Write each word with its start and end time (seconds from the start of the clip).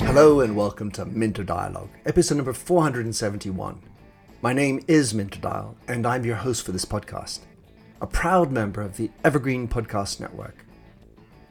Hello 0.00 0.40
and 0.40 0.56
welcome 0.56 0.90
to 0.92 1.04
Minter 1.04 1.44
Dialogue, 1.44 1.90
episode 2.06 2.36
number 2.36 2.54
471. 2.54 3.82
My 4.40 4.54
name 4.54 4.82
is 4.88 5.12
Minter 5.12 5.40
Dial, 5.40 5.76
and 5.88 6.06
I'm 6.06 6.24
your 6.24 6.36
host 6.36 6.64
for 6.64 6.72
this 6.72 6.86
podcast, 6.86 7.40
a 8.00 8.06
proud 8.06 8.50
member 8.50 8.80
of 8.80 8.96
the 8.96 9.10
Evergreen 9.24 9.68
Podcast 9.68 10.20
Network. 10.20 10.64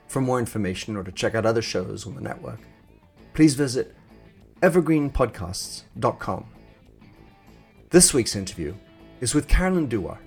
For 0.07 0.19
more 0.19 0.39
information 0.39 0.95
or 0.95 1.03
to 1.03 1.11
check 1.11 1.35
out 1.35 1.45
other 1.45 1.61
shows 1.61 2.07
on 2.07 2.15
the 2.15 2.21
network, 2.21 2.61
please 3.35 3.53
visit 3.53 3.95
evergreenpodcasts.com. 4.61 6.45
This 7.91 8.13
week's 8.15 8.35
interview 8.35 8.73
is 9.21 9.35
with 9.35 9.47
Carolyn 9.47 9.87
Dewar. 9.87 10.17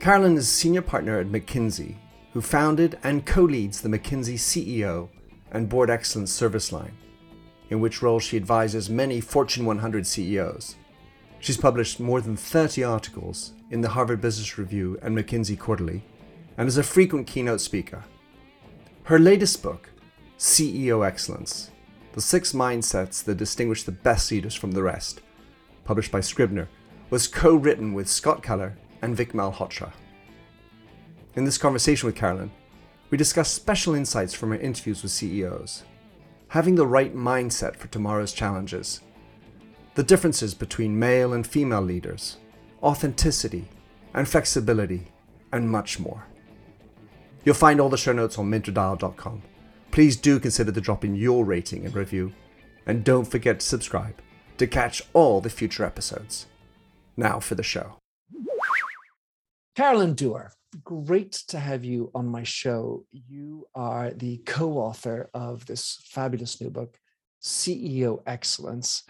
Carolyn 0.00 0.36
is 0.36 0.44
a 0.44 0.52
senior 0.52 0.82
partner 0.82 1.18
at 1.18 1.28
McKinsey, 1.28 1.96
who 2.32 2.40
founded 2.40 2.98
and 3.02 3.24
co 3.24 3.42
leads 3.42 3.80
the 3.80 3.88
McKinsey 3.88 4.34
CEO 4.34 5.08
and 5.50 5.68
Board 5.68 5.88
Excellence 5.88 6.32
service 6.32 6.72
line, 6.72 6.96
in 7.70 7.80
which 7.80 8.02
role 8.02 8.20
she 8.20 8.36
advises 8.36 8.90
many 8.90 9.20
Fortune 9.20 9.64
100 9.64 10.06
CEOs. 10.06 10.76
She's 11.38 11.56
published 11.56 12.00
more 12.00 12.20
than 12.20 12.36
30 12.36 12.84
articles 12.84 13.52
in 13.70 13.80
the 13.80 13.90
Harvard 13.90 14.20
Business 14.20 14.58
Review 14.58 14.98
and 15.00 15.16
McKinsey 15.16 15.58
Quarterly, 15.58 16.02
and 16.58 16.68
is 16.68 16.76
a 16.76 16.82
frequent 16.82 17.26
keynote 17.26 17.60
speaker. 17.60 18.04
Her 19.04 19.18
latest 19.18 19.62
book, 19.62 19.90
CEO 20.38 21.06
Excellence 21.06 21.70
The 22.12 22.20
Six 22.20 22.52
Mindsets 22.52 23.22
That 23.24 23.36
Distinguish 23.36 23.84
the 23.84 23.92
Best 23.92 24.30
Leaders 24.30 24.54
from 24.54 24.72
the 24.72 24.82
Rest, 24.82 25.20
published 25.84 26.10
by 26.10 26.20
Scribner, 26.20 26.68
was 27.10 27.28
co 27.28 27.54
written 27.54 27.94
with 27.94 28.08
Scott 28.08 28.42
Keller 28.42 28.76
and 29.04 29.14
Vik 29.14 29.34
Malhotra. 29.34 29.92
In 31.34 31.44
this 31.44 31.58
conversation 31.58 32.06
with 32.06 32.16
Carolyn, 32.16 32.50
we 33.10 33.18
discuss 33.18 33.50
special 33.50 33.94
insights 33.94 34.32
from 34.32 34.48
her 34.48 34.56
interviews 34.56 35.02
with 35.02 35.12
CEOs, 35.12 35.82
having 36.48 36.74
the 36.74 36.86
right 36.86 37.14
mindset 37.14 37.76
for 37.76 37.88
tomorrow's 37.88 38.32
challenges, 38.32 39.02
the 39.94 40.02
differences 40.02 40.54
between 40.54 40.98
male 40.98 41.34
and 41.34 41.46
female 41.46 41.82
leaders, 41.82 42.38
authenticity 42.82 43.68
and 44.14 44.26
flexibility, 44.26 45.08
and 45.52 45.70
much 45.70 46.00
more. 46.00 46.26
You'll 47.44 47.54
find 47.54 47.80
all 47.80 47.90
the 47.90 47.98
show 47.98 48.12
notes 48.12 48.38
on 48.38 48.50
minterdial.com. 48.50 49.42
Please 49.90 50.16
do 50.16 50.40
consider 50.40 50.72
to 50.72 50.80
drop 50.80 51.04
in 51.04 51.14
your 51.14 51.44
rating 51.44 51.84
and 51.84 51.94
review, 51.94 52.32
and 52.86 53.04
don't 53.04 53.26
forget 53.26 53.60
to 53.60 53.66
subscribe 53.66 54.22
to 54.56 54.66
catch 54.66 55.02
all 55.12 55.42
the 55.42 55.50
future 55.50 55.84
episodes. 55.84 56.46
Now 57.16 57.38
for 57.38 57.54
the 57.54 57.62
show. 57.62 57.98
Carolyn 59.74 60.14
Dewar, 60.14 60.52
great 60.84 61.32
to 61.48 61.58
have 61.58 61.84
you 61.84 62.08
on 62.14 62.28
my 62.28 62.44
show. 62.44 63.04
You 63.10 63.66
are 63.74 64.12
the 64.12 64.36
co 64.46 64.74
author 64.74 65.30
of 65.34 65.66
this 65.66 65.98
fabulous 66.04 66.60
new 66.60 66.70
book, 66.70 66.96
CEO 67.42 68.22
Excellence, 68.24 69.02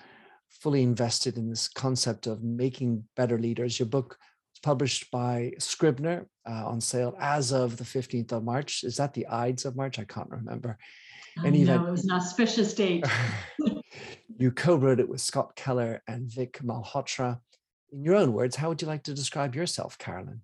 fully 0.48 0.82
invested 0.82 1.36
in 1.36 1.50
this 1.50 1.68
concept 1.68 2.26
of 2.26 2.42
making 2.42 3.04
better 3.14 3.38
leaders. 3.38 3.78
Your 3.78 3.88
book 3.88 4.16
was 4.54 4.60
published 4.62 5.10
by 5.10 5.52
Scribner 5.58 6.26
uh, 6.48 6.66
on 6.66 6.80
sale 6.80 7.14
as 7.20 7.52
of 7.52 7.76
the 7.76 7.84
15th 7.84 8.32
of 8.32 8.42
March. 8.42 8.84
Is 8.84 8.96
that 8.96 9.12
the 9.12 9.26
Ides 9.26 9.66
of 9.66 9.76
March? 9.76 9.98
I 9.98 10.04
can't 10.04 10.30
remember. 10.30 10.78
And 11.44 11.62
no, 11.66 11.72
had, 11.72 11.88
it 11.88 11.90
was 11.90 12.04
an 12.06 12.12
auspicious 12.12 12.72
date. 12.72 13.04
you 14.38 14.50
co 14.50 14.76
wrote 14.76 15.00
it 15.00 15.10
with 15.10 15.20
Scott 15.20 15.56
Keller 15.56 16.02
and 16.08 16.32
Vik 16.32 16.60
Malhotra. 16.62 17.38
In 17.92 18.02
your 18.02 18.14
own 18.16 18.32
words, 18.32 18.56
how 18.56 18.70
would 18.70 18.80
you 18.80 18.88
like 18.88 19.02
to 19.02 19.12
describe 19.12 19.54
yourself, 19.54 19.98
Carolyn? 19.98 20.40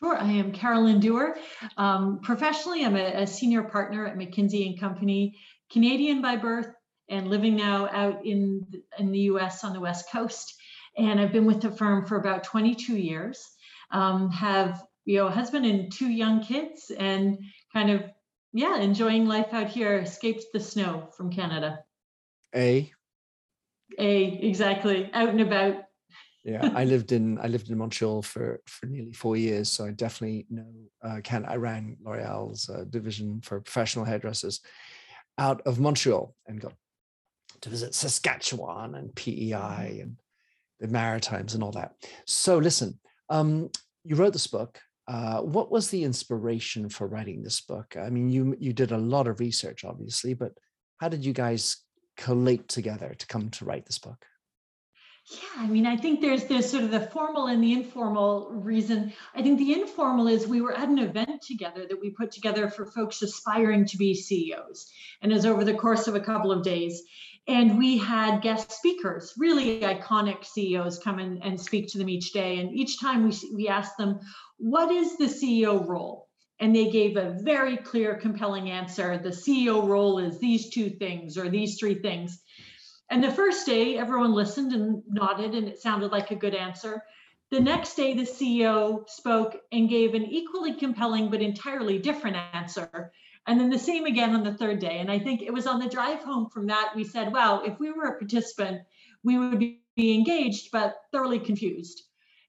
Sure, 0.00 0.16
I 0.16 0.30
am 0.30 0.52
Carolyn 0.52 1.00
Dewar. 1.00 1.36
Um, 1.76 2.20
professionally, 2.20 2.84
I'm 2.84 2.94
a, 2.94 3.22
a, 3.22 3.26
senior 3.26 3.64
partner 3.64 4.06
at 4.06 4.16
McKinsey 4.16 4.68
and 4.68 4.78
Company, 4.78 5.36
Canadian 5.72 6.22
by 6.22 6.36
birth, 6.36 6.72
and 7.08 7.28
living 7.28 7.56
now 7.56 7.88
out 7.88 8.24
in 8.24 8.64
in 8.98 9.10
the 9.10 9.18
U.S. 9.20 9.64
on 9.64 9.72
the 9.72 9.80
West 9.80 10.10
Coast. 10.12 10.54
And 10.96 11.20
I've 11.20 11.32
been 11.32 11.46
with 11.46 11.60
the 11.60 11.70
firm 11.70 12.06
for 12.06 12.16
about 12.16 12.44
22 12.44 12.96
years. 12.96 13.44
Um, 13.90 14.30
have 14.30 14.84
you 15.04 15.18
know 15.18 15.26
a 15.26 15.32
husband 15.32 15.66
and 15.66 15.92
two 15.92 16.08
young 16.08 16.44
kids, 16.44 16.92
and 16.96 17.38
kind 17.72 17.90
of 17.90 18.04
yeah, 18.52 18.76
enjoying 18.78 19.26
life 19.26 19.52
out 19.52 19.68
here. 19.68 19.98
Escaped 19.98 20.44
the 20.52 20.60
snow 20.60 21.08
from 21.16 21.32
Canada. 21.32 21.80
A. 22.54 22.92
A 23.98 24.24
exactly 24.24 25.10
out 25.12 25.30
and 25.30 25.40
about 25.40 25.87
yeah 26.48 26.70
i 26.74 26.84
lived 26.84 27.12
in 27.12 27.38
i 27.40 27.46
lived 27.46 27.68
in 27.70 27.78
montreal 27.78 28.22
for 28.22 28.60
for 28.66 28.86
nearly 28.86 29.12
four 29.12 29.36
years 29.36 29.68
so 29.68 29.84
i 29.84 29.90
definitely 29.90 30.46
know 30.50 30.66
uh, 31.04 31.20
can 31.22 31.44
i 31.46 31.56
ran 31.56 31.96
l'oreal's 32.02 32.68
uh, 32.70 32.84
division 32.90 33.40
for 33.40 33.60
professional 33.60 34.04
hairdressers 34.04 34.60
out 35.38 35.60
of 35.66 35.78
montreal 35.78 36.34
and 36.46 36.60
got 36.60 36.74
to 37.60 37.68
visit 37.70 37.94
saskatchewan 37.94 38.94
and 38.96 39.14
pei 39.14 39.52
and 39.52 40.16
the 40.80 40.88
maritimes 40.88 41.54
and 41.54 41.62
all 41.62 41.72
that. 41.72 41.94
So 42.26 42.58
listen 42.58 42.98
um, 43.30 43.70
you 44.04 44.16
wrote 44.16 44.32
this 44.32 44.46
book. 44.46 44.78
Uh, 45.06 45.40
what 45.40 45.70
was 45.70 45.88
the 45.88 46.04
inspiration 46.04 46.88
for 46.88 47.06
writing 47.06 47.42
this 47.42 47.60
book? 47.60 47.96
I 47.98 48.10
mean 48.10 48.28
you 48.28 48.56
you 48.58 48.72
did 48.72 48.92
a 48.92 48.98
lot 48.98 49.26
of 49.26 49.40
research 49.40 49.84
obviously 49.84 50.34
but 50.34 50.52
how 50.98 51.08
did 51.08 51.24
you 51.24 51.32
guys 51.32 51.78
collate 52.16 52.68
together 52.68 53.14
to 53.16 53.26
come 53.26 53.48
to 53.50 53.64
write 53.64 53.86
this 53.86 53.98
book 53.98 54.24
yeah, 55.30 55.40
I 55.58 55.66
mean, 55.66 55.84
I 55.84 55.96
think 55.96 56.20
there's 56.20 56.44
there's 56.44 56.70
sort 56.70 56.84
of 56.84 56.90
the 56.90 57.00
formal 57.00 57.48
and 57.48 57.62
the 57.62 57.72
informal 57.72 58.50
reason. 58.50 59.12
I 59.34 59.42
think 59.42 59.58
the 59.58 59.74
informal 59.74 60.26
is 60.26 60.46
we 60.46 60.62
were 60.62 60.74
at 60.74 60.88
an 60.88 60.98
event 60.98 61.42
together 61.42 61.86
that 61.86 62.00
we 62.00 62.10
put 62.10 62.30
together 62.30 62.70
for 62.70 62.86
folks 62.86 63.20
aspiring 63.20 63.84
to 63.86 63.98
be 63.98 64.14
CEOs, 64.14 64.90
and 65.20 65.30
is 65.30 65.44
over 65.44 65.64
the 65.64 65.74
course 65.74 66.08
of 66.08 66.14
a 66.14 66.20
couple 66.20 66.50
of 66.50 66.62
days. 66.62 67.02
And 67.46 67.76
we 67.78 67.98
had 67.98 68.40
guest 68.40 68.72
speakers, 68.72 69.34
really 69.36 69.80
iconic 69.80 70.44
CEOs, 70.46 70.98
come 70.98 71.18
in 71.18 71.42
and 71.42 71.60
speak 71.60 71.88
to 71.88 71.98
them 71.98 72.08
each 72.08 72.32
day. 72.32 72.60
And 72.60 72.74
each 72.74 72.98
time 72.98 73.24
we 73.24 73.36
we 73.54 73.68
asked 73.68 73.98
them, 73.98 74.20
"What 74.56 74.90
is 74.90 75.18
the 75.18 75.28
CEO 75.28 75.86
role?" 75.86 76.28
And 76.58 76.74
they 76.74 76.90
gave 76.90 77.18
a 77.18 77.36
very 77.42 77.76
clear, 77.76 78.14
compelling 78.14 78.70
answer. 78.70 79.18
The 79.18 79.32
CEO 79.32 79.86
role 79.86 80.18
is 80.18 80.38
these 80.38 80.70
two 80.70 80.88
things 80.88 81.36
or 81.36 81.50
these 81.50 81.78
three 81.78 81.96
things. 81.96 82.42
And 83.10 83.24
the 83.24 83.30
first 83.30 83.64
day, 83.66 83.96
everyone 83.96 84.32
listened 84.32 84.72
and 84.72 85.02
nodded, 85.08 85.54
and 85.54 85.66
it 85.66 85.80
sounded 85.80 86.12
like 86.12 86.30
a 86.30 86.36
good 86.36 86.54
answer. 86.54 87.02
The 87.50 87.60
next 87.60 87.94
day, 87.94 88.12
the 88.12 88.22
CEO 88.22 89.08
spoke 89.08 89.56
and 89.72 89.88
gave 89.88 90.14
an 90.14 90.26
equally 90.26 90.74
compelling 90.74 91.30
but 91.30 91.40
entirely 91.40 91.98
different 91.98 92.36
answer. 92.52 93.10
And 93.46 93.58
then 93.58 93.70
the 93.70 93.78
same 93.78 94.04
again 94.04 94.34
on 94.34 94.44
the 94.44 94.52
third 94.52 94.78
day. 94.78 94.98
And 94.98 95.10
I 95.10 95.18
think 95.18 95.40
it 95.40 95.54
was 95.54 95.66
on 95.66 95.80
the 95.80 95.88
drive 95.88 96.22
home 96.22 96.50
from 96.50 96.66
that, 96.66 96.92
we 96.94 97.04
said, 97.04 97.32
wow, 97.32 97.62
if 97.62 97.80
we 97.80 97.90
were 97.90 98.04
a 98.04 98.18
participant, 98.18 98.82
we 99.24 99.38
would 99.38 99.58
be 99.58 99.80
engaged, 99.96 100.68
but 100.70 100.96
thoroughly 101.10 101.38
confused. 101.38 102.02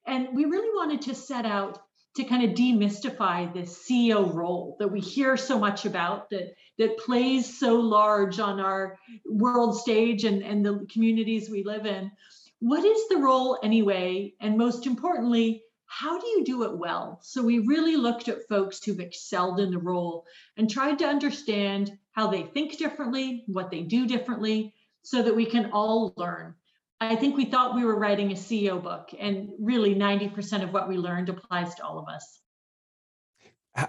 And 0.06 0.28
we 0.34 0.44
really 0.44 0.76
wanted 0.76 1.02
to 1.04 1.16
set 1.16 1.46
out 1.46 1.82
to 2.16 2.24
kind 2.24 2.44
of 2.44 2.56
demystify 2.56 3.54
this 3.54 3.86
CEO 3.88 4.34
role 4.34 4.76
that 4.80 4.88
we 4.88 5.00
hear 5.00 5.38
so 5.38 5.60
much 5.60 5.86
about 5.86 6.30
that 6.32 6.56
that 6.78 6.98
plays 6.98 7.60
so 7.60 7.76
large 7.76 8.40
on 8.40 8.60
our 8.60 8.98
world 9.26 9.78
stage 9.78 10.24
and, 10.24 10.42
and 10.42 10.66
the 10.66 10.86
communities 10.92 11.50
we 11.50 11.64
live 11.64 11.86
in. 11.86 12.12
What 12.60 12.84
is 12.84 13.08
the 13.10 13.18
role 13.18 13.60
anyway? 13.64 14.34
And 14.42 14.58
most 14.58 14.86
importantly, 14.86 15.64
how 15.86 16.20
do 16.20 16.28
you 16.28 16.44
do 16.44 16.64
it 16.64 16.78
well? 16.78 17.20
So 17.24 17.42
we 17.42 17.60
really 17.60 17.96
looked 17.96 18.28
at 18.28 18.48
folks 18.48 18.84
who've 18.84 19.00
excelled 19.00 19.60
in 19.60 19.72
the 19.72 19.80
role 19.80 20.26
and 20.56 20.70
tried 20.70 21.00
to 21.00 21.08
understand 21.08 21.98
how 22.12 22.28
they 22.28 22.44
think 22.44 22.78
differently, 22.78 23.44
what 23.48 23.72
they 23.72 23.82
do 23.82 24.06
differently, 24.06 24.74
so 25.04 25.24
that 25.24 25.36
we 25.36 25.46
can 25.46 25.72
all 25.72 26.14
learn. 26.16 26.54
I 27.02 27.16
think 27.16 27.38
we 27.38 27.46
thought 27.46 27.76
we 27.76 27.86
were 27.86 27.98
writing 27.98 28.32
a 28.32 28.36
CEO 28.36 28.82
book, 28.82 29.12
and 29.18 29.50
really 29.58 29.96
90% 29.96 30.64
of 30.64 30.74
what 30.74 30.90
we 30.90 30.98
learned 30.98 31.30
applies 31.30 31.74
to 31.76 31.84
all 31.84 31.98
of 31.98 32.10
us. 32.10 32.42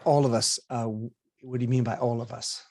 All 0.04 0.24
of 0.24 0.32
us. 0.32 0.60
Uh, 0.70 0.86
what 1.42 1.58
do 1.58 1.64
you 1.64 1.68
mean 1.68 1.82
by 1.82 1.96
all 1.96 2.22
of 2.22 2.32
us? 2.32 2.64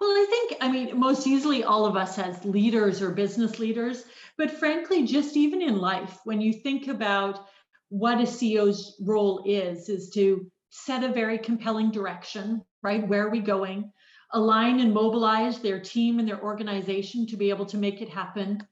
Well, 0.00 0.10
I 0.10 0.26
think, 0.30 0.56
I 0.60 0.70
mean, 0.70 1.00
most 1.00 1.26
easily 1.26 1.64
all 1.64 1.84
of 1.84 1.96
us 1.96 2.18
as 2.18 2.44
leaders 2.44 3.02
or 3.02 3.10
business 3.10 3.58
leaders, 3.58 4.04
but 4.36 4.50
frankly, 4.50 5.04
just 5.04 5.36
even 5.36 5.60
in 5.60 5.80
life, 5.80 6.20
when 6.22 6.40
you 6.40 6.52
think 6.52 6.86
about 6.86 7.46
what 7.88 8.20
a 8.20 8.24
CEO's 8.24 8.96
role 9.00 9.42
is, 9.44 9.88
is 9.88 10.10
to 10.10 10.48
set 10.70 11.02
a 11.02 11.12
very 11.12 11.38
compelling 11.38 11.90
direction, 11.90 12.62
right? 12.82 13.08
Where 13.08 13.26
are 13.26 13.30
we 13.30 13.40
going? 13.40 13.90
Align 14.32 14.78
and 14.78 14.94
mobilize 14.94 15.58
their 15.58 15.80
team 15.80 16.20
and 16.20 16.28
their 16.28 16.40
organization 16.40 17.26
to 17.26 17.36
be 17.36 17.50
able 17.50 17.66
to 17.66 17.78
make 17.78 18.00
it 18.00 18.10
happen 18.10 18.62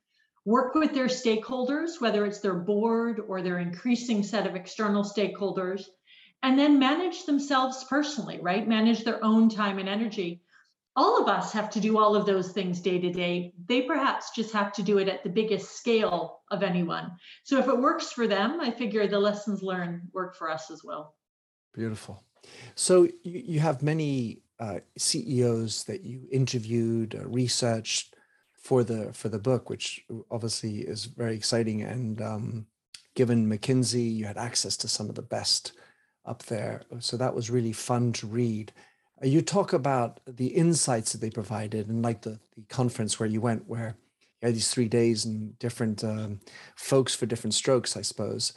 work 0.46 0.76
with 0.76 0.94
their 0.94 1.08
stakeholders, 1.08 2.00
whether 2.00 2.24
it's 2.24 2.38
their 2.38 2.54
board 2.54 3.20
or 3.26 3.42
their 3.42 3.58
increasing 3.58 4.22
set 4.22 4.46
of 4.46 4.54
external 4.54 5.02
stakeholders, 5.02 5.86
and 6.42 6.56
then 6.56 6.78
manage 6.78 7.26
themselves 7.26 7.84
personally, 7.90 8.38
right? 8.40 8.66
Manage 8.66 9.04
their 9.04 9.22
own 9.24 9.50
time 9.50 9.78
and 9.78 9.88
energy. 9.88 10.40
All 10.94 11.20
of 11.20 11.28
us 11.28 11.52
have 11.52 11.68
to 11.70 11.80
do 11.80 11.98
all 11.98 12.14
of 12.14 12.24
those 12.24 12.52
things 12.52 12.80
day 12.80 12.98
to 13.00 13.12
day. 13.12 13.52
They 13.66 13.82
perhaps 13.82 14.30
just 14.34 14.52
have 14.52 14.72
to 14.74 14.82
do 14.82 14.98
it 14.98 15.08
at 15.08 15.24
the 15.24 15.28
biggest 15.28 15.76
scale 15.76 16.40
of 16.50 16.62
anyone. 16.62 17.10
So 17.42 17.58
if 17.58 17.66
it 17.66 17.76
works 17.76 18.12
for 18.12 18.28
them, 18.28 18.60
I 18.60 18.70
figure 18.70 19.06
the 19.08 19.18
lessons 19.18 19.62
learned 19.62 20.02
work 20.12 20.36
for 20.36 20.48
us 20.48 20.70
as 20.70 20.82
well. 20.84 21.16
Beautiful. 21.74 22.22
So 22.76 23.08
you, 23.24 23.58
have 23.58 23.82
many 23.82 24.42
uh, 24.60 24.78
CEOs 24.96 25.84
that 25.84 26.04
you 26.04 26.28
interviewed, 26.30 27.16
uh, 27.16 27.26
researched 27.26 28.15
for 28.66 28.82
the 28.82 29.12
for 29.12 29.28
the 29.28 29.38
book, 29.38 29.70
which 29.70 30.04
obviously 30.28 30.78
is 30.80 31.04
very 31.04 31.36
exciting. 31.36 31.82
And 31.82 32.20
um, 32.20 32.66
given 33.14 33.48
McKinsey, 33.48 34.12
you 34.12 34.24
had 34.24 34.36
access 34.36 34.76
to 34.78 34.88
some 34.88 35.08
of 35.08 35.14
the 35.14 35.22
best 35.22 35.70
up 36.24 36.42
there, 36.44 36.82
so 36.98 37.16
that 37.16 37.34
was 37.34 37.48
really 37.48 37.72
fun 37.72 38.12
to 38.14 38.26
read. 38.26 38.72
Uh, 39.22 39.28
you 39.28 39.40
talk 39.40 39.72
about 39.72 40.18
the 40.26 40.48
insights 40.48 41.12
that 41.12 41.20
they 41.20 41.30
provided, 41.30 41.88
and 41.88 42.02
like 42.02 42.22
the, 42.22 42.40
the 42.56 42.64
conference 42.68 43.20
where 43.20 43.28
you 43.28 43.40
went, 43.40 43.68
where 43.68 43.96
you 44.42 44.46
had 44.46 44.54
these 44.56 44.74
three 44.74 44.88
days 44.88 45.24
and 45.24 45.56
different 45.60 46.02
um, 46.02 46.40
folks 46.74 47.14
for 47.14 47.26
different 47.26 47.54
strokes, 47.54 47.96
I 47.96 48.02
suppose. 48.02 48.52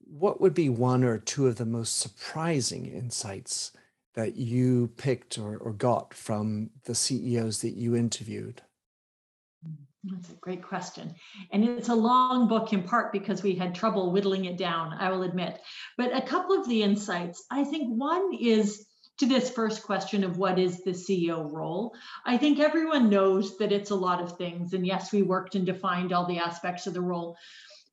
What 0.00 0.40
would 0.40 0.54
be 0.54 0.68
one 0.68 1.04
or 1.04 1.18
two 1.18 1.46
of 1.46 1.56
the 1.56 1.64
most 1.64 2.00
surprising 2.00 2.86
insights 2.86 3.70
that 4.14 4.34
you 4.34 4.88
picked 4.96 5.38
or, 5.38 5.56
or 5.56 5.72
got 5.72 6.12
from 6.12 6.70
the 6.86 6.94
CEOs 6.96 7.60
that 7.60 7.76
you 7.76 7.94
interviewed? 7.94 8.62
That's 10.06 10.28
a 10.30 10.34
great 10.34 10.62
question. 10.62 11.14
And 11.52 11.64
it's 11.64 11.88
a 11.88 11.94
long 11.94 12.46
book 12.46 12.72
in 12.72 12.82
part 12.82 13.10
because 13.12 13.42
we 13.42 13.54
had 13.54 13.74
trouble 13.74 14.12
whittling 14.12 14.44
it 14.44 14.58
down, 14.58 14.92
I 14.92 15.10
will 15.10 15.22
admit. 15.22 15.60
But 15.96 16.14
a 16.14 16.20
couple 16.20 16.58
of 16.58 16.68
the 16.68 16.82
insights, 16.82 17.44
I 17.50 17.64
think 17.64 17.88
one 17.88 18.34
is 18.38 18.86
to 19.18 19.26
this 19.26 19.48
first 19.50 19.82
question 19.82 20.24
of 20.24 20.38
what 20.38 20.58
is 20.58 20.82
the 20.82 20.90
CEO 20.90 21.50
role, 21.50 21.94
I 22.26 22.36
think 22.36 22.58
everyone 22.58 23.08
knows 23.08 23.56
that 23.58 23.72
it's 23.72 23.90
a 23.90 23.94
lot 23.94 24.20
of 24.20 24.36
things. 24.36 24.74
And 24.74 24.86
yes, 24.86 25.12
we 25.12 25.22
worked 25.22 25.54
and 25.54 25.64
defined 25.64 26.12
all 26.12 26.26
the 26.26 26.38
aspects 26.38 26.86
of 26.86 26.94
the 26.94 27.00
role. 27.00 27.36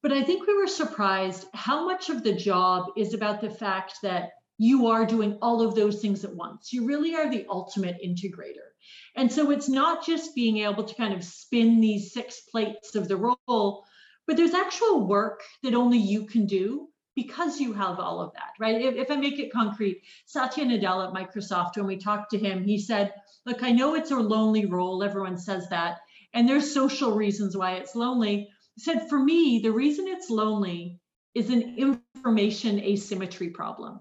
But 0.01 0.11
I 0.11 0.23
think 0.23 0.47
we 0.47 0.57
were 0.57 0.67
surprised 0.67 1.45
how 1.53 1.85
much 1.85 2.09
of 2.09 2.23
the 2.23 2.33
job 2.33 2.87
is 2.97 3.13
about 3.13 3.39
the 3.39 3.51
fact 3.51 3.99
that 4.01 4.31
you 4.57 4.87
are 4.87 5.05
doing 5.05 5.37
all 5.41 5.61
of 5.61 5.75
those 5.75 6.01
things 6.01 6.25
at 6.25 6.35
once. 6.35 6.73
You 6.73 6.85
really 6.85 7.15
are 7.15 7.29
the 7.29 7.45
ultimate 7.49 7.97
integrator. 8.03 8.70
And 9.15 9.31
so 9.31 9.51
it's 9.51 9.69
not 9.69 10.05
just 10.05 10.35
being 10.35 10.57
able 10.57 10.83
to 10.83 10.95
kind 10.95 11.13
of 11.13 11.23
spin 11.23 11.79
these 11.79 12.13
six 12.13 12.41
plates 12.51 12.95
of 12.95 13.07
the 13.07 13.17
role, 13.17 13.85
but 14.27 14.37
there's 14.37 14.53
actual 14.53 15.05
work 15.05 15.41
that 15.63 15.73
only 15.73 15.97
you 15.97 16.25
can 16.25 16.45
do 16.45 16.87
because 17.15 17.59
you 17.59 17.73
have 17.73 17.99
all 17.99 18.21
of 18.21 18.33
that, 18.33 18.51
right? 18.59 18.81
If, 18.81 18.95
if 18.95 19.11
I 19.11 19.17
make 19.17 19.39
it 19.39 19.51
concrete, 19.51 20.01
Satya 20.25 20.65
Nadella 20.65 21.07
at 21.07 21.13
Microsoft, 21.13 21.75
when 21.75 21.85
we 21.85 21.97
talked 21.97 22.31
to 22.31 22.37
him, 22.37 22.63
he 22.63 22.79
said, 22.79 23.13
Look, 23.45 23.63
I 23.63 23.71
know 23.71 23.95
it's 23.95 24.11
a 24.11 24.15
lonely 24.15 24.65
role. 24.65 25.03
Everyone 25.03 25.37
says 25.37 25.67
that. 25.69 25.97
And 26.33 26.47
there's 26.47 26.73
social 26.73 27.11
reasons 27.13 27.57
why 27.57 27.73
it's 27.73 27.95
lonely. 27.95 28.49
He 28.75 28.81
said, 28.81 29.09
For 29.09 29.19
me, 29.19 29.59
the 29.59 29.71
reason 29.71 30.07
it's 30.07 30.29
lonely 30.29 30.99
is 31.33 31.49
an 31.49 31.77
information 31.77 32.79
asymmetry 32.79 33.49
problem. 33.49 33.99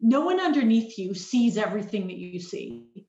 No 0.00 0.22
one 0.22 0.40
underneath 0.40 0.98
you 0.98 1.14
sees 1.14 1.56
everything 1.56 2.06
that 2.08 2.16
you 2.16 2.40
see. 2.40 3.07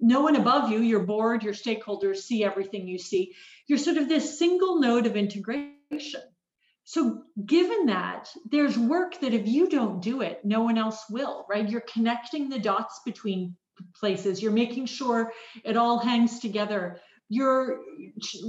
No 0.00 0.20
one 0.20 0.36
above 0.36 0.70
you, 0.70 0.80
your 0.80 1.02
board, 1.04 1.42
your 1.42 1.54
stakeholders 1.54 2.18
see 2.18 2.44
everything 2.44 2.86
you 2.86 2.98
see. 2.98 3.34
You're 3.66 3.78
sort 3.78 3.96
of 3.96 4.08
this 4.08 4.38
single 4.38 4.80
node 4.80 5.06
of 5.06 5.16
integration 5.16 6.20
so, 6.88 7.22
given 7.44 7.84
that, 7.86 8.30
there's 8.50 8.78
work 8.78 9.20
that 9.20 9.34
if 9.34 9.46
you 9.46 9.68
don't 9.68 10.00
do 10.00 10.22
it, 10.22 10.42
no 10.42 10.62
one 10.62 10.78
else 10.78 11.04
will, 11.10 11.44
right? 11.46 11.68
You're 11.68 11.82
connecting 11.82 12.48
the 12.48 12.58
dots 12.58 13.02
between 13.04 13.54
places, 13.94 14.40
you're 14.40 14.52
making 14.52 14.86
sure 14.86 15.30
it 15.64 15.76
all 15.76 15.98
hangs 15.98 16.40
together. 16.40 16.98
You're 17.28 17.80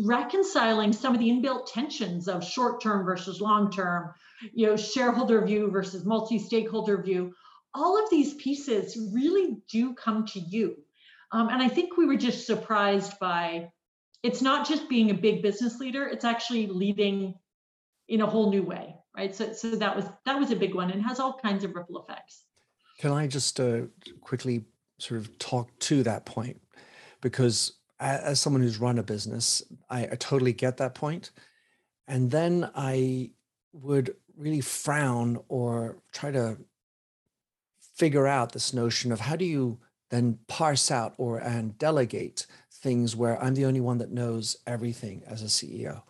reconciling 0.06 0.94
some 0.94 1.14
of 1.14 1.20
the 1.20 1.28
inbuilt 1.28 1.68
tensions 1.74 2.30
of 2.30 2.42
short 2.42 2.82
term 2.82 3.04
versus 3.04 3.42
long 3.42 3.72
term, 3.72 4.14
you 4.54 4.68
know, 4.68 4.78
shareholder 4.78 5.46
view 5.46 5.70
versus 5.70 6.06
multi 6.06 6.40
stakeholder 6.40 7.02
view. 7.02 7.36
All 7.74 8.02
of 8.02 8.10
these 8.10 8.36
pieces 8.36 8.98
really 9.14 9.58
do 9.70 9.96
come 9.96 10.26
to 10.28 10.40
you. 10.40 10.78
Um, 11.32 11.50
and 11.50 11.62
I 11.62 11.68
think 11.68 11.98
we 11.98 12.06
were 12.06 12.16
just 12.16 12.48
surprised 12.48 13.20
by 13.20 13.72
it's 14.24 14.42
not 14.42 14.68
just 14.68 14.90
being 14.90 15.12
a 15.12 15.14
big 15.14 15.42
business 15.42 15.80
leader, 15.80 16.08
it's 16.08 16.26
actually 16.26 16.68
leading 16.68 17.36
in 18.08 18.22
a 18.22 18.26
whole 18.26 18.50
new 18.50 18.64
way 18.64 18.96
right? 19.20 19.36
So 19.36 19.54
so 19.54 19.76
that 19.76 19.96
was 19.96 20.06
that 20.26 20.40
was 20.40 20.52
a 20.52 20.56
big 20.56 20.74
one 20.74 20.92
and 20.92 21.04
has 21.04 21.20
all 21.20 21.34
kinds 21.34 21.64
of 21.64 21.76
ripple 21.76 22.02
effects. 22.04 22.44
Can 23.00 23.12
i 23.12 23.28
just 23.28 23.60
uh, 23.60 23.82
quickly 24.22 24.66
sort 24.98 25.20
of 25.20 25.38
talk 25.40 25.78
to 25.80 26.04
that 26.04 26.26
point? 26.26 26.60
Because 27.22 27.74
as 28.00 28.40
someone 28.40 28.62
who's 28.62 28.80
run 28.80 28.98
a 28.98 29.04
business 29.04 29.62
I, 29.90 30.04
I 30.04 30.16
totally 30.16 30.54
get 30.54 30.78
that 30.78 30.96
point. 30.96 31.32
And 32.08 32.32
then 32.32 32.70
i 32.76 33.32
would 33.74 34.16
really 34.36 34.62
frown 34.62 35.38
or 35.50 35.98
try 36.14 36.32
to 36.32 36.58
figure 37.96 38.26
out 38.26 38.54
this 38.54 38.74
notion 38.74 39.12
of 39.12 39.20
how 39.20 39.36
do 39.36 39.44
you 39.44 39.78
then 40.10 40.40
parse 40.48 40.90
out 40.92 41.14
or 41.18 41.38
and 41.38 41.78
delegate 41.78 42.46
things 42.72 43.16
where 43.16 43.42
i'm 43.44 43.56
the 43.56 43.66
only 43.66 43.82
one 43.82 43.98
that 43.98 44.12
knows 44.12 44.58
everything 44.66 45.22
as 45.28 45.42
a 45.42 45.46
ceo 45.46 46.02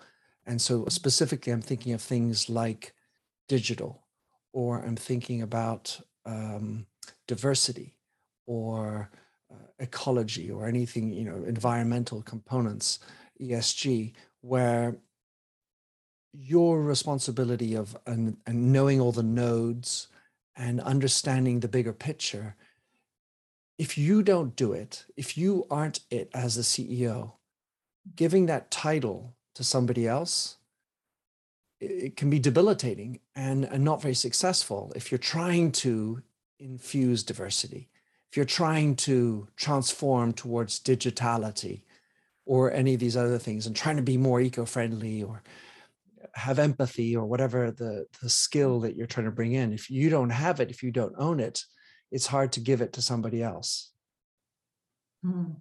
and 0.50 0.60
so 0.60 0.86
specifically, 0.90 1.54
I'm 1.54 1.62
thinking 1.62 1.94
of 1.94 2.02
things 2.02 2.50
like 2.50 2.94
digital, 3.48 4.02
or 4.52 4.84
I'm 4.84 4.96
thinking 4.96 5.44
about 5.44 6.02
um, 6.26 6.88
diversity 7.28 7.94
or 8.48 9.12
uh, 9.52 9.68
ecology 9.78 10.50
or 10.50 10.66
anything, 10.66 11.14
you 11.14 11.24
know, 11.24 11.44
environmental 11.46 12.24
components, 12.24 12.98
ESG, 13.40 14.14
where 14.42 14.98
your 16.34 16.82
responsibility 16.82 17.76
of 17.76 17.96
and, 18.08 18.36
and 18.48 18.74
knowing 18.74 19.00
all 19.00 19.12
the 19.12 19.22
nodes 19.22 20.08
and 20.56 20.82
understanding 20.82 21.60
the 21.60 21.68
bigger 21.68 21.94
picture 21.94 22.56
if 23.80 23.98
you 23.98 24.22
don't 24.22 24.56
do 24.56 24.74
it 24.74 25.06
if 25.18 25.36
you 25.38 25.66
aren't 25.72 26.02
it 26.12 26.30
as 26.36 26.58
a 26.58 26.62
ceo 26.62 27.34
giving 28.16 28.46
that 28.48 28.72
title 28.72 29.36
to 29.56 29.64
somebody 29.64 30.08
else, 30.08 30.58
it 31.80 32.18
can 32.18 32.30
be 32.30 32.40
debilitating 32.40 33.20
and, 33.36 33.66
and 33.66 33.84
not 33.84 34.02
very 34.02 34.14
successful 34.14 34.92
if 34.96 35.12
you're 35.12 35.18
trying 35.18 35.72
to 35.72 36.22
infuse 36.60 37.24
diversity, 37.24 37.90
if 38.30 38.36
you're 38.36 38.46
trying 38.46 38.96
to 38.96 39.48
transform 39.56 40.34
towards 40.34 40.80
digitality 40.80 41.84
or 42.46 42.72
any 42.72 42.94
of 42.94 43.00
these 43.00 43.16
other 43.16 43.38
things 43.38 43.66
and 43.66 43.76
trying 43.76 43.96
to 43.96 44.02
be 44.02 44.18
more 44.18 44.42
eco-friendly 44.42 45.24
or 45.24 45.42
have 46.34 46.60
empathy 46.60 47.16
or 47.16 47.26
whatever 47.26 47.72
the, 47.72 48.06
the 48.22 48.30
skill 48.30 48.80
that 48.82 48.96
you're 48.96 49.08
trying 49.08 49.26
to 49.26 49.32
bring 49.32 49.54
in. 49.54 49.72
If 49.72 49.90
you 49.90 50.10
don't 50.10 50.30
have 50.30 50.60
it, 50.60 50.70
if 50.70 50.84
you 50.84 50.92
don't 50.92 51.16
own 51.18 51.40
it, 51.40 51.64
it's 52.12 52.28
hard 52.28 52.54
to 52.54 52.60
give 52.60 52.82
it 52.82 52.94
to 52.94 53.02
somebody 53.02 53.42
else. 53.42 53.92
Mm 55.26 55.56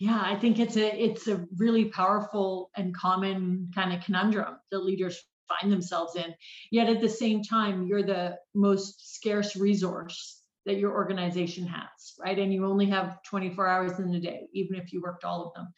yeah 0.00 0.22
i 0.22 0.36
think 0.36 0.60
it's 0.60 0.76
a 0.76 1.04
it's 1.04 1.26
a 1.26 1.44
really 1.56 1.86
powerful 1.86 2.70
and 2.76 2.94
common 2.94 3.68
kind 3.74 3.92
of 3.92 4.00
conundrum 4.04 4.56
that 4.70 4.84
leaders 4.84 5.20
find 5.48 5.72
themselves 5.72 6.16
in. 6.16 6.34
Yet 6.70 6.88
at 6.88 7.00
the 7.00 7.08
same 7.08 7.42
time 7.42 7.86
you're 7.86 8.02
the 8.02 8.36
most 8.54 9.14
scarce 9.14 9.56
resource 9.56 10.42
that 10.66 10.78
your 10.78 10.92
organization 10.92 11.66
has 11.66 12.14
right? 12.20 12.38
And 12.38 12.52
you 12.52 12.66
only 12.66 12.86
have 12.86 13.22
24 13.22 13.66
hours 13.66 13.98
in 13.98 14.14
a 14.14 14.20
day 14.20 14.48
even 14.52 14.76
if 14.76 14.92
you 14.92 15.00
worked 15.00 15.24
all 15.24 15.46
of 15.46 15.54
them. 15.54 15.72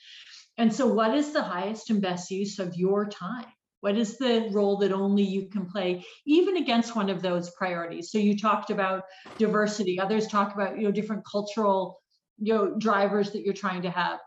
And 0.59 0.75
so 0.75 0.87
what 0.87 1.15
is 1.15 1.33
the 1.33 1.43
highest 1.43 1.91
and 1.91 2.03
best 2.03 2.31
use 2.31 2.59
of 2.59 2.75
your 2.77 3.09
time 3.09 3.47
what 3.81 3.97
is 3.97 4.19
the 4.19 4.49
role 4.53 4.77
that 4.79 4.93
only 4.93 5.23
you 5.23 5.47
can 5.47 5.67
play 5.67 6.05
even 6.27 6.59
against 6.59 6.97
one 6.97 7.09
of 7.09 7.23
those 7.23 7.51
priorities? 7.51 8.11
So 8.11 8.19
you 8.19 8.39
talked 8.39 8.71
about 8.71 9.05
diversity. 9.39 9.99
Others 9.99 10.29
talk 10.29 10.55
about 10.55 10.77
you 10.77 10.85
know 10.85 10.91
different 10.91 11.25
cultural 11.25 12.01
you 12.39 12.55
know 12.55 12.75
drivers 12.79 13.31
that 13.33 13.43
you're 13.43 13.55
trying 13.55 13.83
to 13.83 13.91
have. 13.91 14.19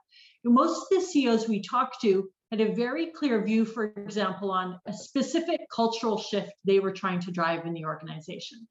Most 0.43 0.91
of 0.91 0.99
the 0.99 1.05
ceos 1.05 1.47
we 1.47 1.61
talk 1.61 2.01
to 2.01 2.29
had 2.51 2.61
a 2.61 2.73
very 2.73 3.07
clear 3.07 3.43
view 3.43 3.65
for 3.65 3.85
example 3.85 4.51
on 4.51 4.79
a 4.85 4.93
specific 4.93 5.61
cultural 5.73 6.19
shift 6.19 6.51
they 6.65 6.79
were 6.79 6.91
trying 6.91 7.19
to 7.21 7.31
drive 7.31 7.65
in 7.65 7.73
the 7.73 7.85
organization. 7.85 8.67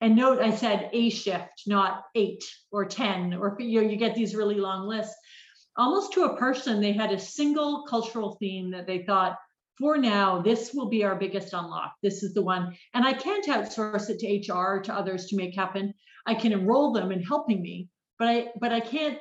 And 0.00 0.16
note 0.16 0.40
i 0.40 0.54
said 0.54 0.90
a 0.92 1.08
shift 1.08 1.62
not 1.66 2.04
eight 2.14 2.44
or 2.70 2.84
ten 2.84 3.34
or 3.34 3.56
you 3.58 3.80
know 3.80 3.88
you 3.88 3.96
get 3.96 4.14
these 4.14 4.34
really 4.34 4.56
long 4.56 4.86
lists. 4.86 5.14
Almost 5.76 6.12
to 6.12 6.24
a 6.24 6.36
person 6.36 6.80
they 6.80 6.92
had 6.92 7.10
a 7.10 7.18
single 7.18 7.84
cultural 7.88 8.36
theme 8.38 8.70
that 8.70 8.86
they 8.86 9.02
thought 9.02 9.36
for 9.78 9.96
now 9.96 10.40
this 10.40 10.72
will 10.74 10.88
be 10.88 11.04
our 11.04 11.16
biggest 11.16 11.52
unlock 11.52 11.94
this 12.02 12.22
is 12.22 12.34
the 12.34 12.42
one 12.42 12.76
and 12.94 13.04
i 13.04 13.12
can't 13.12 13.46
outsource 13.46 14.08
it 14.10 14.18
to 14.18 14.52
hr 14.52 14.76
or 14.76 14.80
to 14.80 14.94
others 14.94 15.26
to 15.26 15.36
make 15.36 15.54
happen 15.54 15.92
i 16.26 16.34
can 16.34 16.52
enroll 16.52 16.92
them 16.92 17.10
in 17.12 17.22
helping 17.22 17.60
me 17.62 17.88
but 18.18 18.28
I 18.28 18.46
but 18.60 18.72
I 18.72 18.80
can't 18.80 19.18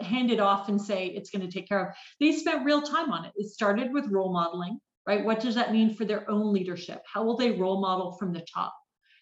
hand 0.00 0.30
it 0.30 0.40
off 0.40 0.68
and 0.68 0.80
say 0.80 1.06
it's 1.06 1.30
going 1.30 1.46
to 1.46 1.52
take 1.52 1.68
care 1.68 1.88
of. 1.88 1.94
They 2.20 2.32
spent 2.32 2.64
real 2.64 2.82
time 2.82 3.12
on 3.12 3.24
it. 3.24 3.32
It 3.36 3.50
started 3.50 3.92
with 3.92 4.08
role 4.08 4.32
modeling, 4.32 4.80
right? 5.06 5.24
What 5.24 5.40
does 5.40 5.54
that 5.54 5.72
mean 5.72 5.94
for 5.94 6.04
their 6.04 6.28
own 6.28 6.52
leadership? 6.52 7.02
How 7.12 7.22
will 7.22 7.36
they 7.36 7.52
role 7.52 7.80
model 7.80 8.12
from 8.12 8.32
the 8.32 8.44
top? 8.52 8.74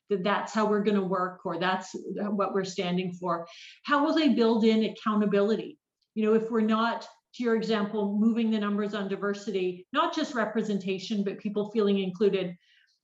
That 0.08 0.22
that's 0.22 0.54
how 0.54 0.66
we're 0.66 0.84
going 0.84 0.96
to 0.96 1.02
work 1.02 1.40
or 1.44 1.58
that's 1.58 1.94
what 2.14 2.54
we're 2.54 2.64
standing 2.64 3.12
for. 3.12 3.46
How 3.84 4.04
will 4.04 4.14
they 4.14 4.28
build 4.28 4.64
in 4.64 4.84
accountability? 4.84 5.78
You 6.14 6.26
know, 6.26 6.34
if 6.34 6.50
we're 6.50 6.60
not 6.60 7.06
to 7.36 7.44
your 7.44 7.56
example, 7.56 8.16
moving 8.18 8.50
the 8.50 8.58
numbers 8.58 8.94
on 8.94 9.08
diversity, 9.08 9.86
not 9.92 10.14
just 10.14 10.34
representation, 10.34 11.22
but 11.22 11.38
people 11.38 11.70
feeling 11.70 11.98
included, 11.98 12.56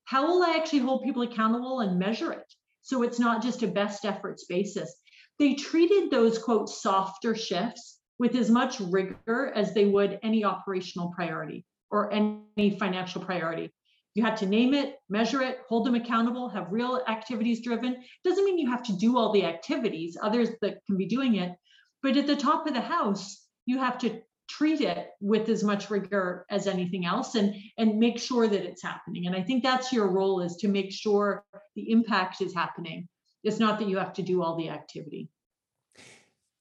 how 0.04 0.26
will 0.26 0.42
I 0.42 0.56
actually 0.56 0.80
hold 0.80 1.02
people 1.02 1.22
accountable 1.22 1.80
and 1.80 1.98
measure 1.98 2.32
it? 2.32 2.52
So 2.82 3.02
it's 3.02 3.18
not 3.18 3.42
just 3.42 3.62
a 3.62 3.68
best 3.68 4.04
efforts 4.04 4.44
basis. 4.44 4.92
They 5.38 5.54
treated 5.54 6.10
those 6.10 6.38
quote 6.38 6.68
softer 6.68 7.34
shifts 7.34 8.00
with 8.18 8.34
as 8.34 8.50
much 8.50 8.80
rigor 8.80 9.52
as 9.54 9.74
they 9.74 9.86
would 9.86 10.18
any 10.22 10.44
operational 10.44 11.12
priority 11.14 11.64
or 11.90 12.12
any 12.12 12.76
financial 12.78 13.22
priority. 13.22 13.72
You 14.14 14.22
had 14.24 14.36
to 14.38 14.46
name 14.46 14.74
it, 14.74 14.96
measure 15.08 15.42
it, 15.42 15.60
hold 15.68 15.86
them 15.86 15.94
accountable, 15.94 16.48
have 16.50 16.70
real 16.70 17.02
activities 17.08 17.62
driven. 17.62 18.02
Doesn't 18.24 18.44
mean 18.44 18.58
you 18.58 18.70
have 18.70 18.82
to 18.84 18.96
do 18.96 19.16
all 19.16 19.32
the 19.32 19.44
activities, 19.44 20.18
others 20.20 20.50
that 20.60 20.84
can 20.86 20.96
be 20.96 21.06
doing 21.06 21.36
it. 21.36 21.56
But 22.02 22.16
at 22.16 22.26
the 22.26 22.36
top 22.36 22.66
of 22.66 22.74
the 22.74 22.80
house, 22.80 23.41
you 23.66 23.78
have 23.78 23.98
to 23.98 24.20
treat 24.48 24.80
it 24.80 25.10
with 25.20 25.48
as 25.48 25.64
much 25.64 25.88
rigor 25.88 26.44
as 26.50 26.66
anything 26.66 27.06
else 27.06 27.34
and 27.36 27.54
and 27.78 27.98
make 27.98 28.18
sure 28.18 28.46
that 28.48 28.62
it's 28.64 28.82
happening. 28.82 29.26
And 29.26 29.36
i 29.36 29.42
think 29.42 29.62
that's 29.62 29.92
your 29.92 30.08
role 30.08 30.40
is 30.40 30.56
to 30.56 30.68
make 30.68 30.92
sure 30.92 31.44
the 31.74 31.90
impact 31.90 32.40
is 32.40 32.54
happening. 32.54 33.08
It's 33.44 33.58
not 33.58 33.78
that 33.78 33.88
you 33.88 33.98
have 33.98 34.12
to 34.14 34.22
do 34.22 34.42
all 34.42 34.56
the 34.56 34.68
activity. 34.68 35.28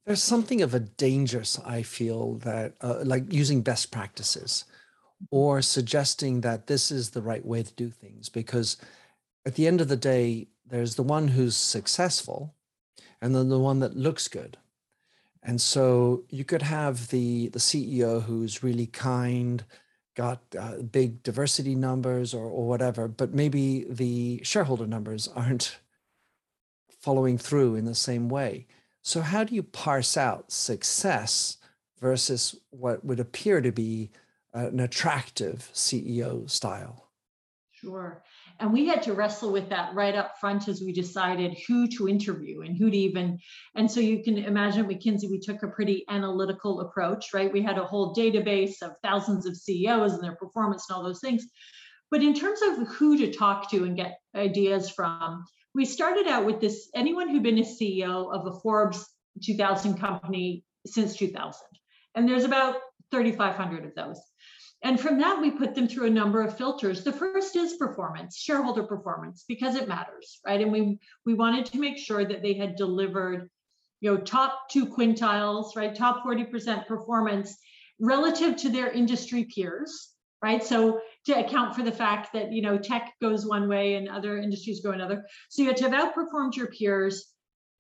There's 0.05 0.24
something 0.24 0.62
of 0.62 0.74
a 0.74 0.79
danger 0.79 1.43
i 1.65 1.84
feel 1.84 2.36
that 2.36 2.74
uh, 2.81 3.01
like 3.03 3.31
using 3.31 3.62
best 3.62 3.91
practices 3.91 4.65
or 5.29 5.62
suggesting 5.62 6.41
that 6.41 6.67
this 6.67 6.91
is 6.91 7.12
the 7.12 7.22
right 7.22 7.46
way 7.46 7.62
to 7.62 7.74
do 7.74 7.89
things 7.89 8.29
because 8.29 8.77
at 9.46 9.55
the 9.55 9.67
end 9.67 9.79
of 9.81 9.88
the 9.88 9.96
day 9.96 10.48
there's 10.65 10.96
the 10.96 11.03
one 11.03 11.27
who's 11.27 11.55
successful 11.55 12.55
and 13.22 13.36
then 13.36 13.50
the 13.50 13.60
one 13.60 13.79
that 13.79 13.96
looks 13.96 14.27
good 14.27 14.58
and 15.43 15.60
so 15.60 16.24
you 16.29 16.43
could 16.43 16.62
have 16.62 17.07
the 17.10 17.50
the 17.50 17.60
CEO 17.60 18.21
who's 18.24 18.63
really 18.63 18.88
kind, 18.88 19.63
got 20.15 20.41
uh, 20.57 20.77
big 20.77 21.24
diversity 21.24 21.75
numbers 21.75 22.33
or 22.33 22.45
or 22.45 22.67
whatever, 22.67 23.07
but 23.07 23.33
maybe 23.33 23.86
the 23.89 24.41
shareholder 24.43 24.88
numbers 24.88 25.27
aren't 25.27 25.79
following 27.01 27.38
through 27.38 27.75
in 27.75 27.86
the 27.86 27.95
same 27.95 28.29
way. 28.29 28.67
So 29.01 29.21
how 29.21 29.43
do 29.43 29.55
you 29.55 29.63
parse 29.63 30.15
out 30.15 30.51
success 30.51 31.57
versus 32.00 32.55
what 32.69 33.03
would 33.03 33.19
appear 33.19 33.62
to 33.62 33.71
be 33.71 34.12
an 34.53 34.79
attractive 34.79 35.69
CEO 35.74 36.48
style? 36.50 37.07
Sure. 37.71 38.24
And 38.61 38.71
we 38.71 38.85
had 38.85 39.01
to 39.03 39.13
wrestle 39.13 39.51
with 39.51 39.69
that 39.69 39.95
right 39.95 40.13
up 40.13 40.39
front 40.39 40.67
as 40.67 40.81
we 40.81 40.93
decided 40.93 41.57
who 41.67 41.87
to 41.97 42.07
interview 42.07 42.61
and 42.61 42.77
who 42.77 42.91
to 42.91 42.97
even. 42.97 43.39
And 43.75 43.89
so 43.89 43.99
you 43.99 44.23
can 44.23 44.37
imagine 44.37 44.85
McKinsey, 44.85 45.31
we 45.31 45.39
took 45.39 45.63
a 45.63 45.67
pretty 45.67 46.05
analytical 46.07 46.81
approach, 46.81 47.33
right? 47.33 47.51
We 47.51 47.63
had 47.63 47.79
a 47.79 47.83
whole 47.85 48.13
database 48.13 48.83
of 48.83 48.91
thousands 49.03 49.47
of 49.47 49.57
CEOs 49.57 50.13
and 50.13 50.23
their 50.23 50.35
performance 50.35 50.85
and 50.87 50.95
all 50.95 51.03
those 51.03 51.21
things. 51.21 51.43
But 52.11 52.21
in 52.21 52.35
terms 52.35 52.59
of 52.61 52.87
who 52.87 53.17
to 53.17 53.33
talk 53.33 53.71
to 53.71 53.83
and 53.83 53.97
get 53.97 54.19
ideas 54.35 54.91
from, 54.91 55.43
we 55.73 55.85
started 55.85 56.27
out 56.27 56.45
with 56.45 56.61
this 56.61 56.87
anyone 56.93 57.29
who'd 57.29 57.41
been 57.41 57.57
a 57.57 57.63
CEO 57.63 58.31
of 58.31 58.45
a 58.45 58.59
Forbes 58.59 59.03
2000 59.43 59.97
company 59.97 60.63
since 60.85 61.15
2000. 61.15 61.59
And 62.13 62.29
there's 62.29 62.43
about 62.43 62.75
3,500 63.09 63.85
of 63.85 63.95
those. 63.95 64.19
And 64.83 65.00
from 65.00 65.19
that, 65.19 65.39
we 65.39 65.51
put 65.51 65.75
them 65.75 65.88
through 65.88 66.07
a 66.07 66.11
number 66.11 66.41
of 66.41 66.57
filters. 66.57 67.03
The 67.03 67.13
first 67.13 67.55
is 67.55 67.75
performance, 67.75 68.38
shareholder 68.38 68.83
performance, 68.83 69.45
because 69.47 69.75
it 69.75 69.88
matters, 69.88 70.39
right? 70.45 70.59
And 70.59 70.71
we 70.71 71.00
we 71.25 71.35
wanted 71.35 71.67
to 71.67 71.79
make 71.79 71.97
sure 71.97 72.25
that 72.25 72.41
they 72.41 72.53
had 72.53 72.75
delivered, 72.75 73.50
you 74.00 74.11
know, 74.11 74.21
top 74.21 74.69
two 74.71 74.88
quintiles, 74.88 75.75
right? 75.75 75.93
Top 75.93 76.25
40% 76.25 76.88
performance 76.88 77.55
relative 78.00 78.55
to 78.57 78.69
their 78.69 78.89
industry 78.89 79.43
peers, 79.43 80.09
right? 80.41 80.63
So 80.63 81.00
to 81.25 81.33
account 81.33 81.75
for 81.75 81.83
the 81.83 81.91
fact 81.91 82.33
that 82.33 82.51
you 82.51 82.63
know 82.63 82.79
tech 82.79 83.13
goes 83.21 83.45
one 83.45 83.69
way 83.69 83.93
and 83.95 84.09
other 84.09 84.39
industries 84.39 84.81
go 84.81 84.91
another. 84.91 85.25
So 85.50 85.61
you 85.61 85.67
had 85.67 85.77
to 85.77 85.89
have 85.89 86.13
outperformed 86.13 86.55
your 86.55 86.67
peers 86.67 87.31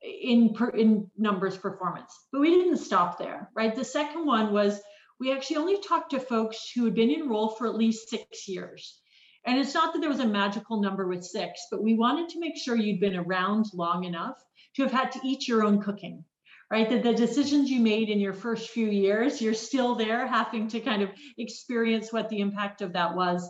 in 0.01 0.53
per, 0.53 0.69
in 0.69 1.09
numbers 1.17 1.57
performance. 1.57 2.13
But 2.31 2.41
we 2.41 2.49
didn't 2.49 2.77
stop 2.77 3.17
there, 3.17 3.49
right? 3.55 3.75
The 3.75 3.83
second 3.83 4.25
one 4.25 4.53
was 4.53 4.79
we 5.21 5.31
actually 5.31 5.57
only 5.57 5.79
talked 5.79 6.09
to 6.09 6.19
folks 6.19 6.71
who 6.73 6.83
had 6.83 6.95
been 6.95 7.11
enrolled 7.11 7.55
for 7.55 7.67
at 7.67 7.75
least 7.75 8.09
six 8.09 8.47
years. 8.47 8.99
And 9.45 9.59
it's 9.59 9.75
not 9.75 9.93
that 9.93 9.99
there 9.99 10.09
was 10.09 10.19
a 10.19 10.25
magical 10.25 10.81
number 10.81 11.07
with 11.07 11.23
six, 11.23 11.67
but 11.69 11.83
we 11.83 11.93
wanted 11.93 12.29
to 12.29 12.39
make 12.39 12.57
sure 12.57 12.75
you'd 12.75 12.99
been 12.99 13.15
around 13.15 13.67
long 13.75 14.03
enough 14.03 14.43
to 14.75 14.81
have 14.81 14.91
had 14.91 15.11
to 15.11 15.19
eat 15.23 15.47
your 15.47 15.63
own 15.63 15.79
cooking, 15.79 16.25
right? 16.71 16.89
That 16.89 17.03
the 17.03 17.13
decisions 17.13 17.69
you 17.69 17.81
made 17.81 18.09
in 18.09 18.19
your 18.19 18.33
first 18.33 18.71
few 18.71 18.87
years, 18.87 19.39
you're 19.39 19.53
still 19.53 19.93
there 19.93 20.25
having 20.25 20.67
to 20.69 20.79
kind 20.79 21.03
of 21.03 21.11
experience 21.37 22.11
what 22.11 22.29
the 22.29 22.39
impact 22.39 22.81
of 22.81 22.93
that 22.93 23.15
was. 23.15 23.47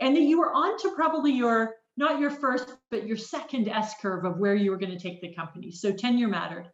And 0.00 0.14
that 0.14 0.22
you 0.22 0.38
were 0.38 0.52
on 0.52 0.78
to 0.82 0.92
probably 0.94 1.32
your, 1.32 1.74
not 1.96 2.20
your 2.20 2.30
first, 2.30 2.72
but 2.92 3.08
your 3.08 3.16
second 3.16 3.68
S 3.68 3.94
curve 4.00 4.24
of 4.24 4.38
where 4.38 4.54
you 4.54 4.70
were 4.70 4.78
going 4.78 4.96
to 4.96 5.02
take 5.02 5.20
the 5.20 5.34
company. 5.34 5.72
So 5.72 5.90
tenure 5.90 6.28
mattered. 6.28 6.70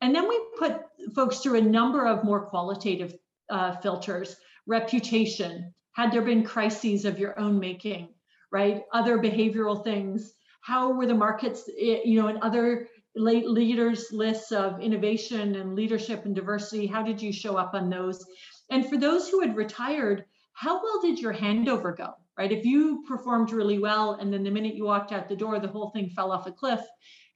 And 0.00 0.14
then 0.14 0.28
we 0.28 0.40
put 0.58 0.80
folks 1.14 1.38
through 1.38 1.58
a 1.58 1.62
number 1.62 2.06
of 2.06 2.24
more 2.24 2.46
qualitative 2.46 3.14
uh, 3.50 3.76
filters, 3.76 4.36
reputation, 4.66 5.72
had 5.92 6.12
there 6.12 6.22
been 6.22 6.44
crises 6.44 7.04
of 7.04 7.18
your 7.18 7.38
own 7.38 7.58
making, 7.58 8.08
right? 8.50 8.82
Other 8.92 9.18
behavioral 9.18 9.82
things. 9.82 10.34
How 10.60 10.92
were 10.92 11.06
the 11.06 11.14
markets, 11.14 11.68
eh, 11.78 12.00
you 12.04 12.20
know, 12.20 12.28
and 12.28 12.38
other 12.40 12.88
late 13.14 13.48
leaders 13.48 14.10
lists 14.10 14.50
of 14.50 14.80
innovation 14.80 15.54
and 15.56 15.76
leadership 15.76 16.24
and 16.24 16.34
diversity? 16.34 16.86
How 16.86 17.02
did 17.02 17.22
you 17.22 17.32
show 17.32 17.56
up 17.56 17.74
on 17.74 17.88
those? 17.88 18.24
And 18.70 18.88
for 18.88 18.96
those 18.96 19.28
who 19.28 19.40
had 19.40 19.56
retired, 19.56 20.24
how 20.52 20.82
well 20.82 21.00
did 21.00 21.20
your 21.20 21.34
handover 21.34 21.96
go? 21.96 22.14
Right? 22.36 22.50
If 22.50 22.64
you 22.64 23.04
performed 23.06 23.52
really 23.52 23.78
well 23.78 24.14
and 24.14 24.32
then 24.32 24.42
the 24.42 24.50
minute 24.50 24.74
you 24.74 24.84
walked 24.84 25.12
out 25.12 25.28
the 25.28 25.36
door, 25.36 25.60
the 25.60 25.68
whole 25.68 25.90
thing 25.90 26.10
fell 26.10 26.32
off 26.32 26.48
a 26.48 26.52
cliff, 26.52 26.80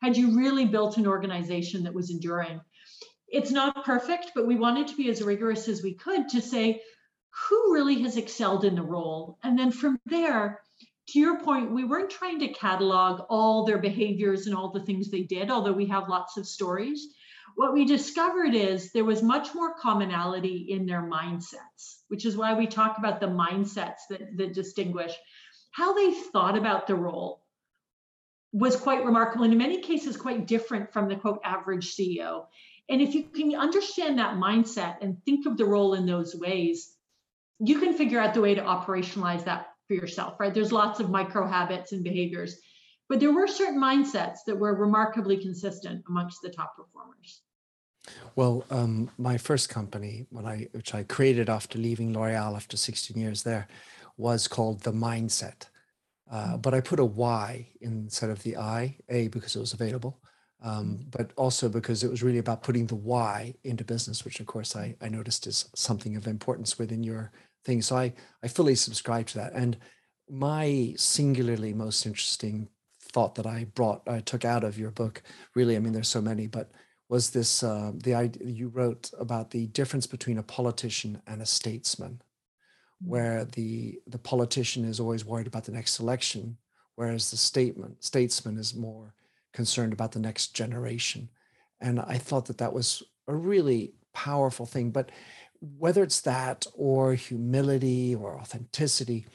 had 0.02 0.16
you 0.16 0.36
really 0.36 0.64
built 0.64 0.96
an 0.96 1.06
organization 1.06 1.84
that 1.84 1.94
was 1.94 2.10
enduring? 2.10 2.60
It's 3.30 3.50
not 3.50 3.84
perfect, 3.84 4.32
but 4.34 4.46
we 4.46 4.56
wanted 4.56 4.88
to 4.88 4.96
be 4.96 5.08
as 5.10 5.22
rigorous 5.22 5.68
as 5.68 5.82
we 5.82 5.94
could 5.94 6.28
to 6.30 6.40
say 6.40 6.80
who 7.48 7.72
really 7.72 8.02
has 8.02 8.16
excelled 8.16 8.64
in 8.64 8.74
the 8.74 8.82
role. 8.82 9.38
And 9.42 9.58
then 9.58 9.70
from 9.70 9.98
there, 10.06 10.60
to 11.08 11.18
your 11.18 11.40
point, 11.40 11.70
we 11.70 11.84
weren't 11.84 12.10
trying 12.10 12.40
to 12.40 12.48
catalog 12.48 13.26
all 13.28 13.64
their 13.64 13.78
behaviors 13.78 14.46
and 14.46 14.56
all 14.56 14.70
the 14.70 14.82
things 14.84 15.10
they 15.10 15.22
did, 15.22 15.50
although 15.50 15.72
we 15.72 15.86
have 15.86 16.08
lots 16.08 16.36
of 16.36 16.46
stories. 16.46 17.06
What 17.56 17.72
we 17.72 17.84
discovered 17.84 18.54
is 18.54 18.92
there 18.92 19.04
was 19.04 19.22
much 19.22 19.54
more 19.54 19.74
commonality 19.74 20.66
in 20.70 20.86
their 20.86 21.02
mindsets, 21.02 22.02
which 22.08 22.24
is 22.24 22.36
why 22.36 22.54
we 22.54 22.66
talk 22.66 22.98
about 22.98 23.20
the 23.20 23.26
mindsets 23.26 24.00
that, 24.10 24.36
that 24.36 24.54
distinguish 24.54 25.12
how 25.70 25.92
they 25.92 26.12
thought 26.12 26.56
about 26.56 26.86
the 26.86 26.94
role 26.94 27.42
was 28.52 28.76
quite 28.76 29.04
remarkable 29.04 29.44
and 29.44 29.52
in 29.52 29.58
many 29.58 29.80
cases 29.80 30.16
quite 30.16 30.46
different 30.46 30.92
from 30.92 31.08
the 31.08 31.16
quote 31.16 31.40
average 31.44 31.94
CEO. 31.94 32.46
And 32.88 33.02
if 33.02 33.14
you 33.14 33.24
can 33.24 33.54
understand 33.54 34.18
that 34.18 34.36
mindset 34.36 34.96
and 35.02 35.22
think 35.24 35.46
of 35.46 35.56
the 35.56 35.64
role 35.64 35.94
in 35.94 36.06
those 36.06 36.34
ways, 36.34 36.94
you 37.60 37.78
can 37.78 37.92
figure 37.92 38.20
out 38.20 38.34
the 38.34 38.40
way 38.40 38.54
to 38.54 38.62
operationalize 38.62 39.44
that 39.44 39.68
for 39.88 39.94
yourself, 39.94 40.38
right? 40.38 40.54
There's 40.54 40.72
lots 40.72 41.00
of 41.00 41.10
micro 41.10 41.46
habits 41.46 41.92
and 41.92 42.04
behaviors, 42.04 42.56
but 43.08 43.20
there 43.20 43.32
were 43.32 43.46
certain 43.46 43.80
mindsets 43.80 44.38
that 44.46 44.56
were 44.56 44.74
remarkably 44.74 45.38
consistent 45.38 46.04
amongst 46.08 46.40
the 46.42 46.50
top 46.50 46.76
performers. 46.76 47.42
Well, 48.36 48.64
um, 48.70 49.10
my 49.18 49.36
first 49.36 49.68
company, 49.68 50.26
when 50.30 50.46
I 50.46 50.68
which 50.72 50.94
I 50.94 51.02
created 51.02 51.50
after 51.50 51.78
leaving 51.78 52.12
L'Oreal 52.12 52.56
after 52.56 52.76
16 52.76 53.20
years 53.20 53.42
there, 53.42 53.68
was 54.16 54.48
called 54.48 54.80
the 54.80 54.92
Myndset. 54.92 55.66
Uh, 56.30 56.56
but 56.56 56.74
I 56.74 56.80
put 56.80 57.00
a 57.00 57.04
Y 57.04 57.68
instead 57.80 58.30
of 58.30 58.42
the 58.42 58.56
I, 58.56 58.96
A 59.08 59.28
because 59.28 59.56
it 59.56 59.60
was 59.60 59.72
available, 59.72 60.20
um, 60.62 61.06
but 61.10 61.32
also 61.36 61.68
because 61.68 62.02
it 62.02 62.10
was 62.10 62.22
really 62.22 62.38
about 62.38 62.62
putting 62.62 62.86
the 62.86 62.96
why 62.96 63.54
into 63.64 63.84
business, 63.84 64.24
which 64.24 64.40
of 64.40 64.46
course 64.46 64.74
I, 64.74 64.96
I 65.00 65.08
noticed 65.08 65.46
is 65.46 65.68
something 65.74 66.16
of 66.16 66.26
importance 66.26 66.78
within 66.78 67.02
your 67.04 67.30
thing. 67.64 67.82
So 67.82 67.96
I, 67.96 68.12
I 68.42 68.48
fully 68.48 68.74
subscribe 68.74 69.26
to 69.28 69.38
that. 69.38 69.52
And 69.52 69.76
my 70.28 70.94
singularly 70.96 71.72
most 71.74 72.06
interesting 72.06 72.68
thought 73.00 73.34
that 73.36 73.46
I 73.46 73.66
brought, 73.74 74.02
I 74.08 74.20
took 74.20 74.44
out 74.44 74.64
of 74.64 74.78
your 74.78 74.90
book, 74.90 75.22
really, 75.54 75.76
I 75.76 75.78
mean, 75.78 75.92
there's 75.92 76.08
so 76.08 76.20
many, 76.20 76.46
but 76.46 76.70
was 77.08 77.30
this 77.30 77.62
uh, 77.62 77.92
the 77.94 78.14
idea 78.14 78.46
you 78.46 78.68
wrote 78.68 79.10
about 79.18 79.50
the 79.50 79.66
difference 79.68 80.06
between 80.06 80.38
a 80.38 80.42
politician 80.42 81.20
and 81.26 81.40
a 81.40 81.46
statesman, 81.46 82.20
mm. 83.02 83.08
where 83.08 83.44
the 83.46 83.98
the 84.06 84.18
politician 84.18 84.84
is 84.84 85.00
always 85.00 85.24
worried 85.24 85.46
about 85.46 85.64
the 85.64 85.72
next 85.72 86.00
election, 86.00 86.58
whereas 86.96 87.30
the 87.30 87.36
statement 87.36 88.04
statesman 88.04 88.58
is 88.58 88.74
more 88.74 89.14
concerned 89.58 89.92
about 89.92 90.12
the 90.12 90.26
next 90.28 90.54
generation. 90.54 91.28
And 91.80 91.98
I 91.98 92.16
thought 92.16 92.46
that 92.46 92.58
that 92.58 92.72
was 92.72 93.02
a 93.26 93.34
really 93.34 93.94
powerful 94.14 94.66
thing. 94.66 94.92
But 94.92 95.10
whether 95.82 96.04
it's 96.04 96.20
that 96.20 96.64
or 96.74 97.14
humility 97.14 98.14
or 98.14 98.38
authenticity, 98.38 99.26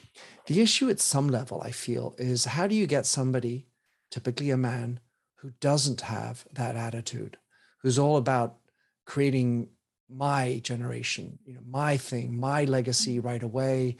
the 0.46 0.62
issue 0.62 0.88
at 0.88 0.98
some 0.98 1.28
level, 1.28 1.60
I 1.62 1.72
feel, 1.72 2.14
is 2.16 2.46
how 2.46 2.66
do 2.66 2.74
you 2.74 2.86
get 2.86 3.04
somebody, 3.04 3.66
typically 4.10 4.48
a 4.50 4.56
man, 4.56 5.00
who 5.40 5.50
doesn't 5.60 6.00
have 6.00 6.46
that 6.54 6.74
attitude, 6.74 7.36
who's 7.82 7.98
all 7.98 8.16
about 8.16 8.56
creating 9.04 9.68
my 10.08 10.58
generation, 10.64 11.38
you 11.44 11.52
know, 11.52 11.66
my 11.68 11.98
thing, 11.98 12.40
my 12.40 12.64
legacy 12.64 13.18
mm-hmm. 13.18 13.28
right 13.28 13.42
away, 13.42 13.98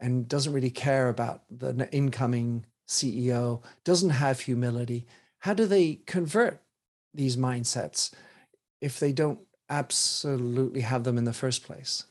and 0.00 0.26
doesn't 0.26 0.54
really 0.54 0.70
care 0.70 1.10
about 1.10 1.42
the 1.50 1.86
incoming 1.92 2.64
CEO, 2.88 3.62
doesn't 3.84 4.16
have 4.24 4.40
humility, 4.40 5.06
how 5.40 5.54
do 5.54 5.66
they 5.66 6.00
convert 6.06 6.62
these 7.14 7.36
mindsets 7.36 8.12
if 8.80 9.00
they 9.00 9.12
don't 9.12 9.40
absolutely 9.68 10.82
have 10.82 11.04
them 11.04 11.18
in 11.18 11.24
the 11.24 11.32
first 11.32 11.64
place? 11.64 12.04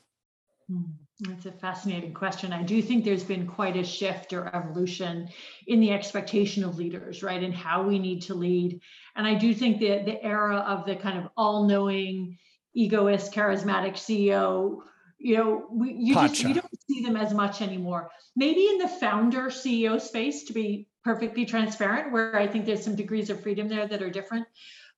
Hmm, 0.70 0.84
that's 1.20 1.46
a 1.46 1.51
fascinating 1.51 2.13
question. 2.13 2.51
I 2.51 2.63
do 2.63 2.82
think 2.82 3.05
there's 3.05 3.24
been 3.24 3.48
quite 3.48 3.77
a 3.77 3.84
shift 3.84 4.34
or 4.34 4.53
evolution 4.55 5.29
in 5.67 5.79
the 5.79 5.91
expectation 5.91 6.63
of 6.63 6.77
leaders, 6.77 7.24
right? 7.24 7.41
And 7.41 7.53
how 7.53 7.84
we 7.84 8.00
need 8.00 8.24
to 8.24 8.34
lead. 8.34 8.82
And 9.15 9.27
I 9.27 9.36
do 9.36 9.53
think 9.53 9.79
that 9.82 10.05
the 10.05 10.24
era 10.24 10.58
of 10.58 10.86
the 10.86 10.96
kind 10.96 11.17
of 11.17 11.29
all 11.38 11.67
knowing, 11.67 12.38
egoist, 12.74 13.32
charismatic 13.32 13.94
CEO, 13.94 14.79
you 15.17 15.38
know, 15.38 15.65
we, 15.72 15.94
you 15.94 16.13
just 16.15 16.44
you 16.44 16.53
don't 16.53 16.82
see 16.89 17.01
them 17.01 17.15
as 17.15 17.34
much 17.34 17.62
anymore. 17.62 18.10
Maybe 18.36 18.67
in 18.67 18.79
the 18.79 18.88
founder 18.88 19.44
CEO 19.44 20.01
space, 20.01 20.44
to 20.46 20.53
be 20.53 20.88
perfectly 21.05 21.45
transparent, 21.45 22.12
where 22.12 22.35
I 22.35 22.47
think 22.47 22.65
there's 22.65 22.83
some 22.83 22.95
degrees 22.95 23.29
of 23.29 23.41
freedom 23.41 23.69
there 23.69 23.88
that 23.88 24.01
are 24.01 24.09
different. 24.09 24.47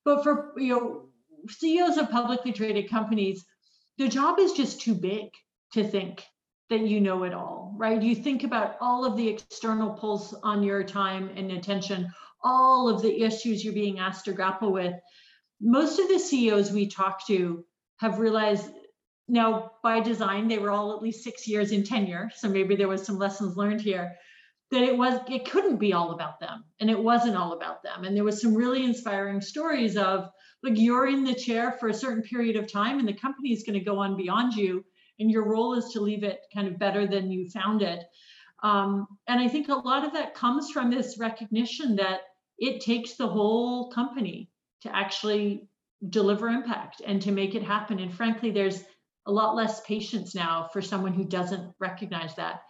But 0.06 0.24
for 0.24 0.54
you 0.58 0.70
know, 0.70 1.10
CEOs 1.50 1.98
of 1.98 2.10
publicly 2.10 2.54
traded 2.54 2.90
companies, 2.90 3.46
the 3.98 4.08
job 4.08 4.40
is 4.40 4.54
just 4.54 4.82
too 4.82 4.96
big 4.96 5.28
to 5.74 5.84
think 5.84 6.24
that 6.70 6.88
you 6.88 7.02
know 7.02 7.24
it 7.24 7.34
all, 7.34 7.76
right? 7.78 8.02
You 8.02 8.16
think 8.16 8.46
about 8.46 8.78
all 8.80 9.04
of 9.04 9.18
the 9.18 9.28
external 9.28 9.92
pulls 9.92 10.34
on 10.44 10.64
your 10.64 10.84
time 10.84 11.30
and 11.36 11.52
attention, 11.52 12.10
all 12.42 12.88
of 12.88 13.02
the 13.02 13.22
issues 13.22 13.64
you're 13.64 13.74
being 13.74 14.00
asked 14.00 14.26
to 14.26 14.34
grapple 14.34 14.72
with. 14.72 14.94
Most 15.60 16.00
of 16.00 16.08
the 16.08 16.20
CEOs 16.20 16.72
we 16.72 16.88
talk 16.88 17.26
to 17.28 17.66
have 18.00 18.20
realized 18.20 18.70
now 19.28 19.72
by 19.84 20.00
design 20.00 20.48
they 20.48 20.58
were 20.58 20.72
all 20.72 20.96
at 20.96 21.02
least 21.02 21.24
six 21.24 21.48
years 21.48 21.72
in 21.72 21.84
tenure 21.84 22.32
so 22.34 22.48
maybe 22.48 22.78
there 22.78 22.88
was 22.88 23.06
some 23.06 23.18
lessons 23.18 23.58
learned 23.58 23.82
here 23.82 24.16
that 24.72 24.84
it 24.84 24.98
was 24.98 25.20
it 25.30 25.50
couldn't 25.50 25.78
be 25.78 25.94
all 25.94 26.12
about 26.12 26.40
them 26.40 26.64
and 26.80 26.90
it 26.90 27.00
wasn't 27.00 27.36
all 27.36 27.54
about 27.54 27.84
them. 27.84 28.04
And 28.04 28.16
there 28.16 28.24
was 28.24 28.42
some 28.42 28.54
really 28.54 28.84
inspiring 28.84 29.42
stories 29.42 29.96
of 29.96 30.30
like 30.64 30.78
you're 30.78 31.08
in 31.08 31.24
the 31.24 31.34
chair 31.34 31.72
for 31.72 31.90
a 31.90 31.94
certain 31.94 32.24
period 32.24 32.56
of 32.56 32.72
time 32.72 33.00
and 33.00 33.08
the 33.08 33.14
company 33.14 33.54
is 33.54 33.64
going 33.64 33.80
to 33.80 33.86
go 33.86 34.00
on 34.00 34.18
beyond 34.18 34.54
you 34.54 34.84
and 35.20 35.32
your 35.32 35.48
role 35.48 35.74
is 35.74 35.90
to 35.94 36.02
leave 36.02 36.24
it 36.24 36.42
kind 36.54 36.68
of 36.68 36.80
better 36.80 37.08
than 37.08 37.32
you 37.32 37.50
found 37.50 37.82
it. 37.82 38.04
Um, 38.64 39.08
and 39.28 39.40
i 39.40 39.48
think 39.48 39.70
a 39.70 39.76
lot 39.76 40.04
of 40.04 40.14
that 40.14 40.34
comes 40.34 40.72
from 40.72 40.90
this 40.90 41.20
recognition 41.20 41.96
that 41.98 42.22
it 42.58 42.82
takes 42.82 43.14
the 43.14 43.28
whole 43.28 43.92
company 43.92 44.50
to 44.82 44.96
actually 44.96 45.70
deliver 46.10 46.48
impact 46.48 47.04
and 47.06 47.22
to 47.22 47.32
make 47.32 47.54
it 47.54 47.62
happen. 47.62 48.00
And 48.00 48.12
frankly 48.12 48.50
there's 48.50 48.84
a 49.28 49.32
lot 49.32 49.56
less 49.56 49.82
patience 49.82 50.34
now 50.34 50.70
for 50.74 50.82
someone 50.82 51.14
who 51.14 51.24
doesn't 51.24 51.72
recognize 51.80 52.34
that 52.36 52.62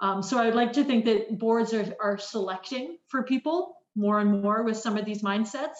um, 0.00 0.22
so 0.22 0.38
i'd 0.38 0.54
like 0.54 0.72
to 0.72 0.84
think 0.84 1.04
that 1.04 1.38
boards 1.38 1.72
are, 1.72 1.94
are 2.00 2.18
selecting 2.18 2.98
for 3.08 3.22
people 3.22 3.76
more 3.94 4.20
and 4.20 4.42
more 4.42 4.62
with 4.62 4.76
some 4.76 4.96
of 4.96 5.04
these 5.04 5.22
mindsets 5.22 5.76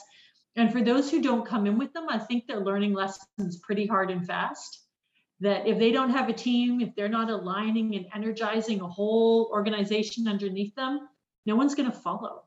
and 0.57 0.73
for 0.73 0.83
those 0.83 1.11
who 1.11 1.21
don't 1.23 1.47
come 1.47 1.67
in 1.67 1.79
with 1.79 1.93
them 1.93 2.07
i 2.09 2.19
think 2.19 2.47
they're 2.47 2.65
learning 2.65 2.93
lessons 2.93 3.59
pretty 3.63 3.87
hard 3.87 4.11
and 4.11 4.27
fast 4.27 4.87
that 5.41 5.67
if 5.67 5.79
they 5.79 5.93
don't 5.93 6.11
have 6.11 6.29
a 6.29 6.33
team, 6.33 6.81
if 6.81 6.95
they're 6.95 7.09
not 7.09 7.31
aligning 7.31 7.95
and 7.95 8.07
energizing 8.15 8.81
a 8.81 8.87
whole 8.87 9.51
organization 9.53 10.27
underneath 10.29 10.75
them, 10.75 11.09
no 11.45 11.57
one's 11.57 11.75
going 11.75 11.91
to 11.91 11.97
follow. 11.97 12.45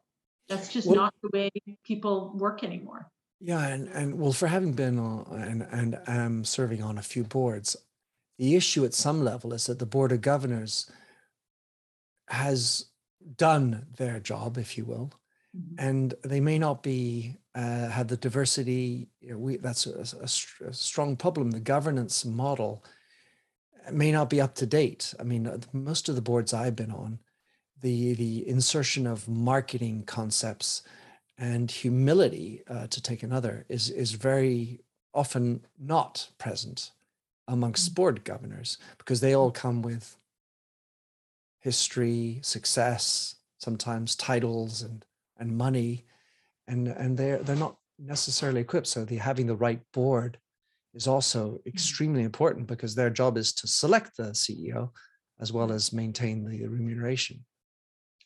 That's 0.48 0.74
just 0.74 0.88
well, 0.88 0.96
not 0.96 1.14
the 1.22 1.30
way 1.32 1.50
people 1.86 2.34
work 2.36 2.64
anymore. 2.64 3.08
Yeah, 3.40 3.66
and, 3.68 3.88
and 3.90 4.20
well, 4.20 4.34
for 4.34 4.48
having 4.48 4.74
been 4.74 4.98
on, 4.98 5.26
and 5.32 5.68
and 5.72 6.00
um, 6.08 6.44
serving 6.44 6.82
on 6.82 6.98
a 6.98 7.04
few 7.04 7.24
boards, 7.24 7.76
the 8.38 8.56
issue 8.56 8.84
at 8.84 8.94
some 8.94 9.24
level 9.24 9.54
is 9.54 9.68
that 9.68 9.80
the 9.80 9.86
board 9.86 10.12
of 10.12 10.22
governors 10.22 10.92
has 12.30 12.86
done 13.36 13.86
their 13.98 14.20
job, 14.20 14.58
if 14.58 14.78
you 14.78 14.86
will, 14.86 15.12
mm-hmm. 15.56 15.76
and 15.80 16.14
they 16.24 16.40
may 16.40 16.60
not 16.60 16.84
be 16.84 17.38
uh, 17.56 17.90
have 17.90 18.08
the 18.08 18.18
diversity. 18.18 19.08
You 19.22 19.32
know, 19.32 19.38
we, 19.38 19.58
that's 19.58 19.86
a, 19.88 20.00
a, 20.20 20.68
a, 20.70 20.74
strong 20.74 21.16
problem. 21.16 21.52
The 21.52 21.60
governance 21.60 22.24
model 22.24 22.84
may 23.92 24.12
not 24.12 24.30
be 24.30 24.40
up 24.40 24.56
to 24.56 24.66
date. 24.66 25.14
I 25.20 25.24
mean, 25.24 25.48
uh, 25.48 25.58
most 25.74 26.10
of 26.10 26.16
the 26.16 26.22
boards 26.22 26.54
I've 26.54 26.76
been 26.76 26.92
on, 26.92 27.20
the 27.82 28.14
the 28.14 28.48
insertion 28.48 29.08
of 29.08 29.28
marketing 29.28 30.04
concepts 30.06 30.84
and 31.38 31.72
humility, 31.72 32.62
uh, 32.70 32.88
to 32.88 33.02
take 33.02 33.24
another, 33.24 33.66
is 33.70 33.90
is 33.90 34.12
very 34.12 34.82
often 35.14 35.66
not 35.80 36.30
present 36.38 36.92
amongst 37.48 37.92
mm. 37.92 37.96
board 37.96 38.24
governors 38.24 38.78
because 38.98 39.22
they 39.22 39.34
all 39.34 39.52
come 39.52 39.82
with 39.82 40.19
history, 41.60 42.40
success, 42.42 43.36
sometimes 43.58 44.16
titles 44.16 44.82
and 44.82 45.06
and 45.38 45.58
money 45.58 46.06
and 46.68 46.88
and 46.88 47.18
they're 47.18 47.40
they're 47.40 47.56
not 47.56 47.76
necessarily 47.98 48.62
equipped. 48.62 48.88
So 48.88 49.04
the 49.04 49.18
having 49.18 49.48
the 49.48 49.56
right 49.56 49.82
board 49.94 50.38
is 50.94 51.08
also 51.08 51.52
mm. 51.52 51.68
extremely 51.68 52.24
important 52.24 52.68
because 52.68 52.96
their 52.96 53.10
job 53.10 53.38
is 53.38 53.54
to 53.54 53.68
select 53.68 54.18
the 54.18 54.32
CEO 54.32 54.92
as 55.42 55.52
well 55.52 55.72
as 55.72 55.94
maintain 55.94 56.44
the 56.44 56.66
remuneration. 56.68 57.46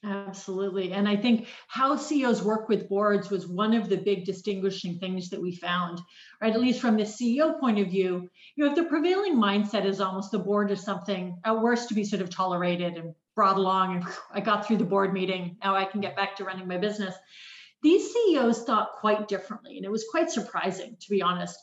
Absolutely. 0.06 0.92
And 0.92 1.08
I 1.08 1.16
think 1.16 1.48
how 1.68 1.96
CEOs 1.96 2.44
work 2.44 2.68
with 2.68 2.90
boards 2.90 3.30
was 3.30 3.48
one 3.48 3.74
of 3.74 3.88
the 3.88 3.96
big 3.96 4.26
distinguishing 4.26 5.00
things 5.00 5.30
that 5.30 5.42
we 5.42 5.56
found, 5.56 6.02
right? 6.42 6.54
At 6.54 6.60
least 6.60 6.82
from 6.82 6.98
the 6.98 7.04
CEO 7.04 7.58
point 7.58 7.80
of 7.80 7.88
view, 7.88 8.30
you 8.56 8.66
know, 8.66 8.72
if 8.72 8.76
the 8.76 8.84
prevailing 8.84 9.36
mindset 9.36 9.86
is 9.86 10.02
almost 10.02 10.32
the 10.32 10.40
board 10.40 10.72
is 10.72 10.84
something 10.84 11.40
at 11.46 11.58
worst 11.58 11.88
to 11.88 11.96
be 11.96 12.04
sort 12.04 12.22
of 12.22 12.30
tolerated 12.30 12.98
and 12.98 13.16
brought 13.34 13.58
along, 13.58 13.96
and 13.96 14.06
I 14.34 14.42
got 14.42 14.68
through 14.68 14.78
the 14.78 14.84
board 14.84 15.14
meeting, 15.14 15.56
now 15.64 15.74
I 15.74 15.86
can 15.86 16.02
get 16.02 16.18
back 16.18 16.36
to 16.36 16.44
running 16.44 16.68
my 16.68 16.78
business. 16.78 17.16
These 17.82 18.14
CEOs 18.14 18.64
thought 18.64 18.92
quite 18.94 19.30
differently, 19.30 19.78
and 19.78 19.86
it 19.86 19.92
was 19.92 20.06
quite 20.12 20.30
surprising, 20.30 20.98
to 21.00 21.10
be 21.10 21.22
honest. 21.22 21.58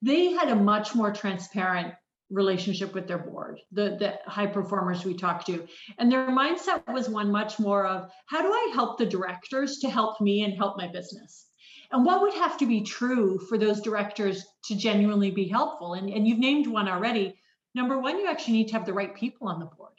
They 0.00 0.32
had 0.32 0.48
a 0.48 0.56
much 0.56 0.94
more 0.94 1.12
transparent 1.12 1.94
relationship 2.30 2.94
with 2.94 3.06
their 3.06 3.18
board, 3.18 3.60
the, 3.72 3.96
the 3.98 4.30
high 4.30 4.46
performers 4.46 5.04
we 5.04 5.14
talked 5.14 5.46
to. 5.46 5.66
And 5.98 6.10
their 6.10 6.28
mindset 6.28 6.82
was 6.92 7.08
one 7.08 7.30
much 7.30 7.58
more 7.58 7.86
of 7.86 8.10
how 8.26 8.42
do 8.42 8.48
I 8.48 8.70
help 8.74 8.98
the 8.98 9.06
directors 9.06 9.78
to 9.78 9.90
help 9.90 10.20
me 10.20 10.44
and 10.44 10.54
help 10.54 10.76
my 10.76 10.86
business? 10.88 11.46
And 11.92 12.04
what 12.04 12.22
would 12.22 12.34
have 12.34 12.56
to 12.58 12.66
be 12.66 12.82
true 12.82 13.38
for 13.48 13.58
those 13.58 13.80
directors 13.80 14.44
to 14.66 14.76
genuinely 14.76 15.30
be 15.30 15.48
helpful? 15.48 15.94
And, 15.94 16.08
and 16.08 16.26
you've 16.26 16.38
named 16.38 16.68
one 16.68 16.88
already. 16.88 17.40
Number 17.74 17.98
one, 17.98 18.18
you 18.18 18.28
actually 18.28 18.54
need 18.54 18.68
to 18.68 18.74
have 18.74 18.86
the 18.86 18.92
right 18.92 19.14
people 19.14 19.48
on 19.48 19.58
the 19.58 19.66
board 19.66 19.90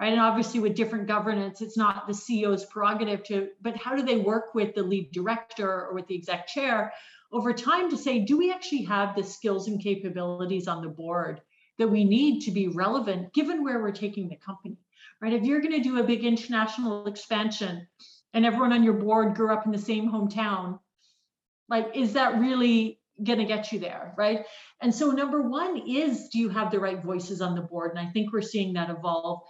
right? 0.00 0.12
And 0.12 0.20
obviously 0.20 0.60
with 0.60 0.74
different 0.74 1.06
governance, 1.06 1.60
it's 1.60 1.76
not 1.76 2.06
the 2.06 2.14
CEO's 2.14 2.64
prerogative 2.64 3.22
to, 3.24 3.48
but 3.60 3.76
how 3.76 3.94
do 3.94 4.02
they 4.02 4.16
work 4.16 4.54
with 4.54 4.74
the 4.74 4.82
lead 4.82 5.12
director 5.12 5.68
or 5.68 5.94
with 5.94 6.06
the 6.06 6.16
exec 6.16 6.46
chair 6.46 6.92
over 7.32 7.52
time 7.52 7.90
to 7.90 7.96
say, 7.96 8.20
do 8.20 8.38
we 8.38 8.50
actually 8.50 8.82
have 8.84 9.14
the 9.14 9.22
skills 9.22 9.68
and 9.68 9.80
capabilities 9.80 10.66
on 10.66 10.82
the 10.82 10.88
board 10.88 11.42
that 11.80 11.88
we 11.88 12.04
need 12.04 12.42
to 12.42 12.50
be 12.50 12.68
relevant 12.68 13.32
given 13.32 13.64
where 13.64 13.80
we're 13.80 13.90
taking 13.90 14.28
the 14.28 14.36
company, 14.36 14.76
right? 15.22 15.32
If 15.32 15.44
you're 15.44 15.62
going 15.62 15.72
to 15.72 15.88
do 15.88 15.98
a 15.98 16.04
big 16.04 16.24
international 16.26 17.06
expansion 17.06 17.88
and 18.34 18.44
everyone 18.44 18.74
on 18.74 18.84
your 18.84 18.92
board 18.92 19.34
grew 19.34 19.50
up 19.50 19.64
in 19.64 19.72
the 19.72 19.78
same 19.78 20.12
hometown, 20.12 20.78
like, 21.70 21.90
is 21.94 22.12
that 22.12 22.38
really 22.38 23.00
going 23.24 23.38
to 23.38 23.46
get 23.46 23.72
you 23.72 23.78
there, 23.78 24.12
right? 24.18 24.44
And 24.82 24.94
so, 24.94 25.10
number 25.10 25.40
one 25.40 25.82
is 25.88 26.28
do 26.28 26.38
you 26.38 26.50
have 26.50 26.70
the 26.70 26.78
right 26.78 27.02
voices 27.02 27.40
on 27.40 27.54
the 27.54 27.62
board? 27.62 27.92
And 27.92 27.98
I 27.98 28.10
think 28.12 28.30
we're 28.30 28.42
seeing 28.42 28.74
that 28.74 28.90
evolve. 28.90 29.40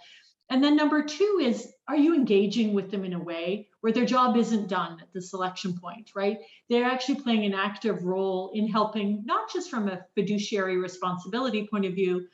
And 0.51 0.61
then 0.61 0.75
number 0.75 1.01
two 1.01 1.39
is, 1.41 1.73
are 1.87 1.95
you 1.95 2.13
engaging 2.13 2.73
with 2.73 2.91
them 2.91 3.05
in 3.05 3.13
a 3.13 3.23
way 3.23 3.69
where 3.79 3.93
their 3.93 4.05
job 4.05 4.35
isn't 4.35 4.67
done 4.67 4.99
at 5.01 5.11
the 5.13 5.21
selection 5.21 5.79
point, 5.79 6.11
right? 6.13 6.39
They're 6.69 6.83
actually 6.85 7.21
playing 7.21 7.45
an 7.45 7.53
active 7.53 8.03
role 8.03 8.51
in 8.53 8.67
helping, 8.67 9.23
not 9.25 9.49
just 9.51 9.69
from 9.69 9.87
a 9.87 10.05
fiduciary 10.13 10.75
responsibility 10.75 11.69
point 11.71 11.85
of 11.85 11.93
view, 11.93 12.27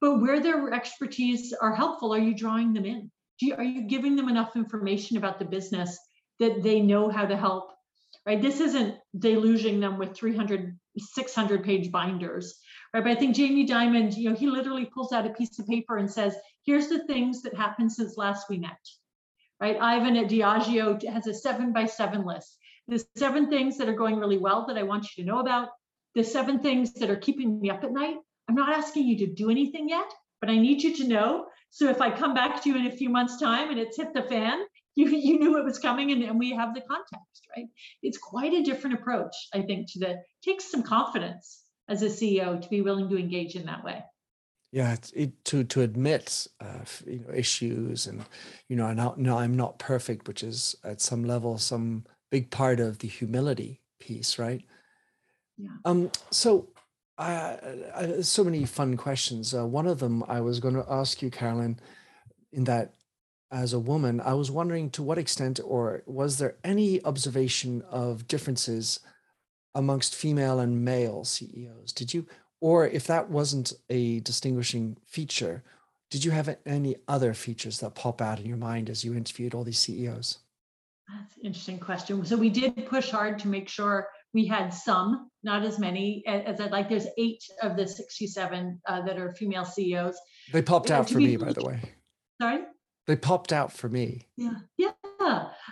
but 0.00 0.20
where 0.20 0.40
their 0.40 0.72
expertise 0.72 1.52
are 1.52 1.72
helpful, 1.72 2.12
are 2.12 2.18
you 2.18 2.34
drawing 2.34 2.72
them 2.72 2.84
in? 2.84 3.12
You, 3.40 3.54
are 3.54 3.62
you 3.62 3.82
giving 3.82 4.16
them 4.16 4.28
enough 4.28 4.56
information 4.56 5.16
about 5.16 5.38
the 5.38 5.44
business 5.44 5.96
that 6.40 6.64
they 6.64 6.80
know 6.80 7.10
how 7.10 7.26
to 7.26 7.36
help, 7.36 7.70
right? 8.26 8.42
This 8.42 8.58
isn't 8.58 8.96
deluging 9.16 9.80
them 9.80 9.98
with 9.98 10.16
300, 10.16 10.76
600 10.98 11.62
page 11.62 11.92
binders, 11.92 12.58
right? 12.92 13.02
But 13.02 13.12
I 13.12 13.14
think 13.14 13.34
Jamie 13.34 13.66
Dimon, 13.66 14.16
you 14.16 14.30
know, 14.30 14.36
he 14.36 14.46
literally 14.46 14.84
pulls 14.84 15.12
out 15.12 15.26
a 15.26 15.30
piece 15.30 15.58
of 15.58 15.66
paper 15.66 15.96
and 15.98 16.10
says, 16.10 16.36
here's 16.64 16.88
the 16.88 17.04
things 17.06 17.42
that 17.42 17.54
happened 17.54 17.92
since 17.92 18.16
last 18.16 18.48
we 18.48 18.58
met, 18.58 18.78
right? 19.60 19.76
Ivan 19.80 20.16
at 20.16 20.28
Diageo 20.28 21.02
has 21.08 21.26
a 21.26 21.34
seven 21.34 21.72
by 21.72 21.86
seven 21.86 22.24
list. 22.24 22.56
The 22.88 23.04
seven 23.16 23.48
things 23.48 23.78
that 23.78 23.88
are 23.88 23.94
going 23.94 24.18
really 24.18 24.38
well 24.38 24.66
that 24.66 24.78
I 24.78 24.82
want 24.82 25.06
you 25.16 25.24
to 25.24 25.30
know 25.30 25.40
about, 25.40 25.68
the 26.14 26.24
seven 26.24 26.58
things 26.58 26.92
that 26.94 27.10
are 27.10 27.16
keeping 27.16 27.60
me 27.60 27.70
up 27.70 27.84
at 27.84 27.92
night. 27.92 28.16
I'm 28.48 28.54
not 28.54 28.76
asking 28.76 29.06
you 29.06 29.18
to 29.18 29.26
do 29.26 29.50
anything 29.50 29.88
yet, 29.88 30.12
but 30.40 30.50
I 30.50 30.58
need 30.58 30.82
you 30.82 30.94
to 30.96 31.08
know. 31.08 31.46
So 31.70 31.88
if 31.88 32.00
I 32.00 32.10
come 32.10 32.34
back 32.34 32.62
to 32.62 32.68
you 32.68 32.76
in 32.76 32.86
a 32.86 32.90
few 32.90 33.08
months' 33.08 33.38
time 33.38 33.70
and 33.70 33.78
it's 33.78 33.96
hit 33.96 34.12
the 34.12 34.22
fan, 34.22 34.60
you, 34.94 35.08
you 35.08 35.38
knew 35.38 35.56
it 35.56 35.64
was 35.64 35.78
coming 35.78 36.10
and, 36.10 36.22
and 36.22 36.38
we 36.38 36.50
have 36.50 36.74
the 36.74 36.82
context, 36.82 37.46
right? 37.56 37.66
It's 38.02 38.18
quite 38.18 38.52
a 38.52 38.62
different 38.62 38.98
approach, 38.98 39.34
I 39.54 39.62
think, 39.62 39.90
to 39.92 40.00
the 40.00 40.16
takes 40.44 40.70
some 40.70 40.82
confidence 40.82 41.61
as 41.88 42.02
a 42.02 42.06
CEO 42.06 42.60
to 42.60 42.68
be 42.68 42.80
willing 42.80 43.08
to 43.08 43.18
engage 43.18 43.56
in 43.56 43.66
that 43.66 43.84
way 43.84 44.02
yeah 44.72 44.96
it, 45.14 45.44
to 45.44 45.64
to 45.64 45.82
admit 45.82 46.46
uh, 46.60 46.84
you 47.06 47.20
know 47.20 47.34
issues 47.34 48.06
and 48.06 48.24
you 48.68 48.76
know 48.76 48.86
I 48.86 48.94
know, 48.94 49.14
no 49.16 49.38
I'm 49.38 49.56
not 49.56 49.78
perfect 49.78 50.28
which 50.28 50.42
is 50.42 50.74
at 50.84 51.00
some 51.00 51.24
level 51.24 51.58
some 51.58 52.04
big 52.32 52.50
part 52.50 52.80
of 52.80 52.98
the 52.98 53.08
humility 53.08 53.82
piece, 54.00 54.38
right? 54.38 54.62
Yeah. 55.58 55.68
Um, 55.84 56.10
so 56.30 56.70
uh, 57.18 58.22
so 58.22 58.42
many 58.42 58.64
fun 58.64 58.96
questions. 58.96 59.54
Uh, 59.54 59.66
one 59.66 59.86
of 59.86 60.00
them 60.00 60.24
I 60.26 60.40
was 60.40 60.58
going 60.58 60.74
to 60.74 60.84
ask 60.88 61.22
you, 61.22 61.30
Carolyn, 61.30 61.78
in 62.52 62.64
that 62.64 62.94
as 63.52 63.74
a 63.74 63.78
woman, 63.78 64.20
I 64.20 64.32
was 64.32 64.50
wondering 64.50 64.88
to 64.90 65.02
what 65.02 65.18
extent 65.18 65.60
or 65.62 66.02
was 66.06 66.38
there 66.38 66.56
any 66.64 67.04
observation 67.04 67.82
of 67.90 68.26
differences 68.26 68.98
amongst 69.74 70.14
female 70.14 70.58
and 70.58 70.84
male 70.84 71.24
CEOs? 71.24 71.92
Did 71.92 72.14
you, 72.14 72.26
or 72.60 72.86
if 72.86 73.06
that 73.06 73.30
wasn't 73.30 73.72
a 73.90 74.20
distinguishing 74.20 74.96
feature, 75.06 75.62
did 76.10 76.24
you 76.24 76.30
have 76.30 76.56
any 76.66 76.96
other 77.08 77.32
features 77.32 77.80
that 77.80 77.94
pop 77.94 78.20
out 78.20 78.38
in 78.38 78.46
your 78.46 78.58
mind 78.58 78.90
as 78.90 79.04
you 79.04 79.14
interviewed 79.14 79.54
all 79.54 79.64
these 79.64 79.78
CEOs? 79.78 80.38
That's 81.08 81.36
an 81.36 81.46
interesting 81.46 81.78
question. 81.78 82.24
So 82.24 82.36
we 82.36 82.50
did 82.50 82.86
push 82.86 83.10
hard 83.10 83.38
to 83.40 83.48
make 83.48 83.68
sure 83.68 84.08
we 84.34 84.46
had 84.46 84.70
some, 84.70 85.30
not 85.42 85.64
as 85.64 85.78
many 85.78 86.22
as 86.26 86.60
I'd 86.60 86.70
like. 86.70 86.88
There's 86.88 87.06
eight 87.18 87.42
of 87.62 87.76
the 87.76 87.86
67 87.86 88.80
uh, 88.86 89.02
that 89.02 89.18
are 89.18 89.34
female 89.34 89.64
CEOs. 89.64 90.16
They 90.52 90.62
popped 90.62 90.90
out 90.90 91.08
for 91.08 91.18
me, 91.18 91.36
by 91.36 91.52
the 91.52 91.64
way. 91.64 91.80
Sorry? 92.40 92.60
They 93.06 93.16
popped 93.16 93.52
out 93.52 93.72
for 93.72 93.88
me. 93.88 94.28
Yeah, 94.36 94.54
yeah. 94.78 94.92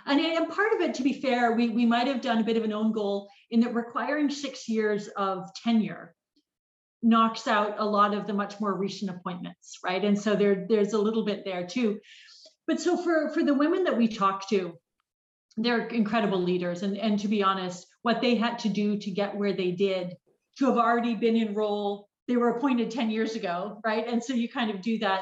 And, 0.05 0.19
and 0.19 0.49
part 0.49 0.73
of 0.73 0.81
it, 0.81 0.95
to 0.95 1.03
be 1.03 1.21
fair, 1.21 1.53
we, 1.53 1.69
we 1.69 1.85
might 1.85 2.07
have 2.07 2.21
done 2.21 2.39
a 2.39 2.43
bit 2.43 2.57
of 2.57 2.63
an 2.63 2.73
own 2.73 2.91
goal 2.91 3.29
in 3.49 3.59
that 3.61 3.73
requiring 3.73 4.29
six 4.29 4.67
years 4.67 5.07
of 5.09 5.49
tenure 5.63 6.15
knocks 7.03 7.47
out 7.47 7.75
a 7.79 7.85
lot 7.85 8.13
of 8.13 8.27
the 8.27 8.33
much 8.33 8.59
more 8.59 8.75
recent 8.77 9.11
appointments, 9.11 9.79
right? 9.83 10.03
And 10.03 10.19
so 10.19 10.35
there, 10.35 10.65
there's 10.69 10.93
a 10.93 11.01
little 11.01 11.25
bit 11.25 11.43
there 11.45 11.65
too. 11.65 11.99
But 12.67 12.79
so 12.79 12.95
for, 12.95 13.29
for 13.33 13.43
the 13.43 13.53
women 13.53 13.85
that 13.85 13.97
we 13.97 14.07
talk 14.07 14.47
to, 14.49 14.73
they're 15.57 15.87
incredible 15.87 16.41
leaders. 16.41 16.83
And, 16.83 16.97
and 16.97 17.19
to 17.19 17.27
be 17.27 17.43
honest, 17.43 17.85
what 18.03 18.21
they 18.21 18.35
had 18.35 18.59
to 18.59 18.69
do 18.69 18.97
to 18.97 19.11
get 19.11 19.35
where 19.35 19.53
they 19.53 19.71
did, 19.71 20.15
to 20.59 20.65
have 20.67 20.77
already 20.77 21.15
been 21.15 21.35
in 21.35 21.55
role, 21.55 22.07
they 22.27 22.37
were 22.37 22.49
appointed 22.49 22.91
10 22.91 23.09
years 23.09 23.35
ago, 23.35 23.81
right? 23.83 24.07
And 24.07 24.23
so 24.23 24.33
you 24.33 24.47
kind 24.47 24.71
of 24.71 24.81
do 24.81 24.99
that 24.99 25.21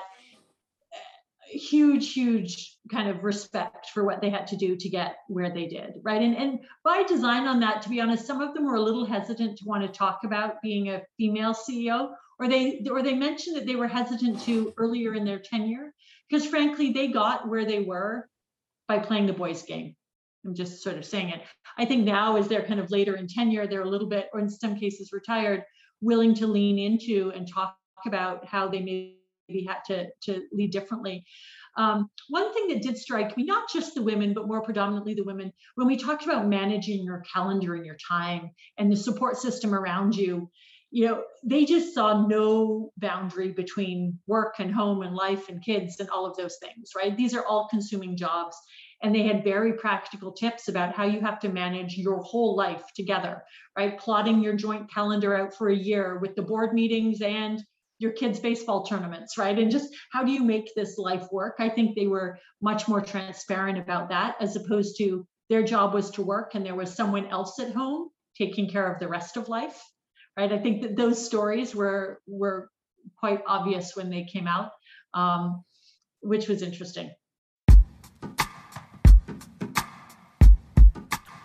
huge, 1.50 2.14
huge 2.14 2.78
kind 2.92 3.10
of 3.10 3.24
respect 3.24 3.90
for 3.94 4.04
what 4.04 4.22
they 4.22 4.30
had 4.30 4.48
to 4.48 4.56
do 4.56 4.76
to 4.76 4.90
get 4.90 5.18
where 5.28 5.54
they 5.54 5.68
did, 5.68 5.94
right? 6.04 6.22
And 6.22 6.36
and 6.36 6.60
by 6.84 7.04
design 7.04 7.48
on 7.48 7.60
that, 7.62 7.82
to 7.84 7.90
be 7.90 8.02
honest, 8.02 8.26
some 8.26 8.42
of 8.42 8.54
them 8.54 8.66
were 8.66 8.76
a 8.76 8.82
little 8.82 9.06
hesitant 9.06 9.58
to 9.58 9.66
want 9.66 9.84
to 9.84 9.90
talk 9.90 10.20
about 10.24 10.62
being 10.62 10.90
a 10.90 11.02
female 11.18 11.54
CEO, 11.54 12.12
or 12.40 12.48
they 12.48 12.86
or 12.90 13.02
they 13.02 13.16
mentioned 13.16 13.56
that 13.58 13.66
they 13.66 13.76
were 13.76 13.88
hesitant 13.88 14.42
to 14.42 14.74
earlier 14.78 15.14
in 15.14 15.26
their 15.26 15.40
tenure, 15.40 15.94
because 16.30 16.46
frankly, 16.46 16.92
they 16.92 17.08
got 17.08 17.48
where 17.48 17.66
they 17.66 17.80
were 17.80 18.28
by 18.88 19.00
playing 19.00 19.26
the 19.26 19.34
boys' 19.34 19.64
game. 19.64 19.96
I'm 20.46 20.56
just 20.56 20.84
sort 20.84 20.98
of 20.98 21.06
saying 21.06 21.30
it. 21.30 21.42
I 21.78 21.86
think 21.86 22.06
now, 22.06 22.38
as 22.38 22.48
they're 22.48 22.66
kind 22.66 22.80
of 22.80 22.92
later 22.92 23.16
in 23.16 23.28
tenure, 23.28 23.68
they're 23.68 23.82
a 23.82 23.90
little 23.90 24.08
bit, 24.08 24.30
or 24.34 24.40
in 24.40 24.50
some 24.50 24.76
cases 24.76 25.12
retired, 25.12 25.64
willing 26.02 26.34
to 26.36 26.48
lean 26.48 26.80
into 26.80 27.32
and 27.36 27.48
talk 27.48 27.76
about 28.06 28.46
how 28.46 28.68
they 28.68 29.19
maybe 29.50 29.66
had 29.66 29.84
to, 29.88 30.08
to 30.24 30.44
lead 30.52 30.72
differently. 30.72 31.26
Um, 31.78 32.10
one 32.30 32.54
thing 32.54 32.68
that 32.70 32.82
did 32.82 32.98
strike 32.98 33.36
me, 33.38 33.44
not 33.44 33.72
just 33.72 33.96
the 33.96 34.02
women, 34.02 34.34
but 34.34 34.48
more 34.48 34.62
predominantly 34.62 35.14
the 35.14 35.24
women, 35.24 35.52
when 35.76 35.88
we 35.88 35.98
talked 35.98 36.26
about 36.26 36.48
managing 36.48 37.04
your 37.04 37.24
calendar 37.32 37.76
and 37.76 37.86
your 37.86 37.98
time 38.08 38.52
and 38.78 38.92
the 38.92 38.98
support 38.98 39.38
system 39.38 39.74
around 39.74 40.16
you, 40.16 40.50
you 40.92 41.06
know, 41.06 41.24
they 41.44 41.66
just 41.66 41.94
saw 41.94 42.26
no 42.26 42.92
boundary 42.98 43.52
between 43.52 44.18
work 44.26 44.56
and 44.60 44.74
home 44.74 45.04
and 45.04 45.16
life 45.16 45.48
and 45.48 45.64
kids 45.64 46.00
and 46.00 46.10
all 46.10 46.26
of 46.26 46.36
those 46.36 46.58
things, 46.58 46.92
right? 46.96 47.16
These 47.16 47.36
are 47.36 47.46
all 47.46 47.68
consuming 47.70 48.18
jobs 48.18 48.58
and 49.02 49.16
they 49.16 49.24
had 49.24 49.44
very 49.44 49.74
practical 49.74 50.32
tips 50.32 50.68
about 50.68 50.94
how 50.94 51.06
you 51.06 51.22
have 51.22 51.40
to 51.40 51.50
manage 51.50 51.96
your 51.96 52.22
whole 52.22 52.56
life 52.56 52.84
together 52.96 53.44
right 53.78 53.98
plotting 54.00 54.42
your 54.42 54.56
joint 54.56 54.92
calendar 54.92 55.36
out 55.36 55.54
for 55.54 55.70
a 55.70 55.76
year 55.76 56.20
with 56.20 56.36
the 56.36 56.42
board 56.42 56.74
meetings 56.74 57.22
and 57.22 57.64
your 58.00 58.12
kids 58.12 58.40
baseball 58.40 58.86
tournaments 58.86 59.38
right? 59.38 59.60
And 59.60 59.70
just 59.70 59.94
how 60.12 60.24
do 60.24 60.32
you 60.32 60.44
make 60.44 60.74
this 60.76 60.98
life 60.98 61.28
work? 61.32 61.56
I 61.60 61.70
think 61.70 61.96
they 61.96 62.08
were 62.08 62.40
much 62.62 62.88
more 62.88 63.02
transparent 63.02 63.78
about 63.78 64.10
that 64.10 64.36
as 64.40 64.56
opposed 64.56 64.98
to 64.98 65.28
their 65.50 65.64
job 65.64 65.94
was 65.94 66.10
to 66.12 66.22
work 66.22 66.56
and 66.56 66.66
there 66.66 66.76
was 66.76 66.94
someone 66.94 67.28
else 67.28 67.60
at 67.60 67.74
home 67.74 68.10
taking 68.38 68.70
care 68.70 68.92
of 68.92 69.00
the 69.00 69.08
rest 69.08 69.38
of 69.38 69.50
life 69.50 69.80
right? 70.38 70.52
I 70.52 70.58
think 70.58 70.82
that 70.82 70.96
those 70.96 71.24
stories 71.24 71.76
were 71.76 72.22
were 72.28 72.70
quite 73.18 73.42
obvious 73.48 73.96
when 73.96 74.10
they 74.10 74.24
came 74.24 74.48
out 74.48 74.72
um, 75.14 75.64
which 76.22 76.48
was 76.48 76.62
interesting 76.62 77.12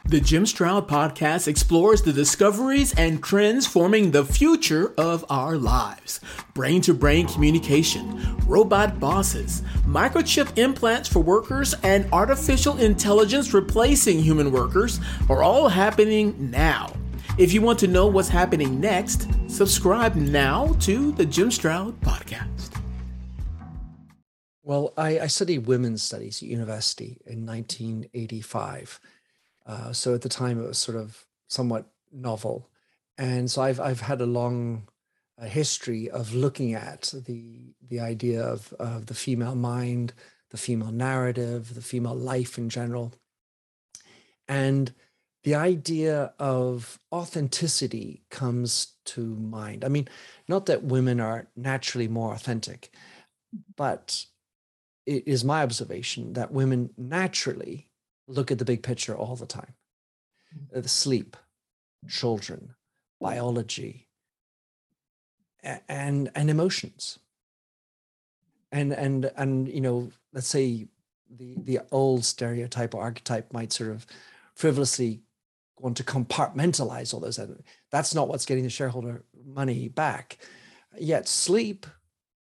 The 0.07 0.21
Jim 0.21 0.45
Stroud 0.45 0.87
podcast 0.87 1.49
explores 1.49 2.03
the 2.03 2.13
discoveries 2.13 2.93
and 2.93 3.23
trends 3.23 3.67
forming 3.67 4.11
the 4.11 4.23
future 4.23 4.93
of 4.99 5.25
our 5.31 5.57
lives. 5.57 6.21
Brain 6.53 6.83
to 6.83 6.93
brain 6.93 7.27
communication, 7.27 8.37
robot 8.47 9.01
bosses, 9.01 9.63
microchip 9.87 10.59
implants 10.59 11.09
for 11.09 11.21
workers, 11.21 11.75
and 11.83 12.07
artificial 12.13 12.77
intelligence 12.77 13.55
replacing 13.55 14.21
human 14.21 14.53
workers 14.53 15.01
are 15.31 15.43
all 15.43 15.71
happening 15.71 16.51
now. 16.51 16.93
If 17.39 17.55
you 17.55 17.63
want 17.63 17.79
to 17.79 17.87
know 17.87 18.07
what's 18.07 18.29
happening 18.29 18.79
next, 18.79 19.27
subscribe 19.49 20.17
now 20.17 20.77
to 20.81 21.13
the 21.13 21.25
Jim 21.25 21.51
Stroud 21.51 21.99
podcast. 22.03 22.79
Well, 24.63 24.93
I, 24.99 25.21
I 25.21 25.27
studied 25.29 25.67
women's 25.67 26.03
studies 26.03 26.43
at 26.43 26.49
university 26.49 27.23
in 27.27 27.47
1985 27.47 29.01
uh, 29.67 29.93
so 29.93 30.15
at 30.15 30.23
the 30.23 30.29
time, 30.29 30.61
it 30.61 30.67
was 30.67 30.79
sort 30.79 30.97
of 30.97 31.25
somewhat 31.49 31.87
novel, 32.13 32.69
and 33.17 33.51
so 33.51 33.63
I've 33.63 33.81
I've 33.81 34.03
had 34.03 34.21
a 34.21 34.27
long 34.27 34.89
uh, 35.41 35.47
history 35.47 36.11
of 36.11 36.35
looking 36.35 36.75
at 36.75 37.15
the 37.27 37.75
the 37.89 38.01
idea 38.01 38.43
of 38.43 38.73
of 38.75 39.07
the 39.07 39.15
female 39.15 39.55
mind, 39.55 40.13
the 40.51 40.57
female 40.57 40.93
narrative, 40.93 41.75
the 41.75 41.83
female 41.83 42.15
life 42.15 42.59
in 42.59 42.69
general, 42.69 43.15
and 44.49 44.93
the 45.45 45.55
idea 45.55 46.33
of 46.39 46.99
authenticity 47.13 48.23
comes 48.31 48.95
to 49.05 49.21
mind. 49.21 49.85
I 49.85 49.89
mean, 49.89 50.09
not 50.49 50.67
that 50.67 50.85
women 50.85 51.21
are 51.21 51.49
naturally 51.55 52.09
more 52.09 52.33
authentic, 52.33 52.91
but 53.77 54.25
it 55.07 55.29
is 55.29 55.45
my 55.45 55.63
observation 55.63 56.33
that 56.33 56.51
women 56.51 56.91
naturally 56.97 57.89
look 58.27 58.51
at 58.51 58.59
the 58.59 58.65
big 58.65 58.83
picture 58.83 59.17
all 59.17 59.37
the 59.37 59.47
time 59.47 59.75
mm. 60.57 60.83
the 60.83 60.89
sleep 60.89 61.37
children 62.09 62.75
biology 63.21 64.09
and 65.63 66.31
and 66.35 66.51
emotions 66.51 67.19
and 68.73 68.93
and 68.93 69.31
and 69.37 69.69
you 69.69 69.81
know 69.81 70.11
let's 70.33 70.49
say 70.49 70.87
the 71.31 71.55
the 71.65 71.81
old 71.91 72.25
stereotype 72.25 72.95
or 72.95 73.03
archetype 73.03 73.53
might 73.53 73.73
sort 73.73 73.91
of 73.91 74.07
frivolously 74.55 75.21
want 75.79 75.97
to 75.97 76.05
compartmentalize 76.05 77.13
all 77.13 77.21
those 77.21 77.41
that's 77.91 78.15
not 78.15 78.29
what's 78.29 78.47
getting 78.47 78.65
the 78.65 78.71
shareholder 78.71 79.25
money 79.47 79.89
back 79.89 80.39
yet 80.99 81.27
sleep 81.27 81.87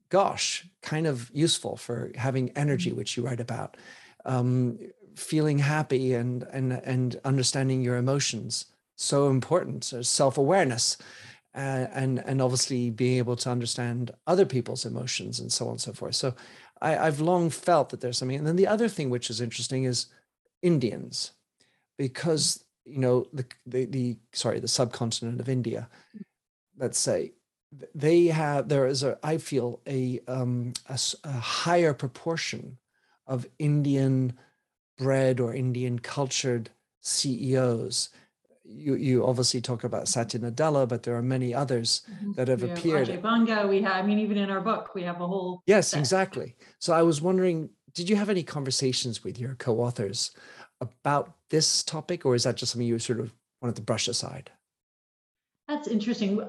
gosh 0.08 0.66
kind 0.82 1.06
of 1.06 1.30
useful 1.32 1.76
for 1.76 2.10
having 2.16 2.50
energy 2.50 2.90
mm. 2.90 2.96
which 2.96 3.16
you 3.16 3.24
write 3.24 3.40
about 3.40 3.76
um, 4.24 4.78
feeling 5.16 5.58
happy 5.58 6.14
and 6.14 6.44
and 6.52 6.72
and 6.72 7.20
understanding 7.24 7.82
your 7.82 7.96
emotions. 7.96 8.66
So 8.96 9.28
important 9.28 9.84
so 9.84 10.02
self-awareness 10.02 10.96
uh, 11.54 11.86
and 11.92 12.22
and 12.26 12.40
obviously 12.40 12.90
being 12.90 13.18
able 13.18 13.36
to 13.36 13.50
understand 13.50 14.12
other 14.26 14.46
people's 14.46 14.84
emotions 14.84 15.40
and 15.40 15.52
so 15.52 15.66
on 15.66 15.72
and 15.72 15.80
so 15.80 15.92
forth. 15.92 16.14
So 16.14 16.34
I, 16.80 16.96
i've 16.96 17.20
long 17.20 17.50
felt 17.50 17.90
that 17.90 18.00
there's 18.00 18.18
something. 18.18 18.38
And 18.38 18.46
then 18.46 18.56
the 18.56 18.66
other 18.66 18.88
thing 18.88 19.10
which 19.10 19.30
is 19.30 19.40
interesting 19.40 19.84
is 19.84 20.06
indians 20.62 21.32
because 21.98 22.64
you 22.84 22.98
know 22.98 23.26
the 23.32 23.44
the, 23.66 23.84
the 23.86 24.16
sorry 24.32 24.60
the 24.60 24.68
subcontinent 24.68 25.40
of 25.40 25.48
india 25.48 25.88
let's 26.78 26.98
say 26.98 27.32
they 27.94 28.26
have 28.26 28.68
there 28.68 28.86
is 28.86 29.02
a 29.02 29.18
i 29.22 29.38
feel 29.38 29.80
a 29.86 30.20
um 30.28 30.72
a, 30.88 30.98
a 31.24 31.32
higher 31.32 31.94
proportion 31.94 32.78
of 33.26 33.46
indian 33.58 34.32
bred 35.02 35.40
or 35.40 35.54
Indian 35.54 35.98
cultured 35.98 36.70
CEOs. 37.00 38.10
You, 38.64 38.94
you 38.94 39.26
obviously 39.26 39.60
talk 39.60 39.84
about 39.84 40.08
Satya 40.08 40.40
Nadella, 40.40 40.88
but 40.88 41.02
there 41.02 41.16
are 41.16 41.22
many 41.22 41.52
others 41.52 42.02
mm-hmm. 42.10 42.32
that 42.34 42.48
have 42.48 42.62
appeared. 42.62 43.08
Have 43.08 43.22
Banga, 43.22 43.66
we 43.66 43.82
have, 43.82 43.92
I 43.92 44.02
mean, 44.02 44.18
even 44.18 44.38
in 44.38 44.50
our 44.50 44.60
book, 44.60 44.94
we 44.94 45.02
have 45.02 45.20
a 45.20 45.26
whole. 45.26 45.62
Yes, 45.66 45.88
set. 45.88 45.98
exactly. 45.98 46.54
So 46.78 46.92
I 46.92 47.02
was 47.02 47.20
wondering, 47.20 47.70
did 47.94 48.08
you 48.08 48.16
have 48.16 48.30
any 48.30 48.42
conversations 48.42 49.24
with 49.24 49.38
your 49.38 49.56
co-authors 49.56 50.30
about 50.80 51.34
this 51.50 51.82
topic, 51.82 52.24
or 52.24 52.34
is 52.34 52.44
that 52.44 52.56
just 52.56 52.72
something 52.72 52.86
you 52.86 52.98
sort 52.98 53.20
of 53.20 53.32
wanted 53.60 53.76
to 53.76 53.82
brush 53.82 54.08
aside? 54.08 54.50
That's 55.68 55.88
interesting. 55.88 56.40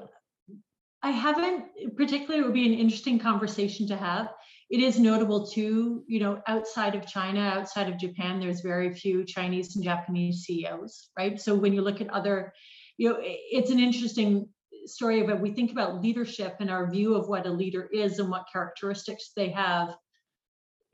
I 1.02 1.10
haven't 1.10 1.96
particularly. 1.96 2.40
It 2.40 2.44
would 2.44 2.54
be 2.54 2.66
an 2.66 2.78
interesting 2.78 3.18
conversation 3.18 3.86
to 3.88 3.96
have 3.96 4.28
it 4.70 4.80
is 4.80 4.98
notable 4.98 5.46
too, 5.46 6.04
you 6.06 6.20
know, 6.20 6.40
outside 6.46 6.94
of 6.94 7.06
China, 7.06 7.40
outside 7.40 7.88
of 7.88 7.98
Japan, 7.98 8.40
there's 8.40 8.60
very 8.60 8.92
few 8.94 9.24
Chinese 9.24 9.76
and 9.76 9.84
Japanese 9.84 10.42
CEOs, 10.44 11.10
right? 11.18 11.40
So 11.40 11.54
when 11.54 11.72
you 11.72 11.82
look 11.82 12.00
at 12.00 12.08
other, 12.10 12.52
you 12.96 13.10
know, 13.10 13.18
it's 13.20 13.70
an 13.70 13.78
interesting 13.78 14.48
story 14.86 15.22
about 15.22 15.40
we 15.40 15.50
think 15.50 15.70
about 15.70 16.02
leadership 16.02 16.56
and 16.60 16.70
our 16.70 16.90
view 16.90 17.14
of 17.14 17.28
what 17.28 17.46
a 17.46 17.50
leader 17.50 17.88
is 17.92 18.18
and 18.18 18.30
what 18.30 18.46
characteristics 18.50 19.32
they 19.36 19.50
have. 19.50 19.94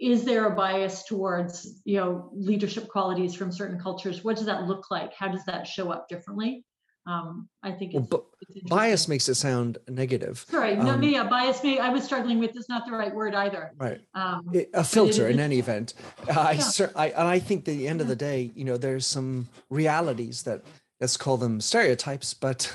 Is 0.00 0.24
there 0.24 0.46
a 0.46 0.56
bias 0.56 1.04
towards 1.04 1.80
you 1.84 1.96
know 1.96 2.30
leadership 2.32 2.88
qualities 2.88 3.34
from 3.34 3.52
certain 3.52 3.78
cultures? 3.78 4.24
What 4.24 4.36
does 4.36 4.46
that 4.46 4.66
look 4.66 4.90
like? 4.90 5.12
How 5.14 5.28
does 5.28 5.44
that 5.44 5.66
show 5.66 5.90
up 5.90 6.08
differently 6.08 6.64
um, 7.06 7.48
i 7.62 7.70
think 7.70 7.94
it's, 7.94 8.10
well, 8.10 8.26
it's 8.40 8.68
bias 8.68 9.08
makes 9.08 9.28
it 9.28 9.34
sound 9.34 9.78
negative. 9.88 10.44
Sorry 10.48 10.76
no 10.76 10.90
um, 10.90 11.02
yeah 11.02 11.24
bias 11.24 11.62
may 11.62 11.78
i 11.78 11.88
was 11.88 12.04
struggling 12.04 12.38
with 12.38 12.56
is 12.56 12.68
not 12.68 12.86
the 12.86 12.92
right 12.92 13.14
word 13.14 13.34
either. 13.34 13.72
Right. 13.76 14.00
Um, 14.14 14.50
it, 14.52 14.70
a 14.74 14.84
filter 14.84 15.28
in 15.28 15.40
any 15.40 15.58
event. 15.58 15.94
I, 16.28 16.52
yeah. 16.78 16.86
I 16.96 17.08
and 17.08 17.28
i 17.28 17.38
think 17.38 17.60
at 17.60 17.76
the 17.76 17.88
end 17.88 18.00
of 18.00 18.08
the 18.08 18.16
day 18.16 18.52
you 18.54 18.64
know 18.64 18.76
there's 18.76 19.06
some 19.06 19.48
realities 19.70 20.42
that 20.44 20.62
let's 21.00 21.16
call 21.16 21.36
them 21.36 21.60
stereotypes 21.60 22.34
but 22.34 22.72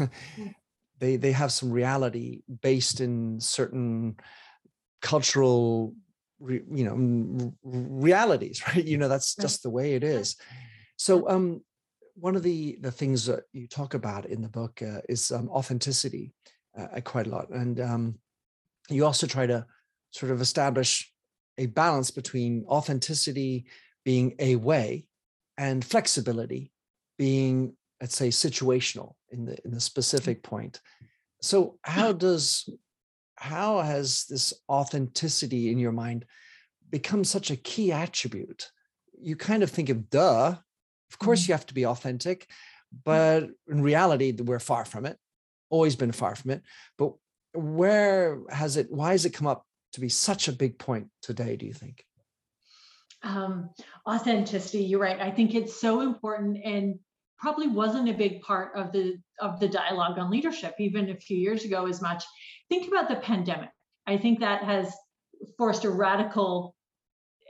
they 0.99 1.15
they 1.17 1.31
have 1.31 1.51
some 1.51 1.71
reality 1.71 2.41
based 2.61 2.99
in 2.99 3.39
certain 3.39 4.15
cultural 5.01 5.93
re, 6.39 6.61
you 6.73 6.83
know 6.83 7.53
realities 7.63 8.63
right? 8.67 8.85
You 8.85 8.97
know 8.97 9.07
that's 9.07 9.35
just 9.35 9.63
the 9.63 9.69
way 9.69 9.93
it 9.93 10.03
is. 10.03 10.35
So 10.97 11.29
um 11.29 11.61
one 12.15 12.35
of 12.35 12.43
the 12.43 12.77
the 12.81 12.91
things 12.91 13.25
that 13.25 13.43
you 13.51 13.67
talk 13.67 13.93
about 13.93 14.25
in 14.25 14.41
the 14.41 14.49
book 14.49 14.81
uh, 14.81 15.01
is 15.07 15.31
um, 15.31 15.49
authenticity 15.49 16.33
uh, 16.77 16.99
quite 17.01 17.27
a 17.27 17.29
lot 17.29 17.49
and 17.49 17.79
um 17.79 18.15
you 18.89 19.05
also 19.05 19.27
try 19.27 19.45
to 19.45 19.65
sort 20.11 20.31
of 20.31 20.41
establish 20.41 21.11
a 21.57 21.65
balance 21.67 22.11
between 22.11 22.65
authenticity 22.67 23.65
being 24.03 24.35
a 24.39 24.55
way 24.55 25.05
and 25.57 25.83
flexibility 25.83 26.71
being 27.17 27.75
let's 28.01 28.15
say 28.15 28.29
situational 28.29 29.13
in 29.31 29.45
the 29.45 29.57
in 29.65 29.71
the 29.71 29.79
specific 29.79 30.43
point. 30.43 30.81
So 31.41 31.77
how 31.83 32.11
does 32.11 32.69
how 33.37 33.81
has 33.81 34.25
this 34.25 34.53
authenticity 34.69 35.71
in 35.71 35.77
your 35.77 35.91
mind 35.91 36.25
become 36.89 37.23
such 37.23 37.51
a 37.51 37.55
key 37.55 37.91
attribute? 37.91 38.69
You 39.19 39.35
kind 39.35 39.63
of 39.63 39.71
think 39.71 39.89
of 39.89 40.09
duh, 40.09 40.55
of 41.11 41.19
course 41.19 41.41
mm-hmm. 41.41 41.51
you 41.51 41.53
have 41.53 41.65
to 41.67 41.73
be 41.73 41.85
authentic, 41.85 42.49
but 43.03 43.47
in 43.67 43.81
reality, 43.81 44.31
we're 44.31 44.59
far 44.59 44.85
from 44.85 45.05
it, 45.05 45.17
always 45.69 45.95
been 45.95 46.11
far 46.11 46.35
from 46.35 46.51
it. 46.51 46.61
But 46.97 47.13
where 47.53 48.41
has 48.49 48.77
it, 48.77 48.87
why 48.89 49.11
has 49.11 49.25
it 49.25 49.31
come 49.31 49.47
up 49.47 49.65
to 49.93 50.01
be 50.01 50.09
such 50.09 50.47
a 50.47 50.53
big 50.53 50.77
point 50.77 51.07
today, 51.21 51.55
do 51.55 51.65
you 51.65 51.73
think? 51.73 52.05
Um, 53.23 53.69
authenticity, 54.07 54.83
you're 54.83 54.99
right. 54.99 55.19
I 55.19 55.31
think 55.31 55.55
it's 55.55 55.79
so 55.79 56.01
important 56.01 56.57
and 56.63 56.99
probably 57.37 57.67
wasn't 57.67 58.09
a 58.09 58.13
big 58.13 58.41
part 58.41 58.71
of 58.75 58.91
the 58.91 59.17
of 59.39 59.59
the 59.59 59.67
dialogue 59.67 60.17
on 60.17 60.29
leadership 60.29 60.75
even 60.79 61.09
a 61.09 61.15
few 61.15 61.37
years 61.37 61.63
ago 61.65 61.85
as 61.87 62.01
much 62.01 62.23
think 62.69 62.87
about 62.87 63.09
the 63.09 63.15
pandemic 63.17 63.69
i 64.07 64.17
think 64.17 64.39
that 64.39 64.63
has 64.63 64.93
forced 65.57 65.83
a 65.83 65.89
radical 65.89 66.74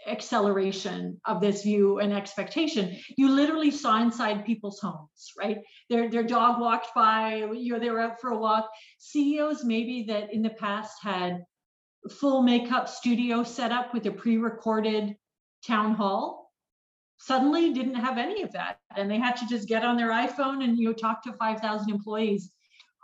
acceleration 0.07 1.19
of 1.25 1.41
this 1.41 1.63
view 1.63 1.99
and 1.99 2.13
expectation. 2.13 2.97
You 3.17 3.29
literally 3.29 3.71
saw 3.71 4.01
inside 4.01 4.45
people's 4.45 4.79
homes 4.79 5.33
right? 5.37 5.57
Their 5.89 6.09
their 6.09 6.23
dog 6.23 6.59
walked 6.59 6.93
by 6.95 7.47
you 7.53 7.73
know 7.73 7.79
they 7.79 7.89
were 7.89 8.01
out 8.01 8.21
for 8.21 8.31
a 8.31 8.37
walk. 8.37 8.69
Ceos 8.99 9.63
maybe 9.63 10.03
that 10.07 10.33
in 10.33 10.41
the 10.41 10.49
past 10.51 10.97
had 11.01 11.43
full 12.09 12.41
makeup 12.41 12.87
studio 12.87 13.43
set 13.43 13.71
up 13.71 13.93
with 13.93 14.05
a 14.05 14.11
pre-recorded 14.11 15.15
town 15.65 15.95
hall 15.95 16.51
suddenly 17.17 17.73
didn't 17.73 17.95
have 17.95 18.17
any 18.17 18.43
of 18.43 18.51
that. 18.51 18.77
And 18.95 19.09
they 19.09 19.17
had 19.17 19.35
to 19.37 19.47
just 19.47 19.67
get 19.67 19.83
on 19.83 19.97
their 19.97 20.11
iphone 20.11 20.63
and 20.63 20.77
you 20.77 20.87
know 20.87 20.93
talk 20.93 21.23
to 21.23 21.33
5000 21.33 21.89
employees 21.89 22.51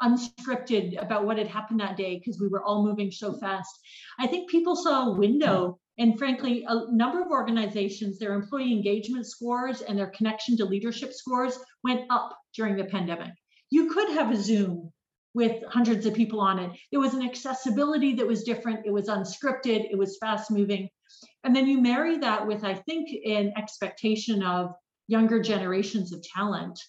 unscripted 0.01 1.01
about 1.01 1.25
what 1.25 1.37
had 1.37 1.47
happened 1.47 1.79
that 1.79 1.95
day 1.95 2.17
because 2.17 2.39
we 2.39 2.47
were 2.47 2.63
all 2.63 2.83
moving 2.83 3.11
so 3.11 3.33
fast. 3.33 3.71
I 4.19 4.27
think 4.27 4.49
people 4.49 4.75
saw 4.75 5.07
a 5.07 5.17
window 5.17 5.79
and 6.01 6.17
frankly 6.17 6.65
a 6.67 6.91
number 6.91 7.21
of 7.21 7.29
organizations 7.29 8.17
their 8.17 8.33
employee 8.33 8.73
engagement 8.73 9.27
scores 9.27 9.81
and 9.81 9.97
their 9.97 10.09
connection 10.09 10.57
to 10.57 10.65
leadership 10.65 11.13
scores 11.13 11.59
went 11.83 12.01
up 12.09 12.35
during 12.55 12.75
the 12.75 12.85
pandemic. 12.85 13.29
You 13.69 13.93
could 13.93 14.09
have 14.09 14.31
a 14.31 14.35
zoom 14.35 14.91
with 15.35 15.63
hundreds 15.69 16.07
of 16.07 16.15
people 16.15 16.41
on 16.41 16.57
it. 16.57 16.71
It 16.91 16.97
was 16.97 17.13
an 17.13 17.21
accessibility 17.21 18.15
that 18.15 18.27
was 18.27 18.43
different. 18.43 18.85
It 18.85 18.91
was 18.91 19.07
unscripted. 19.07 19.89
It 19.91 19.97
was 19.97 20.17
fast 20.17 20.49
moving. 20.49 20.89
And 21.43 21.55
then 21.55 21.67
you 21.67 21.79
marry 21.79 22.17
that 22.17 22.45
with, 22.47 22.65
I 22.65 22.73
think, 22.73 23.09
an 23.25 23.53
expectation 23.55 24.43
of 24.43 24.71
younger 25.07 25.39
generations 25.39 26.11
of 26.13 26.23
talent, 26.23 26.79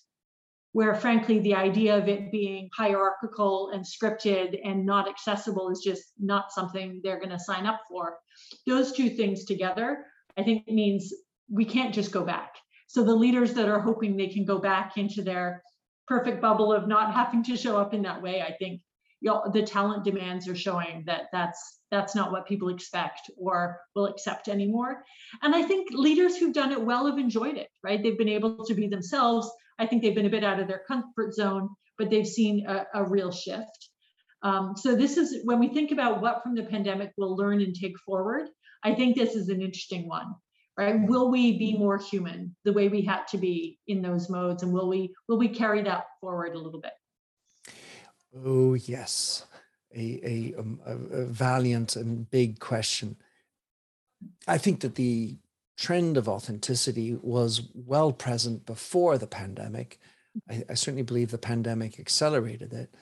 where 0.73 0.95
frankly, 0.95 1.39
the 1.41 1.55
idea 1.55 1.97
of 1.97 2.09
it 2.09 2.33
being 2.33 2.69
hierarchical 2.75 3.71
and 3.71 3.85
scripted 3.85 4.59
and 4.65 4.87
not 4.87 5.09
accessible 5.09 5.71
is 5.71 5.81
just 5.81 6.13
not 6.19 6.51
something 6.51 7.01
they're 7.03 7.19
going 7.19 7.29
to 7.31 7.39
sign 7.39 7.67
up 7.67 7.81
for. 7.89 8.17
Those 8.67 8.93
two 8.93 9.11
things 9.11 9.45
together, 9.45 10.05
I 10.39 10.43
think, 10.43 10.67
means 10.67 11.13
we 11.51 11.65
can't 11.65 11.95
just 11.95 12.13
go 12.13 12.25
back. 12.25 12.55
So 12.87 13.05
the 13.05 13.15
leaders 13.15 13.53
that 13.55 13.69
are 13.69 13.81
hoping 13.81 14.17
they 14.17 14.29
can 14.29 14.45
go 14.45 14.59
back 14.59 14.97
into 14.97 15.23
their 15.23 15.63
perfect 16.09 16.41
bubble 16.41 16.73
of 16.73 16.89
not 16.89 17.15
having 17.15 17.43
to 17.45 17.57
show 17.57 17.77
up 17.77 17.95
in 17.95 18.03
that 18.03 18.23
way, 18.23 18.43
I 18.43 18.55
think 18.59 18.81
you 19.23 19.31
know, 19.31 19.49
the 19.53 19.63
talent 19.63 20.05
demands 20.05 20.49
are 20.49 20.57
showing 20.57 21.05
that 21.07 21.27
that's 21.33 21.79
that's 21.93 22.15
not 22.17 22.33
what 22.33 22.47
people 22.47 22.71
expect 22.71 23.31
or 23.37 23.79
will 23.95 24.07
accept 24.07 24.49
anymore. 24.49 25.05
And 25.43 25.55
I 25.55 25.63
think 25.63 25.89
leaders 25.93 26.37
who've 26.37 26.53
done 26.53 26.73
it 26.73 26.83
well 26.83 27.07
have 27.07 27.19
enjoyed 27.19 27.57
it, 27.57 27.69
right? 27.85 28.03
They've 28.03 28.19
been 28.19 28.29
able 28.29 28.65
to 28.65 28.75
be 28.75 28.89
themselves. 28.89 29.49
I 29.79 29.87
think 29.87 30.03
they've 30.03 30.15
been 30.15 30.27
a 30.27 30.31
bit 30.31 30.45
out 30.45 30.61
of 30.61 30.69
their 30.69 30.83
comfort 30.87 31.35
zone, 31.35 31.69
but 31.99 32.11
they've 32.11 32.27
seen 32.27 32.67
a, 32.67 32.87
a 32.95 33.05
real 33.05 33.31
shift. 33.31 33.89
Um, 34.43 34.75
so 34.77 34.97
this 34.97 35.17
is 35.17 35.45
when 35.45 35.59
we 35.59 35.69
think 35.69 35.93
about 35.93 36.21
what 36.21 36.43
from 36.43 36.55
the 36.55 36.65
pandemic 36.65 37.13
we'll 37.17 37.37
learn 37.37 37.61
and 37.61 37.75
take 37.75 37.99
forward. 38.01 38.49
I 38.83 38.95
think 38.95 39.17
this 39.17 39.35
is 39.35 39.49
an 39.49 39.63
interesting 39.63 40.09
one, 40.09 40.35
right? 40.77 41.01
Will 41.01 41.31
we 41.31 41.59
be 41.59 41.79
more 41.79 41.99
human 41.99 42.57
the 42.65 42.73
way 42.73 42.89
we 42.89 43.03
had 43.03 43.29
to 43.29 43.39
be 43.39 43.79
in 43.87 44.03
those 44.03 44.29
modes, 44.29 44.63
and 44.63 44.73
will 44.73 44.89
we 44.89 45.15
will 45.29 45.39
we 45.39 45.49
carry 45.49 45.83
that 45.83 46.05
forward 46.21 46.55
a 46.55 46.59
little 46.59 46.81
bit? 46.81 46.93
Oh, 48.45 48.75
yes. 48.75 49.47
A, 49.95 50.21
a, 50.25 50.59
um, 50.59 50.81
a, 50.87 50.97
a 50.97 51.25
valiant 51.27 51.97
and 51.97 52.29
big 52.31 52.59
question. 52.59 53.17
I 54.49 54.57
think 54.57 54.81
that 54.81 54.95
the 54.95 55.37
trend 55.83 56.17
of 56.17 56.29
authenticity 56.29 57.19
was 57.21 57.63
well 57.75 58.13
present 58.13 58.65
before 58.65 59.19
the 59.19 59.27
pandemic. 59.27 59.99
I, 60.49 60.63
I 60.71 60.75
certainly 60.75 61.03
believe 61.03 61.33
the 61.33 61.39
pandemic 61.39 61.99
accelerated 61.99 62.73
it. 62.73 62.95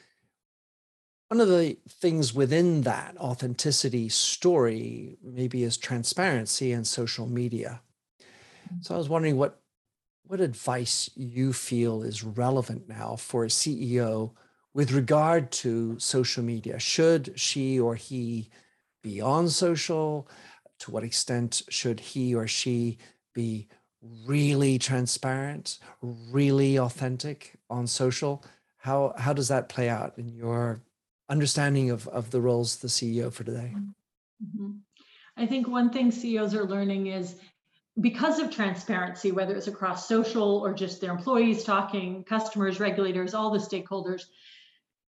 One 1.29 1.43
of 1.43 1.49
the 1.49 1.77
things 1.89 2.33
within 2.33 2.81
that 2.83 3.19
authenticity 3.19 4.09
story 4.09 5.19
maybe 5.23 5.63
is 5.63 5.77
transparency 5.77 6.73
and 6.73 6.87
social 6.87 7.27
media. 7.27 7.83
Mm-hmm. 8.19 8.81
So 8.81 8.95
I 8.95 8.99
was 8.99 9.11
wondering 9.11 9.37
what 9.37 9.61
what 10.25 10.41
advice 10.41 11.11
you 11.15 11.53
feel 11.53 12.03
is 12.03 12.25
relevant 12.25 12.89
now 12.89 13.17
for 13.17 13.45
a 13.45 13.49
CEO 13.49 14.33
with 14.73 14.93
regard 14.93 15.51
to 15.51 15.99
social 15.99 16.43
media. 16.43 16.79
Should 16.79 17.39
she 17.39 17.79
or 17.79 17.95
he 17.97 18.49
be 19.03 19.21
on 19.21 19.49
social? 19.51 20.29
To 20.81 20.91
what 20.91 21.05
extent 21.05 21.63
should 21.69 22.01
he 22.01 22.35
or 22.35 22.47
she 22.47 22.99
be 23.35 23.69
really 24.27 24.79
transparent, 24.79 25.79
really 26.03 26.79
authentic 26.79 27.55
on 27.69 27.87
social? 27.87 28.45
How, 28.79 29.15
how 29.17 29.33
does 29.33 29.49
that 29.49 29.69
play 29.69 29.89
out 29.89 30.15
in 30.17 30.35
your 30.35 30.81
understanding 31.29 31.91
of, 31.91 32.09
of 32.09 32.31
the 32.31 32.41
roles 32.41 32.77
the 32.77 32.89
CEO 32.89 33.33
for 33.33 33.45
today? 33.45 33.75
Mm-hmm. 33.77 34.71
I 35.37 35.47
think 35.47 35.69
one 35.69 35.91
thing 35.91 36.11
CEOs 36.11 36.55
are 36.55 36.65
learning 36.65 37.09
is 37.09 37.37
because 38.01 38.39
of 38.39 38.51
transparency, 38.51 39.33
whether 39.33 39.55
it's 39.55 39.67
across 39.67 40.09
social 40.09 40.59
or 40.59 40.73
just 40.73 41.01
their 41.01 41.11
employees 41.11 41.65
talking, 41.65 42.25
customers, 42.25 42.81
regulators, 42.81 43.35
all 43.35 43.51
the 43.51 43.59
stakeholders, 43.59 44.25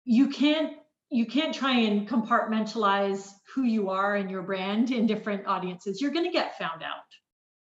you 0.04 0.28
can't 0.28 0.76
you 1.10 1.26
can't 1.26 1.54
try 1.54 1.72
and 1.72 2.08
compartmentalize 2.08 3.28
who 3.54 3.64
you 3.64 3.90
are 3.90 4.14
and 4.14 4.30
your 4.30 4.42
brand 4.42 4.90
in 4.92 5.06
different 5.06 5.46
audiences. 5.46 6.00
You're 6.00 6.12
going 6.12 6.26
to 6.26 6.32
get 6.32 6.56
found 6.56 6.82
out 6.82 7.04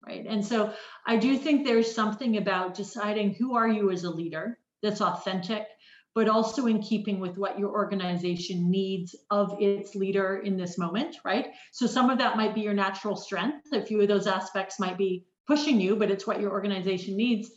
right? 0.07 0.25
And 0.29 0.45
so 0.45 0.73
i 1.07 1.17
do 1.17 1.37
think 1.37 1.65
there's 1.65 1.95
something 1.95 2.37
about 2.37 2.75
deciding 2.75 3.35
who 3.35 3.57
are 3.57 3.69
you 3.69 3.91
as 3.91 4.05
a 4.05 4.11
leader 4.11 4.59
that's 4.83 5.01
authentic 5.01 5.67
but 6.15 6.29
also 6.31 6.65
in 6.67 6.81
keeping 6.81 7.21
with 7.21 7.37
what 7.37 7.59
your 7.59 7.69
organization 7.71 8.71
needs 8.71 9.15
of 9.31 9.55
its 9.61 9.95
leader 9.95 10.39
in 10.39 10.57
this 10.57 10.79
moment 10.79 11.17
right? 11.25 11.49
So 11.73 11.87
some 11.87 12.11
of 12.11 12.19
that 12.19 12.37
might 12.37 12.55
be 12.55 12.63
your 12.63 12.75
natural 12.75 13.17
strength. 13.17 13.67
A 13.73 13.83
few 13.83 14.01
of 14.01 14.09
those 14.09 14.27
aspects 14.27 14.81
might 14.81 14.97
be 14.97 15.27
pushing 15.47 15.81
you 15.81 15.97
but 15.97 16.11
it's 16.11 16.27
what 16.27 16.41
your 16.41 16.53
organization 16.53 17.17
needs. 17.17 17.51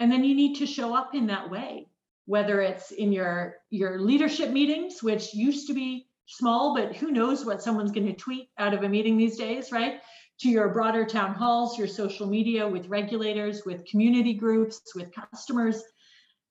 And 0.00 0.10
then 0.10 0.24
you 0.24 0.34
need 0.34 0.56
to 0.56 0.66
show 0.66 0.94
up 0.94 1.14
in 1.14 1.28
that 1.28 1.50
way 1.50 1.86
whether 2.26 2.60
it's 2.60 2.90
in 2.90 3.12
your 3.12 3.56
your 3.70 4.00
leadership 4.00 4.50
meetings 4.50 5.02
which 5.02 5.34
used 5.34 5.66
to 5.66 5.74
be 5.74 6.06
small, 6.26 6.74
but 6.74 6.96
who 6.96 7.10
knows 7.10 7.44
what 7.44 7.62
someone's 7.62 7.92
going 7.92 8.06
to 8.06 8.14
tweet 8.14 8.48
out 8.58 8.74
of 8.74 8.82
a 8.82 8.88
meeting 8.88 9.16
these 9.16 9.36
days, 9.36 9.70
right? 9.70 10.00
To 10.40 10.48
your 10.48 10.68
broader 10.68 11.04
town 11.04 11.34
halls, 11.34 11.78
your 11.78 11.86
social 11.86 12.26
media 12.26 12.66
with 12.66 12.88
regulators, 12.88 13.64
with 13.64 13.84
community 13.84 14.34
groups, 14.34 14.80
with 14.94 15.12
customers. 15.12 15.82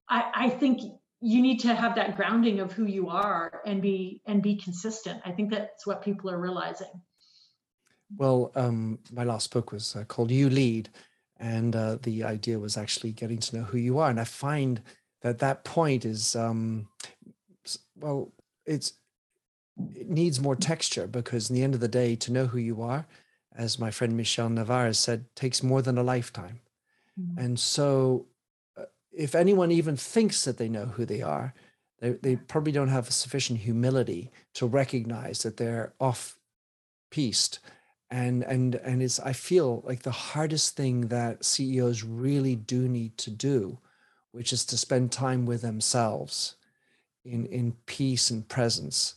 I, 0.10 0.32
I 0.34 0.50
think 0.50 0.82
you 1.22 1.42
need 1.42 1.60
to 1.62 1.74
have 1.74 1.96
that 1.96 2.16
grounding 2.16 2.60
of 2.60 2.72
who 2.72 2.86
you 2.86 3.10
are 3.10 3.62
and 3.66 3.82
be 3.82 4.22
and 4.26 4.44
be 4.44 4.56
consistent. 4.56 5.22
I 5.26 5.32
think 5.32 5.50
that's 5.50 5.88
what 5.88 6.04
people 6.04 6.30
are 6.30 6.40
realizing. 6.40 6.92
Well, 8.16 8.52
um, 8.56 9.00
my 9.12 9.24
last 9.24 9.52
book 9.52 9.72
was 9.72 9.96
uh, 9.96 10.04
called 10.04 10.30
You 10.30 10.50
Lead, 10.50 10.90
and 11.38 11.76
uh, 11.76 11.98
the 12.04 12.24
idea 12.24 12.60
was 12.60 12.78
actually 12.78 13.12
getting 13.12 13.40
to 13.40 13.58
know 13.58 13.64
who 13.64 13.78
you 13.78 13.98
are. 13.98 14.10
And 14.10 14.20
I 14.20 14.26
find 14.26 14.82
that 15.24 15.40
that 15.40 15.64
point 15.64 16.06
is, 16.06 16.36
um, 16.36 16.88
well, 18.00 18.32
it's 18.66 18.94
it 19.96 20.08
needs 20.10 20.40
more 20.40 20.56
texture 20.56 21.08
because 21.08 21.50
in 21.50 21.56
the 21.56 21.64
end 21.64 21.74
of 21.74 21.80
the 21.80 21.88
day, 21.88 22.16
to 22.16 22.32
know 22.32 22.46
who 22.46 22.60
you 22.60 22.84
are, 22.84 23.08
as 23.56 23.80
my 23.80 23.90
friend 23.90 24.16
michelle 24.16 24.50
Navarre 24.50 24.94
said, 24.94 25.26
takes 25.36 25.64
more 25.64 25.82
than 25.82 25.98
a 25.98 26.04
lifetime. 26.04 26.60
Mm-hmm. 27.20 27.40
And 27.40 27.60
so, 27.60 28.28
uh, 28.78 28.84
if 29.12 29.34
anyone 29.34 29.72
even 29.72 29.98
thinks 29.98 30.46
that 30.46 30.58
they 30.58 30.70
know 30.70 30.86
who 30.86 31.06
they 31.06 31.22
are, 31.22 31.56
they, 32.00 32.12
they 32.12 32.36
probably 32.36 32.72
don't 32.72 32.90
have 32.90 33.12
sufficient 33.12 33.62
humility 33.62 34.30
to 34.56 34.68
recognize 34.68 35.42
that 35.44 35.58
they're 35.58 35.94
off 36.00 36.38
piste 37.10 37.60
and 38.12 38.44
and 38.44 38.76
and 38.76 39.02
it's 39.02 39.20
i 39.20 39.32
feel 39.32 39.82
like 39.86 40.02
the 40.02 40.12
hardest 40.12 40.76
thing 40.76 41.08
that 41.08 41.46
ceos 41.46 42.04
really 42.04 42.56
do 42.56 42.88
need 42.88 43.18
to 43.18 43.30
do 43.30 43.78
which 44.34 44.52
is 44.52 44.66
to 44.66 44.78
spend 44.78 45.12
time 45.12 45.46
with 45.46 45.62
themselves 45.62 46.56
in 47.24 47.46
in 47.46 47.76
peace 47.86 48.30
and 48.30 48.48
presence 48.50 49.16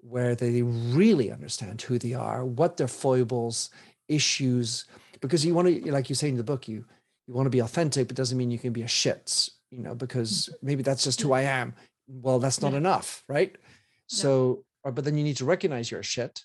where 0.00 0.34
they 0.34 0.62
really 0.62 1.32
understand 1.32 1.80
who 1.80 1.98
they 1.98 2.12
are 2.12 2.44
what 2.44 2.76
their 2.76 2.88
foibles 2.88 3.70
issues 4.08 4.84
because 5.20 5.44
you 5.44 5.54
want 5.54 5.66
to 5.66 5.92
like 5.92 6.08
you 6.08 6.14
say 6.14 6.28
in 6.28 6.36
the 6.36 6.44
book 6.44 6.68
you 6.68 6.84
you 7.26 7.34
want 7.34 7.46
to 7.46 7.50
be 7.50 7.60
authentic 7.60 8.06
but 8.06 8.16
doesn't 8.16 8.38
mean 8.38 8.50
you 8.50 8.58
can 8.58 8.72
be 8.72 8.82
a 8.82 8.88
shit 8.88 9.48
you 9.70 9.82
know 9.82 9.94
because 9.94 10.50
maybe 10.62 10.82
that's 10.82 11.04
just 11.04 11.20
who 11.20 11.32
i 11.32 11.42
am 11.42 11.74
well 12.06 12.38
that's 12.38 12.62
not 12.62 12.72
yeah. 12.72 12.78
enough 12.78 13.24
right 13.28 13.56
so 14.06 14.64
yeah. 14.84 14.90
but 14.90 15.04
then 15.04 15.16
you 15.16 15.24
need 15.24 15.36
to 15.36 15.44
recognize 15.44 15.90
you're 15.90 16.00
a 16.00 16.04
shit 16.04 16.44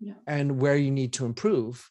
yeah. 0.00 0.14
and 0.26 0.60
where 0.60 0.76
you 0.76 0.90
need 0.90 1.12
to 1.12 1.26
improve 1.26 1.90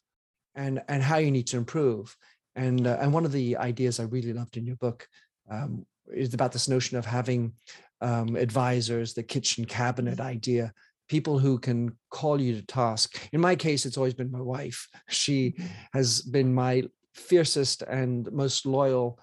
and 0.55 0.81
and 0.87 1.03
how 1.03 1.17
you 1.17 1.31
need 1.31 1.47
to 1.47 1.57
improve 1.57 2.15
and 2.55 2.87
uh, 2.87 2.97
and 2.99 3.13
one 3.13 3.25
of 3.25 3.31
the 3.31 3.57
ideas 3.57 3.99
i 3.99 4.03
really 4.03 4.33
loved 4.33 4.57
in 4.57 4.65
your 4.65 4.77
book 4.77 5.07
um, 5.49 5.85
is 6.13 6.33
about 6.33 6.51
this 6.51 6.67
notion 6.67 6.97
of 6.97 7.05
having 7.05 7.53
um, 8.01 8.35
advisors 8.35 9.13
the 9.13 9.23
kitchen 9.23 9.65
cabinet 9.65 10.17
mm-hmm. 10.17 10.27
idea 10.27 10.73
people 11.09 11.39
who 11.39 11.57
can 11.57 11.95
call 12.11 12.39
you 12.39 12.53
to 12.53 12.61
task 12.65 13.27
in 13.31 13.41
my 13.41 13.55
case 13.55 13.85
it's 13.85 13.97
always 13.97 14.13
been 14.13 14.31
my 14.31 14.41
wife 14.41 14.87
she 15.09 15.51
mm-hmm. 15.51 15.67
has 15.93 16.21
been 16.21 16.53
my 16.53 16.83
fiercest 17.13 17.81
and 17.83 18.31
most 18.31 18.65
loyal 18.65 19.19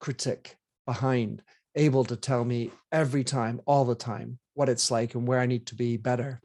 critic 0.00 0.56
behind 0.86 1.42
able 1.74 2.04
to 2.04 2.16
tell 2.16 2.44
me 2.44 2.70
every 2.92 3.24
time 3.24 3.60
all 3.66 3.84
the 3.84 3.94
time 3.94 4.38
what 4.54 4.68
it's 4.68 4.90
like 4.90 5.14
and 5.14 5.26
where 5.26 5.40
i 5.40 5.46
need 5.46 5.66
to 5.66 5.74
be 5.74 5.96
better 5.96 6.40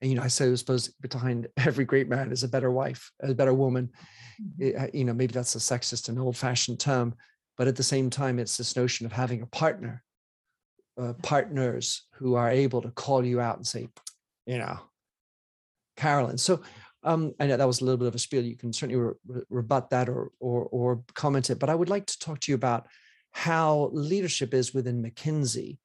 and 0.00 0.10
you 0.10 0.16
know, 0.16 0.22
I 0.22 0.28
suppose 0.28 0.88
behind 0.88 1.48
every 1.56 1.84
great 1.84 2.08
man 2.08 2.32
is 2.32 2.42
a 2.42 2.48
better 2.48 2.70
wife, 2.70 3.10
a 3.20 3.34
better 3.34 3.54
woman. 3.54 3.90
Mm-hmm. 4.40 4.84
It, 4.84 4.94
you 4.94 5.04
know, 5.04 5.12
maybe 5.12 5.32
that's 5.32 5.54
a 5.54 5.58
sexist 5.58 6.08
and 6.08 6.18
old-fashioned 6.18 6.80
term, 6.80 7.14
but 7.60 7.68
at 7.68 7.76
the 7.76 7.82
same 7.82 8.08
time, 8.08 8.38
it's 8.38 8.56
this 8.56 8.74
notion 8.74 9.04
of 9.04 9.12
having 9.12 9.42
a 9.42 9.46
partner, 9.46 10.02
uh, 10.98 11.12
partners 11.22 12.06
who 12.14 12.34
are 12.34 12.48
able 12.48 12.80
to 12.80 12.90
call 12.92 13.22
you 13.22 13.38
out 13.38 13.58
and 13.58 13.66
say, 13.66 13.86
you 14.46 14.56
know, 14.56 14.78
Carolyn. 15.94 16.38
So 16.38 16.62
um, 17.02 17.34
I 17.38 17.46
know 17.46 17.58
that 17.58 17.66
was 17.66 17.82
a 17.82 17.84
little 17.84 17.98
bit 17.98 18.08
of 18.08 18.14
a 18.14 18.18
spiel. 18.18 18.42
You 18.42 18.56
can 18.56 18.72
certainly 18.72 19.12
re- 19.26 19.42
rebut 19.50 19.90
that 19.90 20.08
or, 20.08 20.30
or 20.40 20.64
or 20.72 21.04
comment 21.12 21.50
it, 21.50 21.58
but 21.58 21.68
I 21.68 21.74
would 21.74 21.90
like 21.90 22.06
to 22.06 22.18
talk 22.18 22.40
to 22.40 22.50
you 22.50 22.54
about 22.54 22.86
how 23.32 23.90
leadership 23.92 24.54
is 24.54 24.72
within 24.72 25.02
McKinsey 25.02 25.76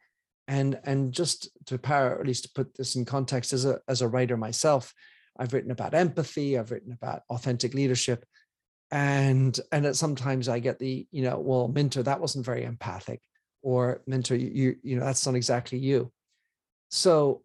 and 0.48 0.80
and 0.86 1.12
just 1.12 1.50
to 1.66 1.78
power 1.78 2.18
at 2.18 2.26
least 2.26 2.44
to 2.44 2.52
put 2.56 2.74
this 2.78 2.96
in 2.96 3.04
context 3.04 3.52
as 3.52 3.66
a 3.66 3.82
as 3.90 4.02
a 4.02 4.08
writer 4.08 4.38
myself 4.38 4.94
i've 5.40 5.54
written 5.54 5.72
about 5.72 5.96
empathy 5.96 6.56
i've 6.56 6.70
written 6.70 6.94
about 6.94 7.24
authentic 7.32 7.74
leadership 7.74 8.26
and 8.96 9.60
and 9.74 9.94
sometimes 9.94 10.48
i 10.48 10.58
get 10.58 10.80
the 10.80 11.06
you 11.12 11.22
know 11.22 11.38
well 11.38 11.68
Minter 11.68 12.02
that 12.02 12.22
wasn't 12.22 12.46
very 12.46 12.64
empathic 12.64 13.20
or 13.62 14.02
Minter 14.08 14.38
you 14.38 14.78
you 14.84 14.98
know 14.98 15.04
that's 15.04 15.26
not 15.26 15.36
exactly 15.36 15.78
you. 15.80 16.12
So 16.90 17.42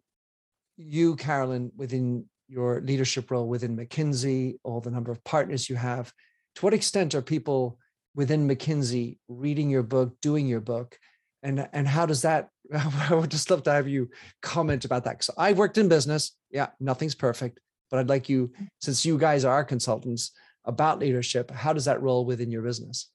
you 0.77 1.17
carolyn 1.17 1.71
within 1.75 2.25
your 2.47 2.79
leadership 2.81 3.29
role 3.29 3.47
within 3.47 3.75
mckinsey 3.75 4.59
all 4.63 4.79
the 4.79 4.91
number 4.91 5.11
of 5.11 5.23
partners 5.25 5.69
you 5.69 5.75
have 5.75 6.13
to 6.55 6.61
what 6.61 6.73
extent 6.73 7.15
are 7.15 7.21
people 7.21 7.77
within 8.15 8.47
mckinsey 8.47 9.17
reading 9.27 9.69
your 9.69 9.83
book 9.83 10.15
doing 10.21 10.47
your 10.47 10.61
book? 10.61 10.97
And 11.43 11.67
and 11.73 11.85
how 11.85 12.05
does 12.05 12.21
that 12.21 12.47
i 12.73 13.13
would 13.13 13.31
just 13.31 13.49
love 13.51 13.63
to 13.63 13.73
have 13.73 13.89
you 13.89 14.09
comment 14.41 14.85
about 14.85 15.03
that 15.03 15.17
because 15.17 15.31
i 15.37 15.51
worked 15.51 15.77
in 15.77 15.89
business. 15.89 16.31
Yeah 16.49 16.69
nothing's 16.79 17.15
perfect 17.15 17.59
but 17.89 17.99
i'd 17.99 18.09
like 18.09 18.29
you 18.29 18.53
since 18.79 19.05
you 19.05 19.17
guys 19.17 19.43
are 19.43 19.65
consultants 19.65 20.31
about 20.65 20.99
leadership 20.99 21.51
how 21.51 21.73
does 21.73 21.85
that 21.85 22.01
roll 22.01 22.25
within 22.25 22.51
your 22.51 22.61
business 22.61 23.09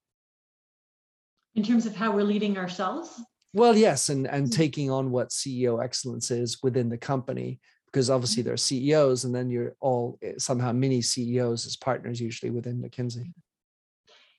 in 1.54 1.62
terms 1.62 1.86
of 1.86 1.94
how 1.94 2.10
we're 2.12 2.22
leading 2.22 2.58
ourselves 2.58 3.22
well 3.52 3.76
yes 3.76 4.08
and 4.08 4.26
and 4.26 4.46
mm-hmm. 4.46 4.56
taking 4.56 4.90
on 4.90 5.10
what 5.10 5.30
ceo 5.30 5.82
excellence 5.82 6.30
is 6.30 6.62
within 6.62 6.88
the 6.88 6.98
company 6.98 7.60
because 7.86 8.10
obviously 8.10 8.42
mm-hmm. 8.42 8.48
there 8.48 8.54
are 8.54 8.56
ceos 8.56 9.24
and 9.24 9.34
then 9.34 9.50
you're 9.50 9.74
all 9.80 10.18
eh, 10.22 10.32
somehow 10.38 10.72
mini 10.72 11.00
ceos 11.00 11.66
as 11.66 11.76
partners 11.76 12.20
usually 12.20 12.50
within 12.50 12.80
mckinsey 12.82 13.32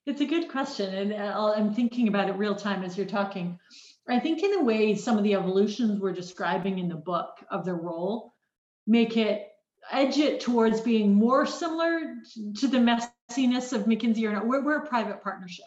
it's 0.08 0.22
a 0.22 0.24
good 0.24 0.48
question, 0.48 0.94
and 0.94 1.12
uh, 1.12 1.52
I'm 1.54 1.74
thinking 1.74 2.08
about 2.08 2.30
it 2.30 2.36
real 2.36 2.54
time 2.54 2.82
as 2.82 2.96
you're 2.96 3.06
talking. 3.06 3.58
I 4.08 4.18
think 4.18 4.42
in 4.42 4.54
a 4.54 4.64
way, 4.64 4.94
some 4.94 5.18
of 5.18 5.22
the 5.22 5.34
evolutions 5.34 6.00
we're 6.00 6.14
describing 6.14 6.78
in 6.78 6.88
the 6.88 6.94
book 6.94 7.44
of 7.50 7.66
the 7.66 7.74
role 7.74 8.32
make 8.86 9.18
it 9.18 9.48
edge 9.90 10.18
it 10.18 10.40
towards 10.40 10.80
being 10.80 11.14
more 11.14 11.46
similar 11.46 12.14
to 12.58 12.68
the 12.68 12.78
messiness 12.78 13.72
of 13.72 13.84
McKinsey 13.84 14.24
or 14.24 14.32
not. 14.32 14.46
We're, 14.46 14.64
we're 14.64 14.78
a 14.78 14.86
private 14.86 15.22
partnership, 15.22 15.66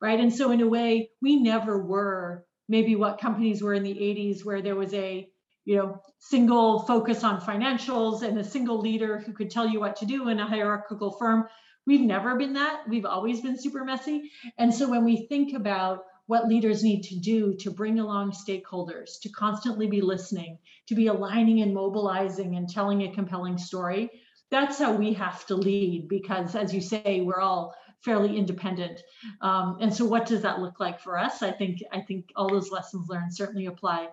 right? 0.00 0.18
And 0.18 0.32
so 0.32 0.50
in 0.50 0.60
a 0.60 0.68
way, 0.68 1.10
we 1.20 1.36
never 1.36 1.78
were 1.78 2.44
maybe 2.68 2.96
what 2.96 3.20
companies 3.20 3.62
were 3.62 3.74
in 3.74 3.82
the 3.82 3.94
80s, 3.94 4.44
where 4.44 4.62
there 4.62 4.76
was 4.76 4.94
a 4.94 5.28
you 5.66 5.76
know 5.76 6.00
single 6.18 6.80
focus 6.80 7.22
on 7.22 7.40
financials 7.40 8.22
and 8.22 8.38
a 8.38 8.44
single 8.44 8.80
leader 8.80 9.18
who 9.18 9.32
could 9.32 9.50
tell 9.50 9.68
you 9.68 9.78
what 9.78 9.96
to 9.96 10.06
do 10.06 10.28
in 10.28 10.40
a 10.40 10.46
hierarchical 10.46 11.12
firm 11.12 11.46
We've 11.86 12.00
never 12.00 12.36
been 12.36 12.52
that. 12.54 12.82
We've 12.88 13.06
always 13.06 13.40
been 13.40 13.58
super 13.58 13.84
messy. 13.84 14.30
And 14.58 14.72
so 14.72 14.88
when 14.88 15.04
we 15.04 15.26
think 15.26 15.56
about 15.56 16.04
what 16.30 16.46
leaders 16.46 16.84
need 16.84 17.02
to 17.02 17.18
do 17.18 17.52
to 17.54 17.72
bring 17.72 17.98
along 17.98 18.30
stakeholders, 18.30 19.20
to 19.20 19.28
constantly 19.30 19.88
be 19.88 20.00
listening, 20.00 20.56
to 20.86 20.94
be 20.94 21.08
aligning 21.08 21.60
and 21.60 21.74
mobilizing 21.74 22.54
and 22.54 22.68
telling 22.68 23.02
a 23.02 23.12
compelling 23.12 23.58
story, 23.58 24.08
that's 24.48 24.78
how 24.78 24.94
we 24.94 25.12
have 25.12 25.44
to 25.44 25.56
lead 25.56 26.06
because, 26.06 26.54
as 26.54 26.72
you 26.72 26.80
say, 26.80 27.20
we're 27.20 27.40
all 27.40 27.74
fairly 28.04 28.38
independent. 28.38 29.00
Um, 29.40 29.78
and 29.80 29.92
so, 29.92 30.04
what 30.04 30.24
does 30.24 30.42
that 30.42 30.60
look 30.60 30.78
like 30.78 31.00
for 31.00 31.18
us? 31.18 31.42
I 31.42 31.50
think 31.50 31.80
I 31.90 32.00
think 32.00 32.30
all 32.36 32.48
those 32.48 32.70
lessons 32.70 33.08
learned 33.08 33.34
certainly 33.34 33.66
apply. 33.66 34.06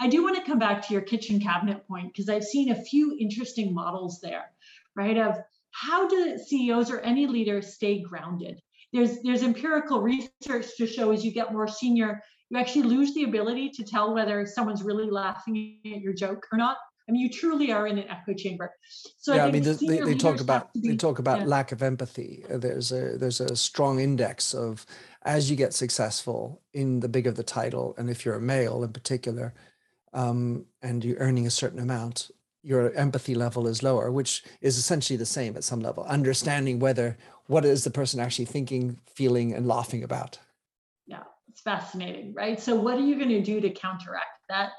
I 0.00 0.08
do 0.08 0.22
want 0.22 0.36
to 0.36 0.50
come 0.50 0.58
back 0.58 0.86
to 0.86 0.94
your 0.94 1.02
kitchen 1.02 1.38
cabinet 1.38 1.86
point 1.86 2.14
because 2.14 2.30
I've 2.30 2.44
seen 2.44 2.70
a 2.70 2.82
few 2.82 3.14
interesting 3.20 3.74
models 3.74 4.20
there, 4.22 4.52
right? 4.96 5.18
Of 5.18 5.36
how 5.72 6.08
do 6.08 6.38
CEOs 6.38 6.90
or 6.90 7.00
any 7.00 7.26
leader 7.26 7.60
stay 7.60 8.00
grounded? 8.00 8.62
There's 8.92 9.20
there's 9.22 9.42
empirical 9.42 10.00
research 10.00 10.76
to 10.78 10.86
show 10.86 11.10
as 11.10 11.24
you 11.24 11.32
get 11.32 11.52
more 11.52 11.68
senior, 11.68 12.22
you 12.50 12.58
actually 12.58 12.84
lose 12.84 13.14
the 13.14 13.24
ability 13.24 13.70
to 13.70 13.84
tell 13.84 14.14
whether 14.14 14.46
someone's 14.46 14.82
really 14.82 15.10
laughing 15.10 15.78
at 15.84 16.00
your 16.00 16.14
joke 16.14 16.46
or 16.52 16.58
not. 16.58 16.78
I 17.08 17.12
mean, 17.12 17.22
you 17.22 17.30
truly 17.30 17.72
are 17.72 17.86
in 17.86 17.98
an 17.98 18.06
echo 18.08 18.34
chamber. 18.34 18.70
So 19.18 19.34
yeah, 19.34 19.44
I, 19.44 19.48
I 19.48 19.50
mean, 19.50 19.62
they, 19.62 20.00
they 20.00 20.14
talk 20.14 20.40
about 20.40 20.72
be, 20.74 20.90
they 20.90 20.96
talk 20.96 21.18
about 21.18 21.46
lack 21.46 21.72
of 21.72 21.82
empathy. 21.82 22.44
There's 22.48 22.92
a 22.92 23.16
there's 23.16 23.40
a 23.40 23.56
strong 23.56 23.98
index 23.98 24.54
of 24.54 24.84
as 25.22 25.50
you 25.50 25.56
get 25.56 25.72
successful 25.72 26.60
in 26.74 27.00
the 27.00 27.08
bigger 27.08 27.30
the 27.30 27.42
title, 27.42 27.94
and 27.96 28.10
if 28.10 28.24
you're 28.24 28.34
a 28.34 28.40
male 28.40 28.84
in 28.84 28.92
particular, 28.92 29.54
um, 30.12 30.66
and 30.82 31.02
you're 31.02 31.18
earning 31.18 31.46
a 31.46 31.50
certain 31.50 31.78
amount, 31.78 32.30
your 32.62 32.92
empathy 32.92 33.34
level 33.34 33.66
is 33.66 33.82
lower, 33.82 34.12
which 34.12 34.44
is 34.60 34.76
essentially 34.76 35.16
the 35.16 35.26
same 35.26 35.56
at 35.56 35.64
some 35.64 35.80
level, 35.80 36.04
understanding 36.04 36.78
whether 36.78 37.16
what 37.48 37.64
is 37.64 37.82
the 37.82 37.90
person 37.90 38.20
actually 38.20 38.44
thinking, 38.44 38.98
feeling, 39.14 39.52
and 39.54 39.66
laughing 39.66 40.04
about. 40.04 40.38
Yeah, 41.06 41.24
it's 41.48 41.62
fascinating, 41.62 42.34
right? 42.34 42.60
So, 42.60 42.76
what 42.76 42.96
are 42.96 43.04
you 43.04 43.16
going 43.16 43.30
to 43.30 43.42
do 43.42 43.60
to 43.60 43.70
counteract 43.70 44.46
that? 44.48 44.70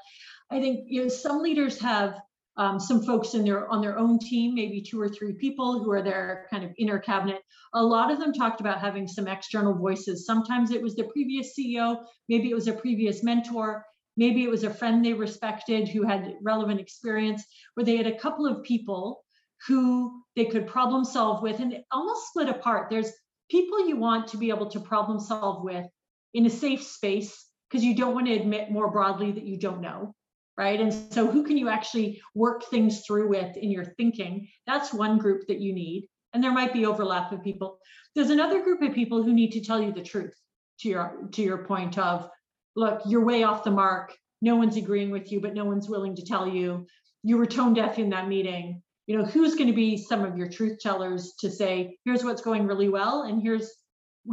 I 0.50 0.60
think 0.60 0.86
you 0.88 1.02
know 1.02 1.08
some 1.08 1.42
leaders 1.42 1.78
have 1.80 2.18
um, 2.56 2.80
some 2.80 3.02
folks 3.02 3.34
in 3.34 3.44
their 3.44 3.68
on 3.68 3.82
their 3.82 3.98
own 3.98 4.18
team, 4.18 4.54
maybe 4.54 4.80
two 4.80 5.00
or 5.00 5.08
three 5.08 5.32
people 5.32 5.82
who 5.82 5.90
are 5.90 6.02
their 6.02 6.46
kind 6.50 6.64
of 6.64 6.70
inner 6.78 6.98
cabinet. 6.98 7.42
A 7.74 7.82
lot 7.82 8.10
of 8.10 8.18
them 8.18 8.32
talked 8.32 8.60
about 8.60 8.80
having 8.80 9.06
some 9.06 9.26
external 9.26 9.74
voices. 9.74 10.24
Sometimes 10.24 10.70
it 10.70 10.82
was 10.82 10.94
the 10.94 11.04
previous 11.04 11.54
CEO, 11.58 12.04
maybe 12.28 12.50
it 12.50 12.54
was 12.54 12.68
a 12.68 12.72
previous 12.72 13.22
mentor, 13.24 13.84
maybe 14.16 14.44
it 14.44 14.50
was 14.50 14.64
a 14.64 14.72
friend 14.72 15.04
they 15.04 15.12
respected 15.12 15.88
who 15.88 16.04
had 16.04 16.34
relevant 16.40 16.80
experience, 16.80 17.44
where 17.74 17.84
they 17.84 17.96
had 17.96 18.06
a 18.06 18.18
couple 18.18 18.46
of 18.46 18.62
people 18.62 19.24
who 19.66 20.22
they 20.36 20.46
could 20.46 20.66
problem 20.66 21.04
solve 21.04 21.42
with 21.42 21.60
and 21.60 21.76
almost 21.92 22.28
split 22.28 22.48
apart. 22.48 22.88
There's 22.90 23.12
people 23.50 23.86
you 23.86 23.96
want 23.96 24.28
to 24.28 24.36
be 24.36 24.50
able 24.50 24.70
to 24.70 24.80
problem 24.80 25.20
solve 25.20 25.62
with 25.64 25.86
in 26.34 26.46
a 26.46 26.50
safe 26.50 26.82
space 26.82 27.46
because 27.68 27.84
you 27.84 27.94
don't 27.94 28.14
want 28.14 28.26
to 28.26 28.34
admit 28.34 28.70
more 28.70 28.90
broadly 28.90 29.32
that 29.32 29.44
you 29.44 29.58
don't 29.58 29.80
know 29.80 30.14
right? 30.60 30.78
And 30.78 30.92
so 30.92 31.26
who 31.26 31.42
can 31.42 31.56
you 31.56 31.70
actually 31.70 32.20
work 32.34 32.64
things 32.64 33.00
through 33.06 33.30
with 33.30 33.56
in 33.56 33.70
your 33.70 33.86
thinking? 33.96 34.46
That's 34.66 34.92
one 34.92 35.16
group 35.16 35.46
that 35.48 35.58
you 35.58 35.72
need 35.72 36.06
and 36.34 36.44
there 36.44 36.52
might 36.52 36.74
be 36.74 36.84
overlap 36.84 37.32
of 37.32 37.42
people. 37.42 37.78
There's 38.14 38.28
another 38.28 38.62
group 38.62 38.82
of 38.82 38.94
people 38.94 39.22
who 39.22 39.32
need 39.32 39.52
to 39.52 39.64
tell 39.64 39.80
you 39.80 39.90
the 39.90 40.02
truth 40.02 40.34
to 40.80 40.88
your 40.90 41.28
to 41.32 41.42
your 41.42 41.64
point 41.64 41.96
of 41.96 42.28
look 42.76 43.00
you're 43.06 43.24
way 43.24 43.42
off 43.42 43.64
the 43.64 43.70
mark. 43.70 44.14
No 44.42 44.56
one's 44.56 44.76
agreeing 44.76 45.10
with 45.10 45.32
you 45.32 45.40
but 45.40 45.54
no 45.54 45.64
one's 45.64 45.88
willing 45.88 46.14
to 46.16 46.24
tell 46.26 46.46
you. 46.46 46.86
You 47.22 47.38
were 47.38 47.46
tone 47.46 47.72
deaf 47.72 47.98
in 47.98 48.10
that 48.10 48.28
meeting 48.28 48.82
you 49.06 49.16
know 49.16 49.24
who's 49.24 49.54
going 49.54 49.68
to 49.68 49.74
be 49.74 49.96
some 49.96 50.24
of 50.24 50.36
your 50.36 50.48
truth 50.48 50.78
tellers 50.80 51.34
to 51.40 51.50
say 51.50 51.96
here's 52.04 52.24
what's 52.24 52.42
going 52.42 52.66
really 52.66 52.88
well 52.88 53.22
and 53.22 53.42
here's 53.42 53.70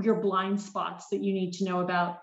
your 0.01 0.21
blind 0.21 0.59
spots 0.61 1.07
that 1.11 1.23
you 1.23 1.33
need 1.33 1.53
to 1.53 1.65
know 1.65 1.79
about? 1.79 2.19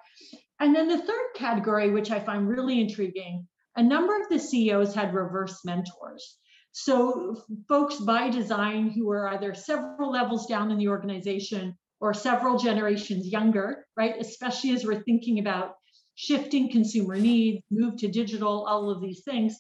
And 0.60 0.74
then 0.74 0.88
the 0.88 0.98
third 0.98 1.26
category 1.34 1.90
which 1.90 2.10
i 2.10 2.20
find 2.20 2.48
really 2.48 2.80
intriguing 2.80 3.46
a 3.76 3.82
number 3.82 4.14
of 4.20 4.28
the 4.28 4.38
ceos 4.38 4.94
had 4.94 5.14
reverse 5.14 5.64
mentors. 5.64 6.36
So 6.72 7.42
folks 7.68 7.96
by 7.96 8.30
design 8.30 8.90
who 8.90 9.06
were 9.06 9.28
either 9.28 9.54
several 9.54 10.10
levels 10.10 10.46
down 10.46 10.70
in 10.70 10.78
the 10.78 10.88
organization 10.88 11.76
or 12.00 12.14
several 12.14 12.58
generations 12.58 13.26
younger 13.26 13.86
right 13.96 14.14
especially 14.20 14.70
as 14.70 14.84
we're 14.84 15.02
thinking 15.02 15.38
about 15.38 15.74
shifting 16.16 16.70
consumer 16.70 17.16
needs 17.16 17.62
move 17.70 17.96
to 17.96 18.08
digital 18.08 18.66
all 18.68 18.90
of 18.90 19.00
these 19.00 19.22
things 19.24 19.58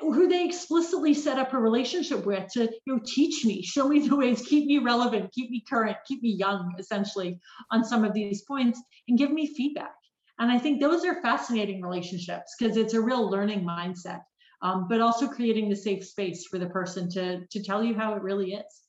who 0.00 0.28
they 0.28 0.44
explicitly 0.44 1.14
set 1.14 1.38
up 1.38 1.52
a 1.52 1.58
relationship 1.58 2.24
with 2.26 2.50
to 2.52 2.64
you 2.64 2.94
know 2.94 3.00
teach 3.04 3.44
me 3.44 3.62
show 3.62 3.88
me 3.88 4.06
the 4.06 4.16
ways 4.16 4.42
keep 4.42 4.66
me 4.66 4.78
relevant 4.78 5.32
keep 5.32 5.50
me 5.50 5.62
current 5.68 5.96
keep 6.06 6.22
me 6.22 6.30
young 6.30 6.74
essentially 6.78 7.38
on 7.70 7.84
some 7.84 8.04
of 8.04 8.12
these 8.12 8.42
points 8.42 8.80
and 9.08 9.18
give 9.18 9.30
me 9.30 9.46
feedback. 9.54 9.94
And 10.38 10.50
i 10.50 10.58
think 10.58 10.80
those 10.80 11.04
are 11.04 11.20
fascinating 11.22 11.82
relationships 11.82 12.54
because 12.58 12.76
it's 12.76 12.94
a 12.94 13.00
real 13.00 13.28
learning 13.30 13.64
mindset 13.64 14.22
um, 14.62 14.86
but 14.88 15.00
also 15.00 15.26
creating 15.26 15.68
the 15.68 15.76
safe 15.76 16.04
space 16.04 16.46
for 16.46 16.58
the 16.58 16.68
person 16.68 17.08
to 17.10 17.46
to 17.46 17.62
tell 17.62 17.82
you 17.82 17.94
how 17.94 18.14
it 18.14 18.22
really 18.22 18.52
is. 18.54 18.82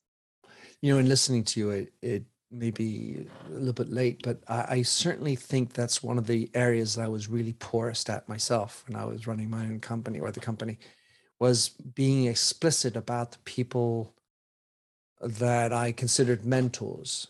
You 0.80 0.94
know 0.94 0.98
in 0.98 1.08
listening 1.08 1.44
to 1.44 1.60
you 1.60 1.70
it, 1.70 1.92
it 2.02 2.24
may 2.52 2.70
be 2.70 3.26
a 3.48 3.58
little 3.58 3.72
bit 3.72 3.90
late 3.90 4.20
but 4.22 4.38
I, 4.48 4.66
I 4.68 4.82
certainly 4.82 5.36
think 5.36 5.72
that's 5.72 6.02
one 6.02 6.18
of 6.18 6.26
the 6.26 6.50
areas 6.54 6.94
that 6.94 7.04
i 7.04 7.08
was 7.08 7.28
really 7.28 7.54
poorest 7.54 8.10
at 8.10 8.28
myself 8.28 8.84
when 8.86 8.96
i 9.00 9.04
was 9.04 9.26
running 9.26 9.50
my 9.50 9.64
own 9.64 9.80
company 9.80 10.20
or 10.20 10.30
the 10.30 10.40
company 10.40 10.78
was 11.42 11.70
being 11.70 12.26
explicit 12.26 12.94
about 12.94 13.32
the 13.32 13.38
people 13.38 14.14
that 15.20 15.72
I 15.72 15.90
considered 15.90 16.44
mentors, 16.44 17.26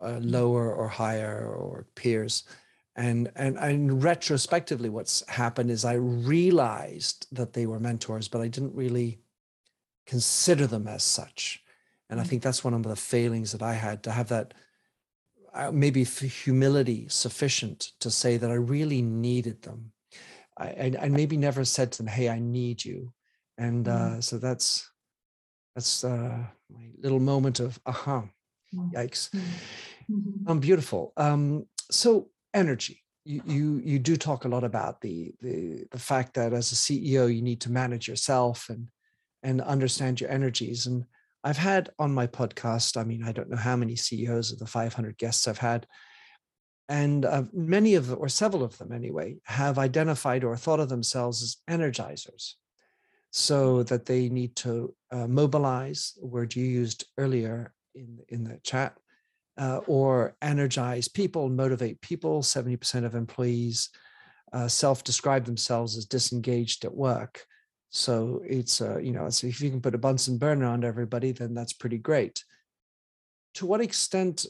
uh, 0.00 0.06
mm. 0.06 0.32
lower 0.32 0.74
or 0.74 0.88
higher 0.88 1.46
or 1.46 1.86
peers. 1.94 2.42
And, 2.96 3.30
and 3.36 3.56
and 3.56 4.02
retrospectively, 4.02 4.88
what's 4.88 5.26
happened 5.28 5.70
is 5.70 5.84
I 5.84 5.94
realized 5.94 7.28
that 7.30 7.52
they 7.52 7.66
were 7.66 7.78
mentors, 7.78 8.26
but 8.26 8.40
I 8.40 8.48
didn't 8.48 8.74
really 8.74 9.20
consider 10.06 10.66
them 10.66 10.88
as 10.88 11.04
such. 11.04 11.62
And 12.12 12.20
I 12.20 12.24
mm. 12.24 12.26
think 12.28 12.42
that's 12.42 12.62
one 12.62 12.74
of 12.74 12.82
the 12.82 12.94
failings 12.94 13.52
that 13.52 13.62
I 13.62 13.72
had 13.72 14.02
to 14.02 14.12
have 14.12 14.28
that 14.28 14.52
uh, 15.54 15.72
maybe 15.72 16.04
humility 16.04 17.06
sufficient 17.08 17.92
to 18.00 18.10
say 18.10 18.36
that 18.36 18.50
I 18.50 18.54
really 18.54 19.02
needed 19.02 19.62
them. 19.62 19.92
I, 20.58 21.08
maybe 21.10 21.36
never 21.38 21.64
said 21.64 21.90
to 21.92 21.98
them, 21.98 22.06
"Hey, 22.06 22.28
I 22.28 22.38
need 22.38 22.84
you," 22.84 23.12
and 23.56 23.88
uh, 23.88 24.20
so 24.20 24.36
that's 24.36 24.88
that's 25.74 26.04
uh, 26.04 26.44
my 26.70 26.90
little 26.98 27.20
moment 27.20 27.60
of 27.60 27.80
aha 27.86 28.24
mm-hmm. 28.74 28.96
yikes 28.96 29.30
mm-hmm. 29.30 30.48
um 30.48 30.60
beautiful 30.60 31.12
um 31.16 31.66
so 31.90 32.28
energy 32.54 33.02
you, 33.24 33.42
you 33.46 33.80
you 33.84 33.98
do 33.98 34.16
talk 34.16 34.44
a 34.44 34.48
lot 34.48 34.64
about 34.64 35.00
the 35.00 35.32
the 35.40 35.84
the 35.90 35.98
fact 35.98 36.34
that 36.34 36.52
as 36.52 36.72
a 36.72 36.74
ceo 36.74 37.32
you 37.34 37.42
need 37.42 37.60
to 37.60 37.70
manage 37.70 38.08
yourself 38.08 38.68
and 38.68 38.88
and 39.42 39.60
understand 39.60 40.20
your 40.20 40.30
energies 40.30 40.86
and 40.86 41.04
i've 41.44 41.58
had 41.58 41.90
on 41.98 42.12
my 42.12 42.26
podcast 42.26 42.96
i 42.96 43.04
mean 43.04 43.22
i 43.24 43.32
don't 43.32 43.50
know 43.50 43.56
how 43.56 43.76
many 43.76 43.96
ceos 43.96 44.52
of 44.52 44.58
the 44.58 44.66
500 44.66 45.16
guests 45.18 45.46
i've 45.46 45.58
had 45.58 45.86
and 46.88 47.24
uh, 47.24 47.44
many 47.52 47.94
of 47.94 48.08
them 48.08 48.18
or 48.20 48.28
several 48.28 48.62
of 48.62 48.76
them 48.78 48.92
anyway 48.92 49.36
have 49.44 49.78
identified 49.78 50.44
or 50.44 50.56
thought 50.56 50.80
of 50.80 50.88
themselves 50.88 51.42
as 51.42 51.56
energizers 51.70 52.54
so 53.32 53.82
that 53.84 54.04
they 54.04 54.28
need 54.28 54.54
to 54.54 54.94
uh, 55.10 55.26
mobilize, 55.26 56.18
a 56.22 56.26
word 56.26 56.54
you 56.54 56.64
used 56.64 57.06
earlier 57.16 57.72
in, 57.94 58.18
in 58.28 58.44
the 58.44 58.60
chat, 58.62 58.94
uh, 59.58 59.80
or 59.86 60.36
energize 60.42 61.08
people, 61.08 61.48
motivate 61.48 62.00
people. 62.02 62.42
70% 62.42 63.04
of 63.06 63.14
employees 63.14 63.88
uh, 64.52 64.68
self-describe 64.68 65.46
themselves 65.46 65.96
as 65.96 66.04
disengaged 66.04 66.84
at 66.84 66.94
work. 66.94 67.46
So 67.94 68.42
it's, 68.46 68.80
uh, 68.80 68.98
you 68.98 69.12
know, 69.12 69.28
so 69.28 69.46
if 69.46 69.60
you 69.60 69.68
can 69.68 69.82
put 69.82 69.94
a 69.94 69.98
Bunsen 69.98 70.38
burner 70.38 70.64
on 70.64 70.82
everybody, 70.82 71.30
then 71.30 71.52
that's 71.52 71.74
pretty 71.74 71.98
great. 71.98 72.42
To 73.56 73.66
what 73.66 73.82
extent 73.82 74.46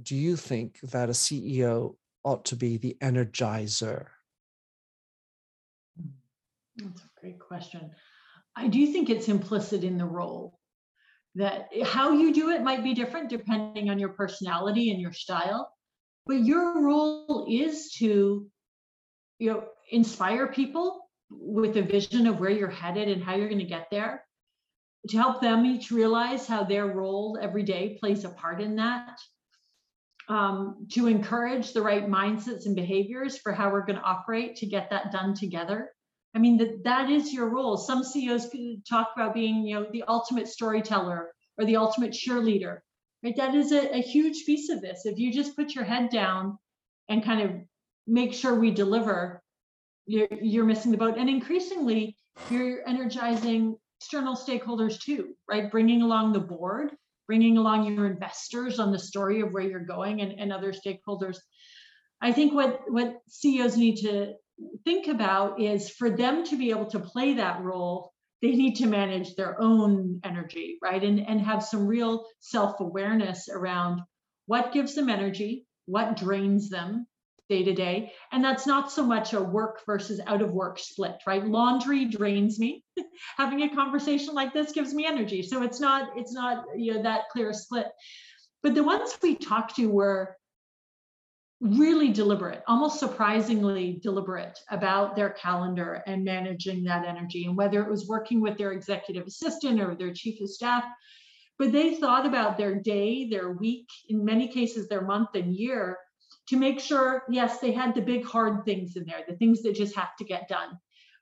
do 0.00 0.14
you 0.14 0.36
think 0.36 0.78
that 0.80 1.08
a 1.08 1.12
CEO 1.12 1.96
ought 2.22 2.44
to 2.46 2.56
be 2.56 2.76
the 2.76 2.96
energizer? 3.02 4.06
That's 6.76 7.00
a 7.00 7.20
great 7.20 7.40
question. 7.40 7.90
I 8.54 8.68
do 8.68 8.86
think 8.86 9.10
it's 9.10 9.28
implicit 9.28 9.82
in 9.82 9.98
the 9.98 10.06
role 10.06 10.60
that 11.34 11.70
how 11.82 12.12
you 12.12 12.32
do 12.32 12.50
it 12.50 12.62
might 12.62 12.84
be 12.84 12.94
different 12.94 13.28
depending 13.28 13.90
on 13.90 13.98
your 13.98 14.10
personality 14.10 14.92
and 14.92 15.00
your 15.00 15.12
style, 15.12 15.68
but 16.26 16.44
your 16.44 16.80
role 16.80 17.48
is 17.50 17.90
to 17.94 18.46
you 19.40 19.50
know 19.50 19.64
inspire 19.90 20.46
people 20.46 21.03
with 21.30 21.76
a 21.76 21.82
vision 21.82 22.26
of 22.26 22.40
where 22.40 22.50
you're 22.50 22.68
headed 22.68 23.08
and 23.08 23.22
how 23.22 23.34
you're 23.34 23.48
going 23.48 23.58
to 23.58 23.64
get 23.64 23.88
there 23.90 24.24
to 25.08 25.16
help 25.16 25.40
them 25.40 25.66
each 25.66 25.90
realize 25.90 26.46
how 26.46 26.64
their 26.64 26.86
role 26.86 27.38
every 27.40 27.62
day 27.62 27.96
plays 28.00 28.24
a 28.24 28.30
part 28.30 28.60
in 28.60 28.76
that 28.76 29.18
um, 30.28 30.86
to 30.92 31.06
encourage 31.06 31.72
the 31.72 31.82
right 31.82 32.08
mindsets 32.08 32.66
and 32.66 32.74
behaviors 32.74 33.36
for 33.38 33.52
how 33.52 33.70
we're 33.70 33.84
going 33.84 33.98
to 33.98 34.04
operate 34.04 34.56
to 34.56 34.66
get 34.66 34.90
that 34.90 35.12
done 35.12 35.34
together 35.34 35.90
I 36.34 36.40
mean, 36.40 36.56
that, 36.58 36.82
that 36.82 37.10
is 37.10 37.32
your 37.32 37.48
role. 37.48 37.76
Some 37.76 38.02
CEOs 38.02 38.50
talk 38.88 39.10
about 39.14 39.34
being, 39.34 39.66
you 39.66 39.76
know, 39.76 39.86
the 39.92 40.02
ultimate 40.08 40.48
storyteller 40.48 41.32
or 41.56 41.64
the 41.64 41.76
ultimate 41.76 42.10
cheerleader, 42.10 42.78
right? 43.22 43.36
That 43.36 43.54
is 43.54 43.70
a, 43.70 43.94
a 43.94 44.02
huge 44.02 44.44
piece 44.44 44.68
of 44.68 44.82
this. 44.82 45.02
If 45.06 45.18
you 45.18 45.32
just 45.32 45.54
put 45.54 45.74
your 45.74 45.84
head 45.84 46.10
down 46.10 46.58
and 47.08 47.24
kind 47.24 47.40
of 47.42 47.52
make 48.08 48.34
sure 48.34 48.58
we 48.58 48.72
deliver, 48.72 49.42
you're, 50.06 50.28
you're 50.30 50.64
missing 50.64 50.90
the 50.90 50.98
boat. 50.98 51.16
And 51.18 51.28
increasingly, 51.28 52.16
you're 52.50 52.86
energizing 52.88 53.76
external 54.00 54.36
stakeholders 54.36 55.00
too, 55.00 55.34
right? 55.48 55.70
Bringing 55.70 56.02
along 56.02 56.32
the 56.32 56.40
board, 56.40 56.92
bringing 57.26 57.56
along 57.56 57.92
your 57.92 58.06
investors 58.06 58.78
on 58.78 58.92
the 58.92 58.98
story 58.98 59.40
of 59.40 59.52
where 59.52 59.62
you're 59.62 59.80
going 59.80 60.20
and, 60.20 60.38
and 60.38 60.52
other 60.52 60.72
stakeholders. 60.72 61.38
I 62.20 62.32
think 62.32 62.54
what, 62.54 62.80
what 62.88 63.16
CEOs 63.28 63.76
need 63.76 63.96
to 64.02 64.34
think 64.84 65.08
about 65.08 65.60
is 65.60 65.90
for 65.90 66.10
them 66.10 66.44
to 66.44 66.56
be 66.56 66.70
able 66.70 66.86
to 66.86 67.00
play 67.00 67.34
that 67.34 67.60
role 67.62 68.12
they 68.42 68.52
need 68.52 68.74
to 68.76 68.86
manage 68.86 69.34
their 69.34 69.60
own 69.60 70.20
energy 70.22 70.78
right 70.82 71.02
and 71.02 71.18
and 71.26 71.40
have 71.40 71.62
some 71.64 71.86
real 71.86 72.26
self-awareness 72.40 73.48
around 73.48 74.00
what 74.46 74.72
gives 74.72 74.94
them 74.94 75.08
energy 75.08 75.66
what 75.86 76.16
drains 76.16 76.68
them 76.68 77.06
day 77.48 77.62
to 77.62 77.74
day 77.74 78.10
and 78.32 78.42
that's 78.42 78.66
not 78.66 78.90
so 78.90 79.04
much 79.04 79.34
a 79.34 79.40
work 79.40 79.80
versus 79.84 80.20
out 80.26 80.40
of 80.40 80.52
work 80.52 80.78
split 80.78 81.16
right? 81.26 81.44
Laundry 81.44 82.04
drains 82.06 82.58
me. 82.58 82.84
Having 83.36 83.62
a 83.62 83.74
conversation 83.74 84.34
like 84.34 84.52
this 84.52 84.72
gives 84.72 84.94
me 84.94 85.06
energy. 85.06 85.42
So 85.42 85.62
it's 85.62 85.80
not 85.80 86.10
it's 86.16 86.32
not 86.32 86.64
you 86.76 86.94
know 86.94 87.02
that 87.02 87.28
clear 87.30 87.52
split. 87.52 87.86
But 88.62 88.74
the 88.74 88.82
ones 88.82 89.16
we 89.22 89.36
talked 89.36 89.76
to 89.76 89.90
were 89.90 90.36
really 91.60 92.10
deliberate, 92.10 92.62
almost 92.66 92.98
surprisingly 92.98 93.98
deliberate 94.02 94.58
about 94.70 95.16
their 95.16 95.30
calendar 95.30 96.02
and 96.06 96.24
managing 96.24 96.84
that 96.84 97.06
energy, 97.06 97.44
and 97.44 97.56
whether 97.56 97.82
it 97.82 97.90
was 97.90 98.08
working 98.08 98.40
with 98.40 98.58
their 98.58 98.72
executive 98.72 99.26
assistant 99.26 99.80
or 99.80 99.94
their 99.94 100.12
chief 100.12 100.40
of 100.40 100.48
staff. 100.48 100.84
But 101.58 101.72
they 101.72 101.94
thought 101.94 102.26
about 102.26 102.58
their 102.58 102.74
day, 102.74 103.28
their 103.28 103.52
week, 103.52 103.88
in 104.08 104.24
many 104.24 104.48
cases, 104.48 104.88
their 104.88 105.02
month 105.02 105.30
and 105.34 105.54
year 105.54 105.98
to 106.48 106.56
make 106.56 106.80
sure, 106.80 107.24
yes, 107.28 107.58
they 107.58 107.72
had 107.72 107.94
the 107.94 108.02
big 108.02 108.24
hard 108.24 108.64
things 108.64 108.96
in 108.96 109.04
there, 109.06 109.24
the 109.26 109.36
things 109.36 109.62
that 109.62 109.74
just 109.74 109.96
have 109.96 110.14
to 110.16 110.24
get 110.24 110.48
done, 110.48 110.78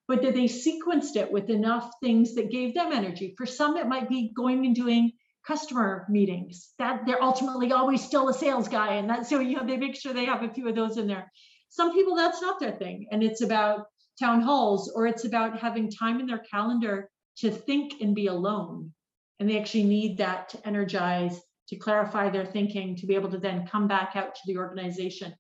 but 0.09 0.23
that 0.23 0.35
they 0.35 0.45
sequenced 0.45 1.17
it 1.17 1.31
with 1.31 1.49
enough 1.51 1.91
things 2.03 2.35
that 2.35 2.51
gave 2.51 2.75
them 2.75 2.93
energy. 2.93 3.35
For 3.37 3.47
some, 3.47 3.77
it 3.77 3.87
might 3.87 4.09
be 4.09 4.33
going 4.37 4.67
and 4.67 4.75
doing 4.75 5.13
customer 5.47 6.07
meetings 6.09 6.73
that 6.79 7.03
they're 7.05 7.23
ultimately 7.23 7.73
always 7.73 8.05
still 8.05 8.29
a 8.29 8.35
sales 8.35 8.69
guy 8.69 8.95
and 8.95 9.11
that 9.11 9.27
so 9.27 9.41
you 9.41 9.57
know 9.57 9.67
they 9.67 9.77
make 9.77 9.97
sure 9.97 10.13
they 10.13 10.25
have 10.25 10.45
a 10.45 10.55
few 10.55 10.69
of 10.69 10.77
those 10.77 10.99
in 10.99 11.09
there 11.09 11.33
some 11.69 11.93
people 11.93 12.15
that's 12.15 12.41
not 12.41 12.61
their 12.61 12.71
thing 12.71 13.09
and 13.11 13.25
it's 13.25 13.41
about 13.41 13.87
town 14.19 14.41
halls, 14.41 14.91
or 14.95 15.07
it's 15.07 15.25
about 15.25 15.59
having 15.59 15.91
time 15.91 16.21
in 16.21 16.27
their 16.27 16.43
calendar 16.51 17.11
to 17.39 17.51
think 17.51 18.01
and 18.01 18.15
be 18.15 18.27
alone. 18.27 18.93
And 19.41 19.49
they 19.49 19.59
actually 19.59 19.85
need 19.85 20.19
that 20.19 20.51
to 20.51 20.67
energize, 20.67 21.41
to 21.73 21.79
clarify 21.79 22.29
their 22.29 22.45
thinking, 22.45 22.95
to 22.97 23.07
be 23.07 23.15
able 23.15 23.31
to 23.31 23.39
then 23.39 23.67
come 23.67 23.89
back 23.89 24.13
out 24.15 24.35
to 24.35 24.41
the 24.47 24.59
organization. 24.59 25.35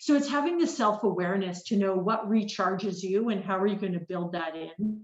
So 0.00 0.14
it's 0.14 0.30
having 0.30 0.56
the 0.56 0.66
self 0.66 1.04
awareness 1.04 1.62
to 1.64 1.76
know 1.76 1.94
what 1.94 2.28
recharges 2.28 3.02
you 3.02 3.28
and 3.28 3.44
how 3.44 3.58
are 3.58 3.66
you 3.66 3.76
going 3.76 3.92
to 3.92 4.00
build 4.00 4.32
that 4.32 4.56
in. 4.56 5.02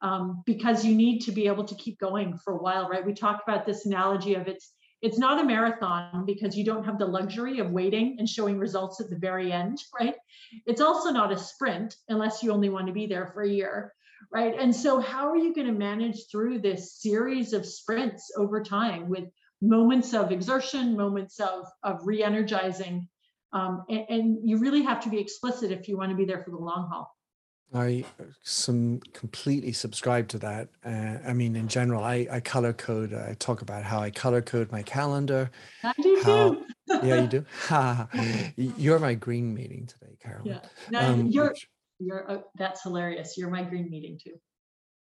Um, 0.00 0.44
because 0.46 0.84
you 0.84 0.94
need 0.94 1.20
to 1.22 1.32
be 1.32 1.48
able 1.48 1.64
to 1.64 1.74
keep 1.74 1.98
going 1.98 2.38
for 2.38 2.52
a 2.52 2.62
while, 2.62 2.88
right? 2.88 3.04
We 3.04 3.14
talked 3.14 3.48
about 3.48 3.66
this 3.66 3.84
analogy 3.84 4.34
of 4.34 4.46
it's 4.46 4.72
it's 5.00 5.18
not 5.18 5.40
a 5.40 5.44
marathon 5.44 6.24
because 6.26 6.56
you 6.56 6.64
don't 6.64 6.84
have 6.84 6.98
the 6.98 7.06
luxury 7.06 7.60
of 7.60 7.70
waiting 7.70 8.16
and 8.18 8.28
showing 8.28 8.58
results 8.58 9.00
at 9.00 9.08
the 9.08 9.16
very 9.16 9.52
end, 9.52 9.78
right? 9.98 10.14
It's 10.66 10.80
also 10.80 11.10
not 11.10 11.32
a 11.32 11.38
sprint 11.38 11.94
unless 12.08 12.42
you 12.42 12.52
only 12.52 12.68
want 12.68 12.88
to 12.88 12.92
be 12.92 13.06
there 13.06 13.28
for 13.28 13.42
a 13.42 13.48
year, 13.48 13.92
right? 14.32 14.54
And 14.58 14.74
so, 14.74 15.00
how 15.00 15.30
are 15.30 15.36
you 15.36 15.54
going 15.54 15.68
to 15.68 15.72
manage 15.72 16.28
through 16.30 16.60
this 16.60 17.00
series 17.00 17.52
of 17.52 17.64
sprints 17.64 18.32
over 18.36 18.62
time 18.62 19.08
with 19.08 19.24
moments 19.60 20.14
of 20.14 20.32
exertion, 20.32 20.96
moments 20.96 21.40
of, 21.40 21.66
of 21.82 22.00
re 22.04 22.22
energizing? 22.22 23.08
Um, 23.52 23.84
and, 23.88 24.04
and 24.08 24.38
you 24.48 24.58
really 24.58 24.82
have 24.82 25.00
to 25.00 25.08
be 25.10 25.18
explicit 25.18 25.70
if 25.70 25.88
you 25.88 25.96
want 25.96 26.10
to 26.10 26.16
be 26.16 26.24
there 26.24 26.42
for 26.42 26.50
the 26.50 26.58
long 26.58 26.88
haul. 26.90 27.14
I 27.74 28.04
some 28.42 29.00
completely 29.12 29.72
subscribe 29.72 30.28
to 30.28 30.38
that. 30.38 30.68
Uh, 30.84 31.18
I 31.26 31.34
mean, 31.34 31.54
in 31.54 31.68
general, 31.68 32.02
I, 32.02 32.26
I 32.30 32.40
color 32.40 32.72
code. 32.72 33.12
I 33.12 33.34
talk 33.38 33.60
about 33.60 33.82
how 33.82 34.00
I 34.00 34.10
color 34.10 34.40
code 34.40 34.72
my 34.72 34.82
calendar. 34.82 35.50
I 35.84 35.92
do 36.00 36.20
How- 36.24 36.50
too. 36.54 36.64
Yeah, 37.02 37.20
you 37.20 37.26
do. 37.28 37.44
You're 38.78 38.98
my 38.98 39.12
green 39.12 39.52
meeting 39.52 39.86
today, 39.86 40.16
Carolyn. 40.22 40.46
Yeah. 40.46 40.60
No, 40.90 41.00
Um, 41.00 41.26
you're 41.26 41.48
which- 41.48 41.68
you're 41.98 42.30
uh, 42.30 42.38
that's 42.54 42.82
hilarious. 42.82 43.36
You're 43.36 43.50
my 43.50 43.62
green 43.64 43.90
meeting 43.90 44.18
too. 44.22 44.40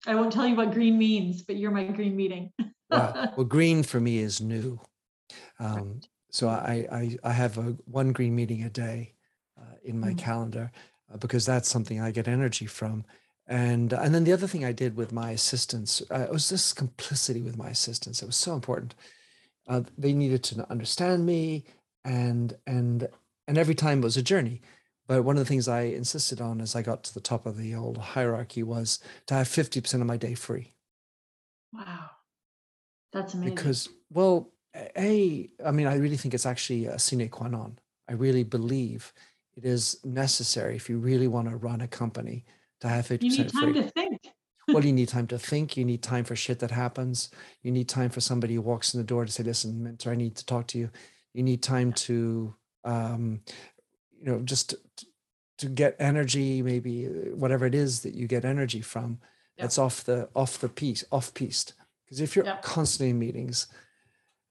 I 0.08 0.16
won't 0.16 0.32
tell 0.32 0.48
you 0.48 0.56
what 0.56 0.72
green 0.72 0.98
means, 0.98 1.42
but 1.42 1.58
you're 1.58 1.72
my 1.72 1.84
green 1.86 2.16
meeting. 2.16 2.52
well, 2.90 3.20
well, 3.36 3.46
green 3.46 3.84
for 3.84 4.00
me 4.00 4.20
is 4.20 4.42
new. 4.42 4.80
Um, 5.60 6.04
so 6.32 6.50
I, 6.50 6.88
I 6.92 7.18
I 7.24 7.34
have 7.34 7.58
a 7.58 7.74
one 7.86 8.14
green 8.14 8.36
meeting 8.36 8.64
a 8.64 8.70
day 8.70 9.16
uh, 9.60 9.76
in 9.84 10.00
my 10.00 10.14
Mm. 10.14 10.16
calendar 10.16 10.72
uh, 11.14 11.18
because 11.18 11.46
that's 11.46 11.70
something 11.70 12.02
I 12.02 12.12
get 12.12 12.28
energy 12.28 12.66
from. 12.68 13.06
And 13.48 13.94
and 13.94 14.16
then 14.16 14.24
the 14.26 14.34
other 14.34 14.48
thing 14.48 14.66
I 14.66 14.72
did 14.74 14.96
with 14.98 15.12
my 15.14 15.32
assistants 15.32 16.02
uh, 16.12 16.20
it 16.30 16.32
was 16.32 16.50
this 16.50 16.74
complicity 16.74 17.42
with 17.42 17.58
my 17.58 17.70
assistants. 17.70 18.22
It 18.24 18.28
was 18.28 18.38
so 18.38 18.54
important. 18.56 18.96
Uh, 19.68 19.84
they 19.98 20.14
needed 20.14 20.44
to 20.46 20.70
understand 20.72 21.26
me, 21.26 21.66
and 22.04 22.58
and 22.68 23.10
and 23.48 23.58
every 23.58 23.76
time 23.76 24.00
it 24.00 24.04
was 24.04 24.18
a 24.18 24.24
journey. 24.24 24.62
But 25.08 25.24
one 25.24 25.38
of 25.38 25.42
the 25.44 25.50
things 25.50 25.68
I 25.68 25.82
insisted 25.84 26.42
on 26.42 26.62
as 26.62 26.76
I 26.76 26.82
got 26.82 27.04
to 27.06 27.14
the 27.14 27.22
top 27.22 27.46
of 27.46 27.58
the 27.58 27.76
old 27.76 27.98
hierarchy 27.98 28.64
was 28.64 29.00
to 29.28 29.36
have 29.36 29.48
fifty 29.48 29.82
percent 29.82 30.02
of 30.02 30.08
my 30.08 30.18
day 30.18 30.36
free 30.36 30.76
Wow. 31.72 32.15
That's 33.16 33.34
amazing. 33.34 33.56
because 33.56 33.90
well 34.12 34.52
a 34.76 35.50
i 35.66 35.72
mean 35.72 35.88
i 35.88 35.96
really 35.96 36.18
think 36.18 36.34
it's 36.34 36.46
actually 36.46 36.86
a 36.86 37.00
sine 37.00 37.30
qua 37.30 37.48
non. 37.48 37.80
I 38.10 38.14
really 38.14 38.44
believe 38.44 39.14
it 39.56 39.66
is 39.66 39.98
necessary 40.04 40.76
if 40.76 40.90
you 40.90 40.98
really 40.98 41.28
want 41.28 41.50
to 41.50 41.56
run 41.56 41.82
a 41.82 41.88
company 41.88 42.46
to 42.82 42.90
have 42.90 43.08
50% 43.08 43.24
you 43.24 43.30
need 43.38 43.50
time 43.50 43.74
free. 43.74 43.82
to 43.82 43.90
think. 43.92 44.20
well 44.68 44.86
you 44.86 44.92
need 44.92 45.08
time 45.08 45.28
to 45.28 45.40
think. 45.40 45.78
You 45.78 45.86
need 45.86 46.04
time 46.04 46.26
for 46.26 46.36
shit 46.36 46.60
that 46.60 46.72
happens. 46.72 47.30
You 47.64 47.72
need 47.72 47.88
time 47.88 48.10
for 48.10 48.20
somebody 48.20 48.56
who 48.56 48.62
walks 48.62 48.94
in 48.94 49.00
the 49.00 49.06
door 49.06 49.26
to 49.26 49.32
say 49.32 49.44
listen 49.44 49.82
Minter 49.82 50.12
i 50.12 50.16
need 50.16 50.36
to 50.36 50.46
talk 50.46 50.68
to 50.68 50.78
you. 50.78 50.90
You 51.34 51.44
need 51.44 51.64
time 51.64 51.94
to 51.94 52.54
um 52.84 53.40
you 54.20 54.26
know 54.26 54.40
just 54.42 54.72
to, 54.72 55.06
to 55.60 55.68
get 55.68 55.96
energy 56.00 56.62
maybe 56.62 57.08
uh, 57.08 57.36
whatever 57.36 57.66
it 57.66 57.74
is 57.74 58.02
that 58.02 58.14
you 58.14 58.28
get 58.28 58.44
energy 58.44 58.82
from 58.82 59.20
that's 59.58 59.78
off 59.78 60.04
the 60.04 60.28
off 60.36 60.60
the 60.60 60.68
piece 60.68 61.06
off 61.14 61.34
piste 61.34 61.74
because 62.06 62.20
if 62.22 62.36
you're 62.36 62.46
Yeah. 62.46 62.58
constantly 62.62 63.10
in 63.12 63.20
meetings 63.20 63.68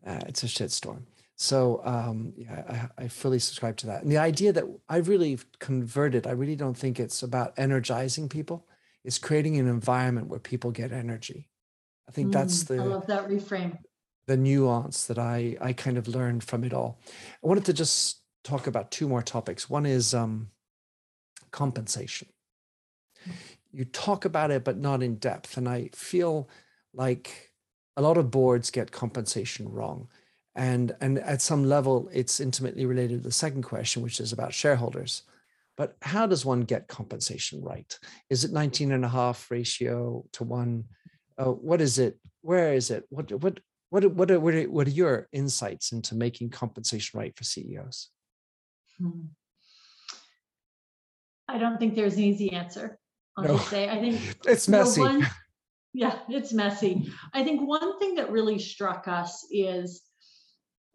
uh, 0.07 0.20
it's 0.26 0.42
a 0.42 0.46
shitstorm 0.46 1.02
so 1.36 1.80
um 1.84 2.32
yeah 2.36 2.88
I, 2.98 3.05
I 3.05 3.09
fully 3.09 3.38
subscribe 3.38 3.76
to 3.78 3.86
that 3.86 4.02
and 4.02 4.11
the 4.12 4.18
idea 4.18 4.52
that 4.52 4.64
i 4.88 4.98
really 4.98 5.38
converted 5.59 6.26
i 6.26 6.30
really 6.32 6.57
don't 6.57 6.76
think 6.76 7.00
it's 7.00 7.22
about 7.22 7.55
energizing 7.57 8.28
people 8.28 8.66
it's 9.05 9.18
creating 9.18 9.59
an 9.59 9.66
environment 9.68 10.28
where 10.28 10.38
people 10.40 10.70
get 10.70 10.92
energy 10.92 11.48
i 12.09 12.12
think 12.12 12.32
that's 12.32 12.64
Mm, 12.64 12.68
the 12.68 12.80
I 12.80 12.84
love 12.84 13.07
that 13.07 13.28
reframe. 13.28 13.78
the 14.26 14.36
nuance 14.36 15.07
that 15.07 15.18
I 15.18 15.57
I 15.61 15.72
kind 15.72 15.98
of 15.98 16.09
learned 16.09 16.44
from 16.44 16.64
it 16.64 16.72
all. 16.72 16.98
I 17.42 17.46
wanted 17.46 17.64
to 17.66 17.72
just 17.74 18.20
talk 18.42 18.66
about 18.66 18.90
two 18.90 19.09
more 19.09 19.22
topics. 19.22 19.68
One 19.68 19.84
is 19.86 20.14
um, 20.14 20.50
compensation. 21.50 22.28
You 23.72 23.84
talk 23.84 24.24
about 24.24 24.50
it, 24.50 24.64
but 24.64 24.78
not 24.78 25.02
in 25.02 25.16
depth, 25.16 25.57
and 25.57 25.68
I 25.68 25.90
feel 25.92 26.48
like 26.95 27.53
a 27.97 28.03
lot 28.03 28.16
of 28.18 28.30
boards 28.30 28.70
get 28.70 28.90
compensation 28.92 29.68
wrong. 29.70 30.09
And, 30.57 30.95
and 31.01 31.18
at 31.18 31.42
some 31.42 31.64
level, 31.64 32.09
it's 32.12 32.38
intimately 32.40 32.86
related 32.86 33.18
to 33.18 33.24
the 33.24 33.32
second 33.32 33.62
question, 33.62 34.03
which 34.03 34.20
is 34.20 34.32
about 34.32 34.55
shareholders. 34.55 35.22
But 35.76 35.97
how 36.03 36.26
does 36.28 36.45
one 36.45 36.61
get 36.61 36.86
compensation 36.86 37.61
right? 37.62 37.99
Is 38.30 38.45
it 38.45 38.53
19 38.53 38.92
and 38.92 39.05
a 39.05 39.09
half 39.09 39.51
ratio 39.51 40.24
to 40.32 40.45
one? 40.45 40.84
Uh, 41.36 41.47
what 41.47 41.80
is 41.80 41.99
it? 41.99 42.16
Where 42.42 42.72
is 42.74 42.90
it? 42.92 43.05
What, 43.11 43.32
what, 43.32 43.59
what, 43.90 44.05
are- 44.05 44.09
what, 44.09 44.30
are, 44.30 44.38
what, 44.38 44.55
are, 44.55 44.70
what 44.70 44.86
are 44.86 44.90
your 44.90 45.28
insights 45.32 45.90
into 45.90 46.14
making 46.14 46.51
compensation 46.51 47.18
right 47.18 47.36
for 47.36 47.42
CEOs? 47.42 48.11
Hmm. 49.01 49.22
I 51.49 51.59
don't 51.59 51.78
think 51.78 51.95
there's 51.97 52.14
an 52.14 52.22
easy 52.22 52.53
answer. 52.53 52.99
I'll 53.36 53.45
No. 53.45 53.57
just 53.57 53.70
say, 53.70 53.88
I 53.88 53.99
think 54.01 54.36
It's 54.47 54.68
messy. 54.68 55.01
one- 55.01 55.26
yeah, 55.95 56.18
it's 56.28 56.53
messy. 56.53 57.11
I 57.32 57.45
think 57.45 57.66
one 57.66 57.99
thing 58.01 58.16
that 58.16 58.32
really 58.32 58.59
struck 58.59 59.07
us 59.07 59.47
is 59.51 60.03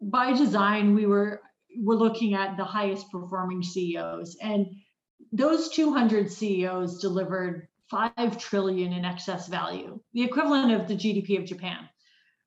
by 0.00 0.34
design, 0.34 0.94
we 0.94 1.06
were 1.06 1.40
we're 1.78 1.94
looking 1.94 2.34
at 2.34 2.56
the 2.56 2.64
highest 2.64 3.10
performing 3.10 3.62
CEOs, 3.62 4.36
and 4.42 4.66
those 5.32 5.70
200 5.70 6.30
CEOs 6.30 7.00
delivered 7.00 7.68
five 7.88 8.38
trillion 8.38 8.92
in 8.92 9.04
excess 9.04 9.48
value, 9.48 10.00
the 10.12 10.22
equivalent 10.22 10.72
of 10.72 10.86
the 10.86 10.94
GDP 10.94 11.38
of 11.38 11.44
Japan, 11.44 11.88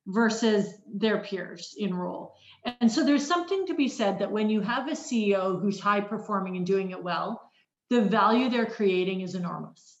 versus 0.06 0.74
their 0.94 1.22
peers 1.22 1.74
in 1.76 1.94
role. 1.94 2.34
And 2.80 2.90
so 2.90 3.04
there's 3.04 3.26
something 3.26 3.66
to 3.66 3.74
be 3.74 3.88
said 3.88 4.18
that 4.18 4.30
when 4.30 4.48
you 4.48 4.60
have 4.60 4.88
a 4.88 4.92
CEO 4.92 5.60
who's 5.60 5.80
high 5.80 6.02
performing 6.02 6.56
and 6.56 6.66
doing 6.66 6.90
it 6.90 7.02
well, 7.02 7.50
the 7.90 8.02
value 8.02 8.48
they're 8.48 8.66
creating 8.66 9.22
is 9.22 9.34
enormous. 9.34 9.98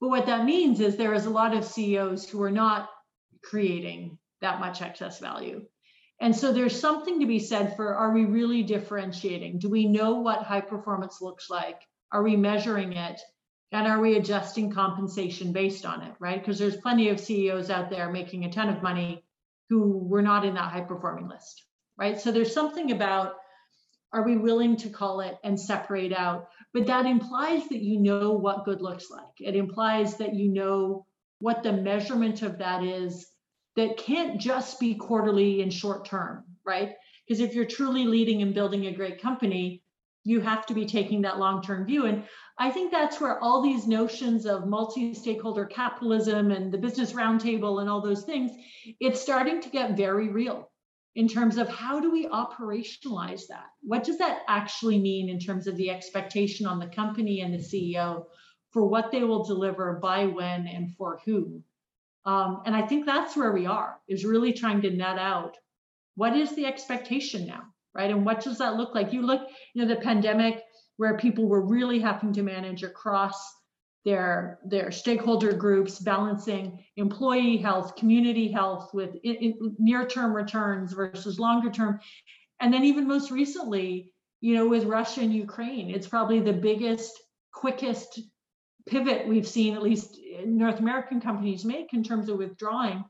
But 0.00 0.08
what 0.08 0.26
that 0.26 0.44
means 0.44 0.80
is 0.80 0.96
there 0.96 1.14
is 1.14 1.26
a 1.26 1.30
lot 1.30 1.54
of 1.54 1.64
CEOs 1.64 2.28
who 2.28 2.42
are 2.42 2.50
not 2.50 2.90
creating 3.42 4.18
that 4.40 4.60
much 4.60 4.82
excess 4.82 5.18
value. 5.18 5.64
And 6.20 6.34
so 6.34 6.52
there's 6.52 6.78
something 6.78 7.20
to 7.20 7.26
be 7.26 7.38
said 7.38 7.76
for 7.76 7.94
are 7.94 8.12
we 8.12 8.24
really 8.24 8.62
differentiating? 8.62 9.58
Do 9.58 9.68
we 9.68 9.86
know 9.86 10.14
what 10.14 10.42
high 10.42 10.60
performance 10.60 11.20
looks 11.20 11.50
like? 11.50 11.80
Are 12.12 12.22
we 12.22 12.36
measuring 12.36 12.92
it? 12.92 13.20
And 13.72 13.86
are 13.86 14.00
we 14.00 14.16
adjusting 14.16 14.72
compensation 14.72 15.52
based 15.52 15.84
on 15.84 16.02
it, 16.02 16.14
right? 16.18 16.38
Because 16.38 16.58
there's 16.58 16.76
plenty 16.76 17.08
of 17.08 17.20
CEOs 17.20 17.68
out 17.68 17.90
there 17.90 18.10
making 18.10 18.44
a 18.44 18.52
ton 18.52 18.68
of 18.68 18.82
money 18.82 19.24
who 19.68 19.98
were 19.98 20.22
not 20.22 20.44
in 20.44 20.54
that 20.54 20.72
high 20.72 20.82
performing 20.82 21.28
list, 21.28 21.64
right? 21.98 22.18
So 22.20 22.30
there's 22.30 22.54
something 22.54 22.92
about 22.92 23.34
are 24.12 24.22
we 24.22 24.36
willing 24.36 24.76
to 24.76 24.88
call 24.88 25.20
it 25.20 25.36
and 25.44 25.58
separate 25.58 26.12
out? 26.12 26.48
But 26.72 26.86
that 26.86 27.06
implies 27.06 27.68
that 27.68 27.82
you 27.82 28.00
know 28.00 28.32
what 28.32 28.64
good 28.64 28.80
looks 28.80 29.10
like. 29.10 29.24
It 29.40 29.56
implies 29.56 30.16
that 30.18 30.34
you 30.34 30.52
know 30.52 31.06
what 31.40 31.62
the 31.62 31.72
measurement 31.72 32.42
of 32.42 32.58
that 32.58 32.82
is 32.82 33.26
that 33.76 33.98
can't 33.98 34.40
just 34.40 34.80
be 34.80 34.94
quarterly 34.94 35.62
and 35.62 35.72
short 35.72 36.06
term, 36.06 36.44
right? 36.64 36.92
Because 37.26 37.40
if 37.40 37.54
you're 37.54 37.66
truly 37.66 38.04
leading 38.04 38.42
and 38.42 38.54
building 38.54 38.86
a 38.86 38.92
great 38.92 39.20
company, 39.20 39.82
you 40.24 40.40
have 40.40 40.66
to 40.66 40.74
be 40.74 40.86
taking 40.86 41.22
that 41.22 41.38
long 41.38 41.62
term 41.62 41.86
view. 41.86 42.06
And 42.06 42.24
I 42.58 42.70
think 42.70 42.90
that's 42.90 43.20
where 43.20 43.38
all 43.42 43.62
these 43.62 43.86
notions 43.86 44.46
of 44.46 44.66
multi 44.66 45.14
stakeholder 45.14 45.66
capitalism 45.66 46.50
and 46.50 46.72
the 46.72 46.78
business 46.78 47.12
roundtable 47.12 47.80
and 47.80 47.88
all 47.88 48.00
those 48.00 48.24
things, 48.24 48.50
it's 48.98 49.20
starting 49.20 49.60
to 49.60 49.68
get 49.68 49.96
very 49.96 50.28
real 50.28 50.70
in 51.16 51.26
terms 51.26 51.56
of 51.56 51.66
how 51.68 51.98
do 51.98 52.10
we 52.10 52.26
operationalize 52.26 53.46
that? 53.48 53.66
What 53.80 54.04
does 54.04 54.18
that 54.18 54.42
actually 54.48 54.98
mean 54.98 55.30
in 55.30 55.40
terms 55.40 55.66
of 55.66 55.76
the 55.76 55.90
expectation 55.90 56.66
on 56.66 56.78
the 56.78 56.86
company 56.86 57.40
and 57.40 57.54
the 57.54 57.58
CEO 57.58 58.26
for 58.70 58.86
what 58.86 59.10
they 59.10 59.24
will 59.24 59.42
deliver 59.42 59.94
by 59.94 60.26
when 60.26 60.66
and 60.66 60.94
for 60.94 61.18
who? 61.24 61.62
Um, 62.26 62.60
and 62.66 62.76
I 62.76 62.86
think 62.86 63.06
that's 63.06 63.34
where 63.34 63.52
we 63.52 63.64
are, 63.64 63.98
is 64.08 64.26
really 64.26 64.52
trying 64.52 64.82
to 64.82 64.90
net 64.90 65.18
out 65.18 65.56
what 66.16 66.36
is 66.36 66.54
the 66.54 66.66
expectation 66.66 67.46
now, 67.46 67.62
right? 67.94 68.10
And 68.10 68.24
what 68.24 68.42
does 68.42 68.58
that 68.58 68.76
look 68.76 68.94
like? 68.94 69.12
You 69.12 69.22
look, 69.22 69.48
you 69.72 69.82
know, 69.82 69.88
the 69.88 70.00
pandemic 70.00 70.62
where 70.98 71.16
people 71.16 71.46
were 71.46 71.64
really 71.64 71.98
having 71.98 72.34
to 72.34 72.42
manage 72.42 72.82
across 72.82 73.36
their 74.06 74.58
their 74.64 74.90
stakeholder 74.90 75.52
groups 75.52 75.98
balancing 75.98 76.82
employee 76.96 77.58
health 77.58 77.96
community 77.96 78.50
health 78.50 78.94
with 78.94 79.14
in, 79.22 79.34
in 79.34 79.76
near 79.78 80.06
term 80.06 80.32
returns 80.34 80.94
versus 80.94 81.38
longer 81.38 81.70
term 81.70 82.00
and 82.60 82.72
then 82.72 82.84
even 82.84 83.06
most 83.06 83.30
recently 83.30 84.10
you 84.40 84.54
know 84.54 84.66
with 84.66 84.84
russia 84.84 85.20
and 85.20 85.34
ukraine 85.34 85.90
it's 85.90 86.06
probably 86.06 86.40
the 86.40 86.52
biggest 86.52 87.20
quickest 87.52 88.20
pivot 88.86 89.26
we've 89.26 89.48
seen 89.48 89.74
at 89.74 89.82
least 89.82 90.18
North 90.44 90.78
American 90.78 91.20
companies 91.20 91.64
make 91.64 91.92
in 91.92 92.02
terms 92.02 92.28
of 92.28 92.38
withdrawing, 92.38 93.04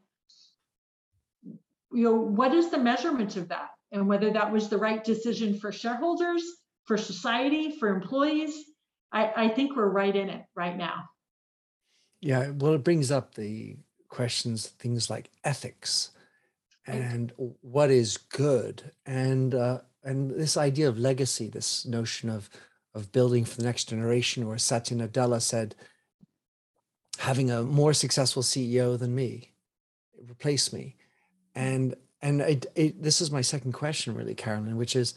you 1.45 2.05
know, 2.05 2.15
what 2.15 2.55
is 2.55 2.71
the 2.71 2.79
measurement 2.79 3.37
of 3.37 3.49
that? 3.49 3.71
And 3.93 4.09
whether 4.09 4.33
that 4.33 4.51
was 4.51 4.69
the 4.69 4.79
right 4.79 5.03
decision 5.05 5.59
for 5.59 5.71
shareholders, 5.71 6.43
for 6.87 6.97
society, 6.97 7.77
for 7.79 7.89
employees, 7.89 8.65
I, 9.13 9.33
I 9.37 9.49
think 9.49 9.77
we're 9.77 9.89
right 9.89 10.15
in 10.15 10.29
it 10.29 10.45
right 10.55 10.77
now. 10.77 11.11
Yeah, 12.21 12.51
well, 12.51 12.75
it 12.75 12.85
brings 12.85 13.11
up 13.11 13.35
the 13.35 13.77
questions, 14.09 14.67
things 14.67 15.11
like 15.11 15.31
ethics 15.45 16.11
and 16.87 17.33
what 17.63 17.91
is 17.91 18.17
good, 18.17 18.93
and 19.05 19.55
uh, 19.55 19.81
and 20.05 20.31
this 20.31 20.57
idea 20.57 20.89
of 20.89 20.99
legacy, 20.99 21.49
this 21.49 21.85
notion 21.85 22.31
of 22.31 22.49
of 22.95 23.13
building 23.13 23.45
for 23.45 23.57
the 23.57 23.65
next 23.65 23.89
generation, 23.89 24.47
where 24.47 24.59
Satya 24.59 24.97
Nadella 24.97 25.43
said, 25.43 25.75
having 27.19 27.51
a 27.51 27.63
more 27.63 27.93
successful 27.93 28.43
CEO 28.43 28.99
than 28.99 29.15
me, 29.15 29.53
replace 30.31 30.73
me, 30.73 30.97
and 31.55 31.97
and 32.23 32.41
it, 32.41 32.67
it, 32.75 33.03
this 33.03 33.21
is 33.21 33.31
my 33.31 33.41
second 33.41 33.73
question, 33.73 34.15
really, 34.15 34.35
Carolyn, 34.35 34.77
which 34.77 34.95
is, 34.95 35.15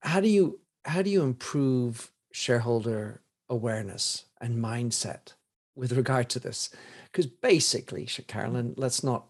how 0.00 0.20
do 0.20 0.28
you 0.28 0.58
how 0.86 1.02
do 1.02 1.10
you 1.10 1.22
improve 1.22 2.10
shareholder 2.38 3.20
awareness 3.48 4.24
and 4.40 4.62
mindset 4.62 5.34
with 5.74 5.92
regard 5.92 6.28
to 6.30 6.38
this? 6.38 6.70
Because 7.10 7.26
basically, 7.26 8.06
Carolyn, 8.26 8.74
let's 8.76 9.02
not, 9.02 9.26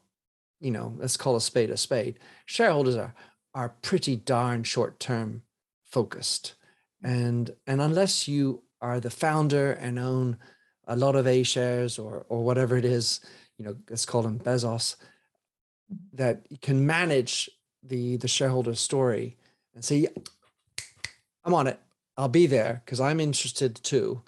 you 0.61 0.70
know, 0.70 0.94
let's 0.98 1.16
call 1.16 1.36
a 1.36 1.40
spade 1.40 1.70
a 1.70 1.76
spade. 1.76 2.18
Shareholders 2.46 2.96
are 2.96 3.14
are 3.54 3.70
pretty 3.82 4.14
darn 4.14 4.62
short 4.62 5.00
term 5.00 5.42
focused, 5.84 6.54
and 7.02 7.50
and 7.66 7.80
unless 7.80 8.28
you 8.28 8.62
are 8.80 9.00
the 9.00 9.11
founder 9.11 9.72
and 9.72 9.98
own 9.98 10.36
a 10.86 10.96
lot 10.96 11.16
of 11.16 11.26
A 11.26 11.42
shares 11.42 11.98
or 11.98 12.26
or 12.28 12.44
whatever 12.44 12.76
it 12.76 12.84
is, 12.84 13.20
you 13.56 13.64
know, 13.64 13.76
let's 13.88 14.04
call 14.04 14.22
them 14.22 14.38
Bezos, 14.38 14.96
that 16.12 16.46
can 16.61 16.86
manage 16.86 17.48
the 17.82 18.16
the 18.18 18.28
shareholder 18.28 18.74
story 18.74 19.36
and 19.74 19.84
say, 19.84 20.09
I'm 21.44 21.54
on 21.54 21.68
it. 21.68 21.80
I'll 22.18 22.28
be 22.28 22.46
there 22.46 22.82
because 22.84 23.00
I'm 23.00 23.20
interested 23.20 23.76
too. 23.76 24.22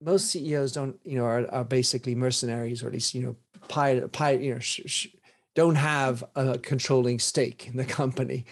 Most 0.00 0.30
CEOs 0.30 0.72
don't, 0.72 0.98
you 1.04 1.18
know, 1.18 1.24
are, 1.24 1.46
are 1.52 1.64
basically 1.64 2.14
mercenaries, 2.14 2.82
or 2.82 2.86
at 2.86 2.94
least, 2.94 3.14
you 3.14 3.22
know, 3.22 3.36
pie, 3.68 4.00
pie, 4.12 4.32
you 4.32 4.54
know, 4.54 4.60
sh- 4.60 4.80
sh- 4.86 5.06
don't 5.54 5.74
have 5.74 6.24
a 6.34 6.58
controlling 6.58 7.18
stake 7.18 7.68
in 7.68 7.76
the 7.76 7.84
company, 7.84 8.46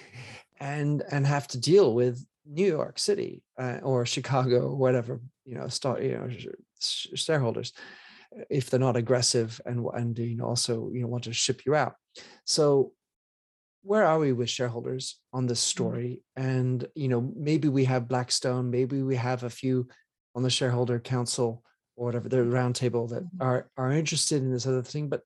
and 0.61 1.03
and 1.11 1.27
have 1.27 1.49
to 1.49 1.59
deal 1.59 1.95
with 1.95 2.25
New 2.45 2.67
York 2.67 2.99
City 2.99 3.43
uh, 3.59 3.79
or 3.83 4.05
Chicago 4.05 4.69
or 4.69 4.77
whatever, 4.77 5.21
you 5.47 5.57
know, 5.57 5.69
start, 5.69 6.03
you 6.03 6.19
know, 6.19 6.29
sh- 6.81 7.07
shareholders, 7.15 7.73
if 8.51 8.69
they're 8.69 8.81
not 8.81 8.97
aggressive 8.97 9.59
and 9.65 9.87
and 9.95 10.19
you 10.19 10.37
know 10.37 10.47
also 10.47 10.91
you 10.93 11.01
know 11.01 11.09
want 11.09 11.25
to 11.25 11.33
ship 11.33 11.63
you 11.65 11.75
out. 11.75 11.95
So 12.45 12.93
where 13.87 14.05
are 14.05 14.19
we 14.19 14.33
with 14.33 14.51
shareholders 14.51 15.21
on 15.33 15.47
this 15.47 15.61
mm. 15.61 15.69
story 15.69 16.23
and 16.35 16.87
you 16.95 17.09
know 17.09 17.33
maybe 17.37 17.69
we 17.69 17.85
have 17.85 18.09
blackstone 18.09 18.71
maybe 18.71 19.03
we 19.03 19.15
have 19.15 19.45
a 19.45 19.51
few 19.51 19.87
on 20.35 20.43
the 20.43 20.51
shareholder 20.51 20.99
council 20.99 21.63
or 21.97 22.07
whatever 22.07 22.29
the 22.29 22.37
roundtable 22.37 23.09
that 23.09 23.23
mm-hmm. 23.23 23.43
are 23.43 23.71
are 23.77 23.93
interested 23.93 24.43
in 24.43 24.53
this 24.53 24.67
other 24.67 24.83
thing 24.83 25.09
but 25.09 25.23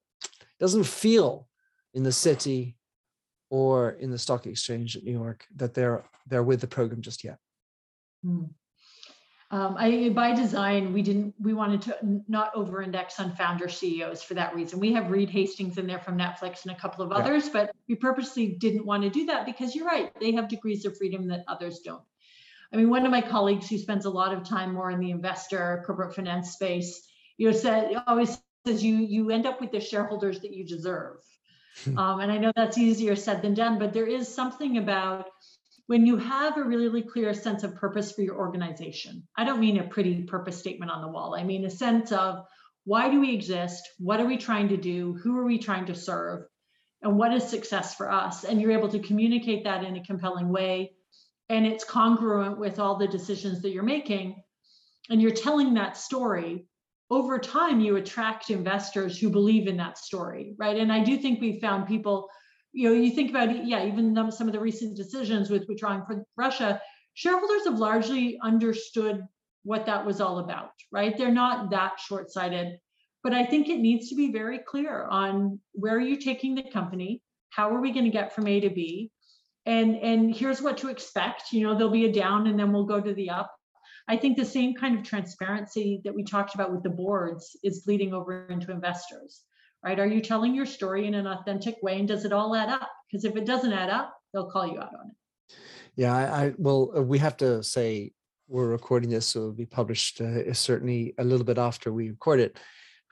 doesn't 0.59 0.85
feel 0.85 1.49
in 1.95 2.03
the 2.03 2.13
city 2.13 2.77
or 3.49 3.93
in 3.93 4.11
the 4.11 4.19
stock 4.19 4.47
exchange 4.47 4.97
at 4.97 5.05
new 5.05 5.13
york 5.13 5.47
that 5.57 5.73
they're 5.73 6.05
they're 6.27 6.43
with 6.43 6.61
the 6.61 6.67
program 6.67 7.01
just 7.01 7.25
yet 7.25 7.39
mm. 8.25 8.49
Um, 9.53 9.75
I, 9.77 10.11
by 10.11 10.33
design, 10.33 10.93
we 10.93 11.03
didn't, 11.03 11.35
we 11.41 11.55
wanted 11.55 11.83
to 11.83 12.23
not 12.29 12.53
over 12.55 12.83
index 12.83 13.19
on 13.19 13.35
founder 13.35 13.69
CEOs 13.69 14.23
for 14.23 14.35
that 14.35 14.55
reason. 14.55 14.79
We 14.79 14.93
have 14.93 15.11
Reed 15.11 15.29
Hastings 15.29 15.77
in 15.77 15.89
there 15.89 15.99
from 15.99 16.17
Netflix 16.17 16.63
and 16.63 16.71
a 16.71 16.79
couple 16.79 17.05
of 17.05 17.11
others, 17.11 17.47
yeah. 17.47 17.53
but 17.53 17.75
we 17.89 17.97
purposely 17.97 18.47
didn't 18.47 18.87
want 18.87 19.03
to 19.03 19.11
do 19.11 19.27
that 19.27 19.47
because 19.47 19.75
you're 19.75 19.87
right, 19.87 20.13
they 20.21 20.33
have 20.33 20.49
degrees 20.49 20.85
of 20.85 20.97
freedom 20.97 21.27
that 21.29 21.45
others 21.49 21.81
don't. 21.81 22.03
I 22.73 22.77
mean, 22.77 22.91
one 22.91 23.05
of 23.05 23.11
my 23.11 23.21
colleagues 23.21 23.69
who 23.69 23.79
spends 23.79 24.05
a 24.05 24.11
lot 24.11 24.33
of 24.33 24.49
time 24.49 24.73
more 24.73 24.93
in 24.93 25.01
the 25.01 25.11
investor 25.11 25.83
corporate 25.85 26.15
finance 26.15 26.53
space, 26.53 27.09
you 27.37 27.51
know, 27.51 27.57
said 27.57 28.01
always 28.07 28.39
says 28.65 28.85
you 28.85 28.97
you 28.97 29.31
end 29.31 29.47
up 29.47 29.61
with 29.61 29.73
the 29.73 29.81
shareholders 29.81 30.41
that 30.41 30.53
you 30.53 30.65
deserve. 30.65 31.17
Um, 31.97 32.21
and 32.21 32.33
I 32.33 32.37
know 32.37 32.53
that's 32.55 32.77
easier 32.77 33.15
said 33.15 33.43
than 33.43 33.55
done, 33.55 33.79
but 33.79 33.93
there 33.93 34.07
is 34.07 34.27
something 34.29 34.77
about 34.77 35.29
when 35.91 36.07
you 36.07 36.17
have 36.17 36.57
a 36.57 36.63
really, 36.63 37.03
clear 37.03 37.35
sense 37.35 37.65
of 37.65 37.75
purpose 37.75 38.13
for 38.13 38.23
your 38.23 38.37
organization. 38.37 39.27
I 39.37 39.45
don't 39.45 39.59
mean 39.59 39.81
a 39.81 39.89
pretty 39.89 40.23
purpose 40.23 40.57
statement 40.57 40.89
on 40.89 41.03
the 41.03 41.09
wall. 41.09 41.35
I 41.35 41.43
mean 41.43 41.65
a 41.65 41.71
sense 41.71 42.13
of 42.13 42.47
why 42.85 43.11
do 43.11 43.19
we 43.21 43.35
exist? 43.35 43.83
What 43.99 44.21
are 44.21 44.25
we 44.25 44.37
trying 44.37 44.69
to 44.69 44.77
do? 44.77 45.15
Who 45.15 45.37
are 45.37 45.45
we 45.45 45.59
trying 45.59 45.87
to 45.87 45.95
serve? 45.97 46.45
And 47.03 47.19
what 47.19 47.33
is 47.33 47.43
success 47.43 47.97
for 47.97 48.09
us? 48.09 48.45
And 48.45 48.61
you're 48.61 48.71
able 48.71 48.89
to 48.91 49.01
communicate 49.01 49.65
that 49.65 49.83
in 49.83 49.97
a 49.97 50.05
compelling 50.05 50.51
way. 50.51 50.93
And 51.49 51.67
it's 51.67 51.83
congruent 51.83 52.57
with 52.57 52.79
all 52.79 52.97
the 52.97 53.09
decisions 53.09 53.61
that 53.63 53.71
you're 53.71 53.83
making. 53.83 54.41
And 55.11 55.21
you're 55.21 55.33
telling 55.33 55.75
that 55.75 55.97
story. 55.97 56.67
Over 57.11 57.37
time, 57.41 57.81
you 57.81 57.97
attract 57.97 58.51
investors 58.51 59.19
who 59.19 59.29
believe 59.29 59.67
in 59.67 59.79
that 59.79 59.99
story, 59.99 60.55
right? 60.57 60.77
And 60.77 60.93
I 60.93 61.03
do 61.03 61.19
think 61.19 61.41
we've 61.41 61.61
found 61.61 61.89
people 61.89 62.29
you 62.73 62.89
know, 62.89 62.95
you 62.95 63.11
think 63.11 63.31
about 63.31 63.67
yeah, 63.67 63.85
even 63.87 64.15
some 64.31 64.47
of 64.47 64.53
the 64.53 64.61
recent 64.61 64.97
decisions 64.97 65.51
with 65.51 65.67
withdrawing 65.69 66.05
from 66.05 66.25
Russia, 66.37 66.81
shareholders 67.15 67.65
have 67.65 67.79
largely 67.79 68.39
understood 68.43 69.23
what 69.63 69.87
that 69.87 70.05
was 70.07 70.21
all 70.21 70.39
about, 70.39 70.71
right? 70.91 71.17
They're 71.17 71.33
not 71.33 71.71
that 71.71 72.01
short-sighted, 72.01 72.79
but 73.23 73.35
I 73.35 73.45
think 73.45 73.69
it 73.69 73.79
needs 73.79 74.09
to 74.09 74.15
be 74.15 74.33
very 74.33 74.59
clear 74.59 75.05
on 75.05 75.61
where 75.73 75.97
are 75.97 76.01
you 76.01 76.17
taking 76.17 76.55
the 76.55 76.63
company, 76.63 77.23
how 77.51 77.75
are 77.75 77.81
we 77.81 77.93
going 77.93 78.07
to 78.07 78.11
get 78.11 78.35
from 78.35 78.47
A 78.47 78.61
to 78.61 78.71
B, 78.71 79.11
and 79.67 79.97
and 79.97 80.35
here's 80.35 80.63
what 80.63 80.79
to 80.79 80.89
expect. 80.89 81.53
You 81.53 81.67
know, 81.67 81.75
there'll 81.75 81.93
be 81.93 82.07
a 82.07 82.13
down, 82.13 82.47
and 82.47 82.59
then 82.59 82.73
we'll 82.73 82.85
go 82.85 83.01
to 83.01 83.15
the 83.15 83.31
up. 83.31 83.55
I 84.09 84.17
think 84.17 84.37
the 84.37 84.45
same 84.45 84.75
kind 84.75 84.99
of 84.99 85.05
transparency 85.05 86.01
that 86.05 86.15
we 86.15 86.25
talked 86.25 86.55
about 86.55 86.73
with 86.73 86.83
the 86.83 86.91
boards 86.91 87.57
is 87.63 87.81
bleeding 87.81 88.15
over 88.15 88.47
into 88.47 88.73
investors 88.73 89.43
right? 89.85 89.99
Are 89.99 90.07
you 90.07 90.21
telling 90.21 90.55
your 90.55 90.67
story 90.67 91.07
in 91.07 91.15
an 91.15 91.27
authentic 91.27 91.77
way 91.83 91.99
and 91.99 92.09
does 92.09 92.25
it 92.25 92.33
all 92.33 92.55
add 92.55 92.69
up? 92.69 92.91
Because 93.11 93.25
if 93.25 93.37
it 93.37 93.47
doesn't 93.47 93.73
add 93.73 93.91
up, 93.91 94.15
they'll 94.33 94.51
call 94.51 94.67
you 94.67 94.79
out 94.79 94.95
on 94.99 95.11
it. 95.11 95.57
Yeah, 95.97 96.15
I, 96.15 96.45
I 96.45 96.53
well, 96.59 96.93
uh, 96.97 97.03
we 97.03 97.19
have 97.19 97.37
to 97.39 97.63
say 97.63 98.13
we're 98.49 98.69
recording 98.69 99.11
this, 99.11 99.27
so 99.27 99.41
it'll 99.41 99.53
be 99.53 99.67
published 99.67 100.21
uh, 100.21 100.53
certainly 100.53 101.15
a 101.19 101.25
little 101.25 101.45
bit 101.45 101.59
after 101.59 101.93
we 101.93 102.11
record 102.11 102.41
it. 102.41 102.59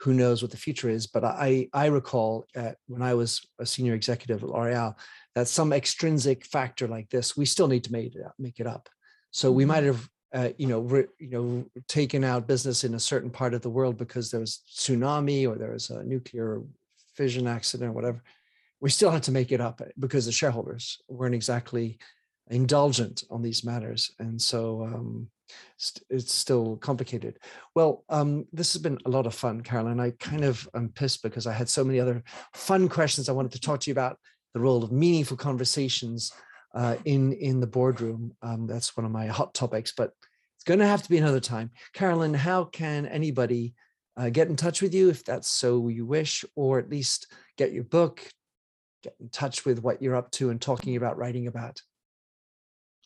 Who 0.01 0.13
knows 0.13 0.41
what 0.41 0.51
the 0.51 0.57
future 0.57 0.89
is? 0.89 1.07
But 1.07 1.25
I 1.25 1.67
I 1.73 1.87
recall 1.87 2.47
at, 2.55 2.77
when 2.87 3.01
I 3.01 3.13
was 3.13 3.41
a 3.59 3.65
senior 3.65 3.95
executive 3.95 4.43
at 4.43 4.49
L'Oreal 4.49 4.95
that 5.35 5.47
some 5.47 5.73
extrinsic 5.73 6.45
factor 6.45 6.87
like 6.87 7.09
this, 7.09 7.35
we 7.35 7.45
still 7.45 7.67
need 7.67 7.83
to 7.83 7.91
make 7.91 8.15
it 8.15 8.25
up, 8.25 8.33
make 8.39 8.59
it 8.59 8.67
up. 8.67 8.87
So 9.31 9.51
we 9.51 9.63
mm-hmm. 9.63 9.71
might 9.71 9.83
have 9.83 10.07
uh, 10.33 10.49
you 10.57 10.67
know, 10.67 10.81
re, 10.81 11.05
you 11.19 11.29
know, 11.29 11.65
taken 11.87 12.23
out 12.23 12.47
business 12.47 12.83
in 12.83 12.93
a 12.93 12.99
certain 12.99 13.29
part 13.29 13.53
of 13.53 13.61
the 13.61 13.69
world 13.69 13.97
because 13.97 14.29
there 14.29 14.39
was 14.39 14.61
tsunami 14.69 15.47
or 15.47 15.55
there 15.55 15.71
was 15.71 15.89
a 15.89 16.03
nuclear 16.03 16.61
fission 17.15 17.47
accident 17.47 17.89
or 17.89 17.93
whatever. 17.93 18.21
We 18.79 18.89
still 18.89 19.11
had 19.11 19.23
to 19.23 19.31
make 19.31 19.51
it 19.51 19.59
up 19.59 19.81
because 19.97 20.25
the 20.25 20.31
shareholders 20.31 21.01
weren't 21.09 21.35
exactly 21.35 21.97
indulgent 22.49 23.23
on 23.29 23.41
these 23.41 23.63
matters, 23.63 24.11
and 24.19 24.41
so 24.41 24.83
um, 24.83 25.27
it's 26.09 26.33
still 26.33 26.77
complicated. 26.77 27.39
Well, 27.75 28.03
um, 28.09 28.45
this 28.53 28.73
has 28.73 28.81
been 28.81 28.97
a 29.05 29.09
lot 29.09 29.25
of 29.25 29.33
fun, 29.33 29.61
Carolyn. 29.61 29.99
I 29.99 30.11
kind 30.11 30.43
of 30.43 30.67
am 30.73 30.89
pissed 30.89 31.23
because 31.23 31.47
I 31.47 31.53
had 31.53 31.69
so 31.69 31.83
many 31.83 31.99
other 31.99 32.23
fun 32.53 32.87
questions 32.87 33.27
I 33.27 33.33
wanted 33.33 33.51
to 33.53 33.59
talk 33.59 33.81
to 33.81 33.89
you 33.89 33.93
about 33.93 34.17
the 34.53 34.59
role 34.59 34.83
of 34.83 34.91
meaningful 34.91 35.37
conversations 35.37 36.31
uh, 36.73 36.95
in 37.05 37.33
in 37.33 37.59
the 37.59 37.67
boardroom. 37.67 38.35
Um, 38.41 38.67
that's 38.67 38.95
one 38.95 39.05
of 39.05 39.11
my 39.11 39.27
hot 39.39 39.53
topics, 39.53 39.93
but 39.95 40.13
it's 40.55 40.63
going 40.65 40.79
to 40.79 40.87
have 40.87 41.03
to 41.03 41.09
be 41.09 41.17
another 41.17 41.39
time. 41.39 41.71
Carolyn, 41.93 42.33
how 42.33 42.65
can 42.65 43.05
anybody 43.05 43.73
uh, 44.17 44.29
get 44.29 44.49
in 44.49 44.55
touch 44.55 44.81
with 44.81 44.93
you 44.93 45.09
if 45.09 45.23
that's 45.23 45.47
so 45.47 45.87
you 45.87 46.05
wish, 46.05 46.43
or 46.55 46.79
at 46.79 46.89
least 46.89 47.27
get 47.57 47.71
your 47.71 47.85
book, 47.85 48.21
get 49.03 49.15
in 49.19 49.29
touch 49.29 49.65
with 49.65 49.81
what 49.81 50.01
you're 50.01 50.15
up 50.15 50.29
to 50.31 50.49
and 50.49 50.61
talking 50.61 50.97
about 50.97 51.17
writing 51.17 51.47
about? 51.47 51.81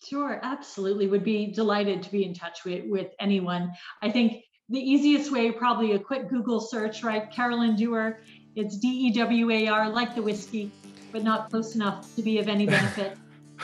Sure, 0.04 0.40
absolutely. 0.42 1.08
Would 1.08 1.24
be 1.24 1.52
delighted 1.52 2.04
to 2.04 2.12
be 2.12 2.26
in 2.26 2.34
touch 2.34 2.66
with, 2.66 2.86
with 2.88 3.12
anyone. 3.20 3.72
I 4.02 4.10
think 4.10 4.44
the 4.70 4.80
easiest 4.80 5.32
way, 5.32 5.52
probably 5.52 5.92
a 5.92 6.00
quick 6.00 6.30
Google 6.30 6.60
search, 6.60 7.04
right? 7.04 7.32
Carolyn 7.32 7.76
Dewar. 7.76 8.18
It's 8.56 8.78
D 8.78 8.88
E 8.88 9.12
W 9.14 9.52
A 9.52 9.68
R, 9.68 9.90
like 9.90 10.16
the 10.16 10.22
whiskey, 10.22 10.72
but 11.12 11.24
not 11.24 11.50
close 11.50 11.76
enough 11.76 12.14
to 12.16 12.22
be 12.22 12.40
of 12.40 12.48
any 12.48 12.66
benefit 12.66 13.18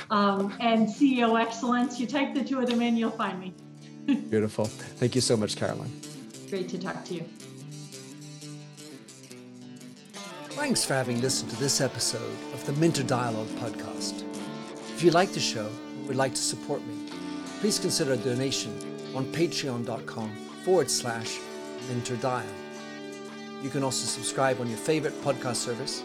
um, 0.10 0.54
and 0.60 0.88
CEO 0.88 1.40
Excellence. 1.40 2.00
You 2.00 2.08
type 2.08 2.34
the 2.34 2.44
two 2.44 2.60
of 2.60 2.68
them 2.68 2.82
in, 2.82 2.96
you'll 2.98 3.12
find 3.12 3.40
me. 3.40 3.54
Beautiful. 4.30 4.66
Thank 4.66 5.16
you 5.16 5.22
so 5.22 5.38
much, 5.38 5.56
Caroline. 5.56 5.92
Great 6.50 6.70
to 6.70 6.80
talk 6.80 7.06
to 7.06 7.16
you. 7.16 7.26
Thanks 10.60 10.84
for 10.84 10.94
having 10.94 11.22
listened 11.22 11.52
to 11.52 11.58
this 11.58 11.80
episode 11.80 12.38
of 12.54 12.66
the 12.66 12.74
Minter 12.74 13.04
Dialogue 13.04 13.48
podcast. 13.60 14.24
If 14.94 15.04
you 15.04 15.12
like 15.12 15.32
the 15.32 15.40
show 15.40 15.68
and 15.68 16.08
would 16.08 16.18
like 16.18 16.34
to 16.34 16.42
support 16.42 16.86
me, 16.86 17.10
please 17.62 17.80
consider 17.80 18.14
a 18.14 18.18
donation 18.18 18.74
on 19.16 19.26
patreon.com 19.32 20.30
forward 20.66 20.92
slash 20.92 21.40
Minter 21.88 22.18
Dial. 22.18 22.46
You 23.64 23.70
can 23.70 23.84
also 23.84 24.06
subscribe 24.06 24.60
on 24.60 24.68
your 24.68 24.78
favorite 24.78 25.14
podcast 25.22 25.58
service. 25.58 26.04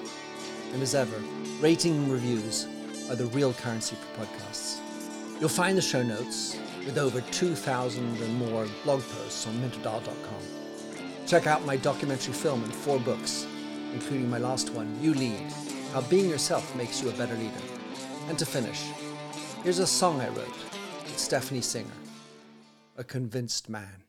And 0.72 0.82
as 0.82 0.94
ever, 0.94 1.16
rating 1.60 1.94
and 1.96 2.12
reviews 2.12 2.66
are 3.08 3.16
the 3.16 3.26
real 3.26 3.52
currency 3.52 3.96
for 3.96 4.24
podcasts. 4.24 4.78
You'll 5.40 5.48
find 5.48 5.76
the 5.76 5.82
show 5.82 6.02
notes 6.02 6.56
with 6.84 6.98
over 6.98 7.20
2,000 7.20 8.04
and 8.20 8.34
more 8.36 8.66
blog 8.84 9.02
posts 9.02 9.46
on 9.46 9.54
minterdial.com. 9.54 10.64
Check 11.26 11.46
out 11.46 11.64
my 11.64 11.76
documentary 11.76 12.34
film 12.34 12.62
and 12.62 12.72
four 12.72 12.98
books, 12.98 13.46
including 13.92 14.28
my 14.28 14.38
last 14.38 14.70
one, 14.70 14.96
You 15.02 15.14
Lead 15.14 15.52
How 15.92 16.02
Being 16.02 16.28
Yourself 16.28 16.74
Makes 16.76 17.02
You 17.02 17.08
a 17.08 17.12
Better 17.12 17.34
Leader. 17.34 17.52
And 18.28 18.38
to 18.38 18.46
finish, 18.46 18.82
here's 19.62 19.78
a 19.78 19.86
song 19.86 20.20
I 20.20 20.28
wrote 20.28 20.56
with 21.04 21.18
Stephanie 21.18 21.60
Singer, 21.60 21.88
A 22.96 23.04
Convinced 23.04 23.68
Man. 23.68 24.03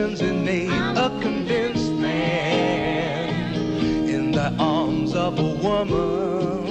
Competition's 0.00 0.20
innate. 0.20 0.70
A 0.96 1.10
convinced 1.20 1.92
man 1.92 3.54
in 4.08 4.32
the 4.32 4.52
arms 4.58 5.14
of 5.14 5.38
a 5.38 5.54
woman. 5.62 6.66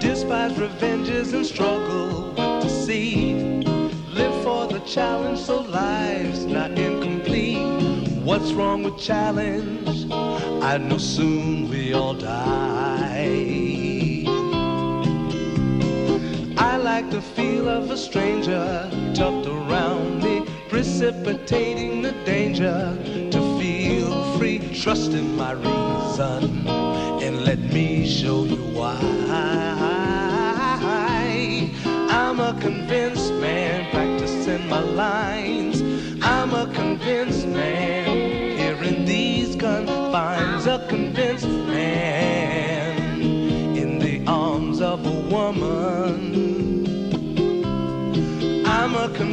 Despise 0.00 0.58
revenges 0.58 1.32
and 1.32 1.46
struggle 1.46 2.32
with 2.32 2.62
deceit. 2.62 3.66
Live 4.12 4.42
for 4.42 4.66
the 4.66 4.80
challenge 4.80 5.38
so 5.38 5.60
life's 5.60 6.44
not 6.44 6.72
incomplete. 6.72 8.12
What's 8.24 8.52
wrong 8.52 8.82
with 8.82 8.98
challenge? 8.98 10.10
I 10.10 10.78
know 10.78 10.98
soon 10.98 11.68
we 11.68 11.92
all 11.92 12.14
die. 12.14 13.42
I 16.56 16.76
like 16.76 17.10
the 17.10 17.20
feel 17.20 17.68
of 17.68 17.90
a 17.90 17.96
stranger 17.96 18.88
tucked 19.14 19.41
around 19.72 20.22
me, 20.22 20.44
precipitating 20.68 22.02
the 22.02 22.12
danger 22.24 22.96
to 23.30 23.40
feel 23.58 24.38
free. 24.38 24.58
Trust 24.82 25.12
in 25.12 25.36
my 25.36 25.52
reason 25.52 26.68
and 27.24 27.44
let 27.44 27.58
me 27.58 28.06
show 28.06 28.44
you 28.44 28.62
why. 28.76 28.98
I'm 32.10 32.40
a 32.40 32.58
convinced 32.60 33.32
man 33.34 33.90
practicing 33.90 34.68
my 34.68 34.80
lines. 34.80 35.82
I'm 36.22 36.52
a 36.54 36.66
convinced 36.72 37.46
man 37.46 38.01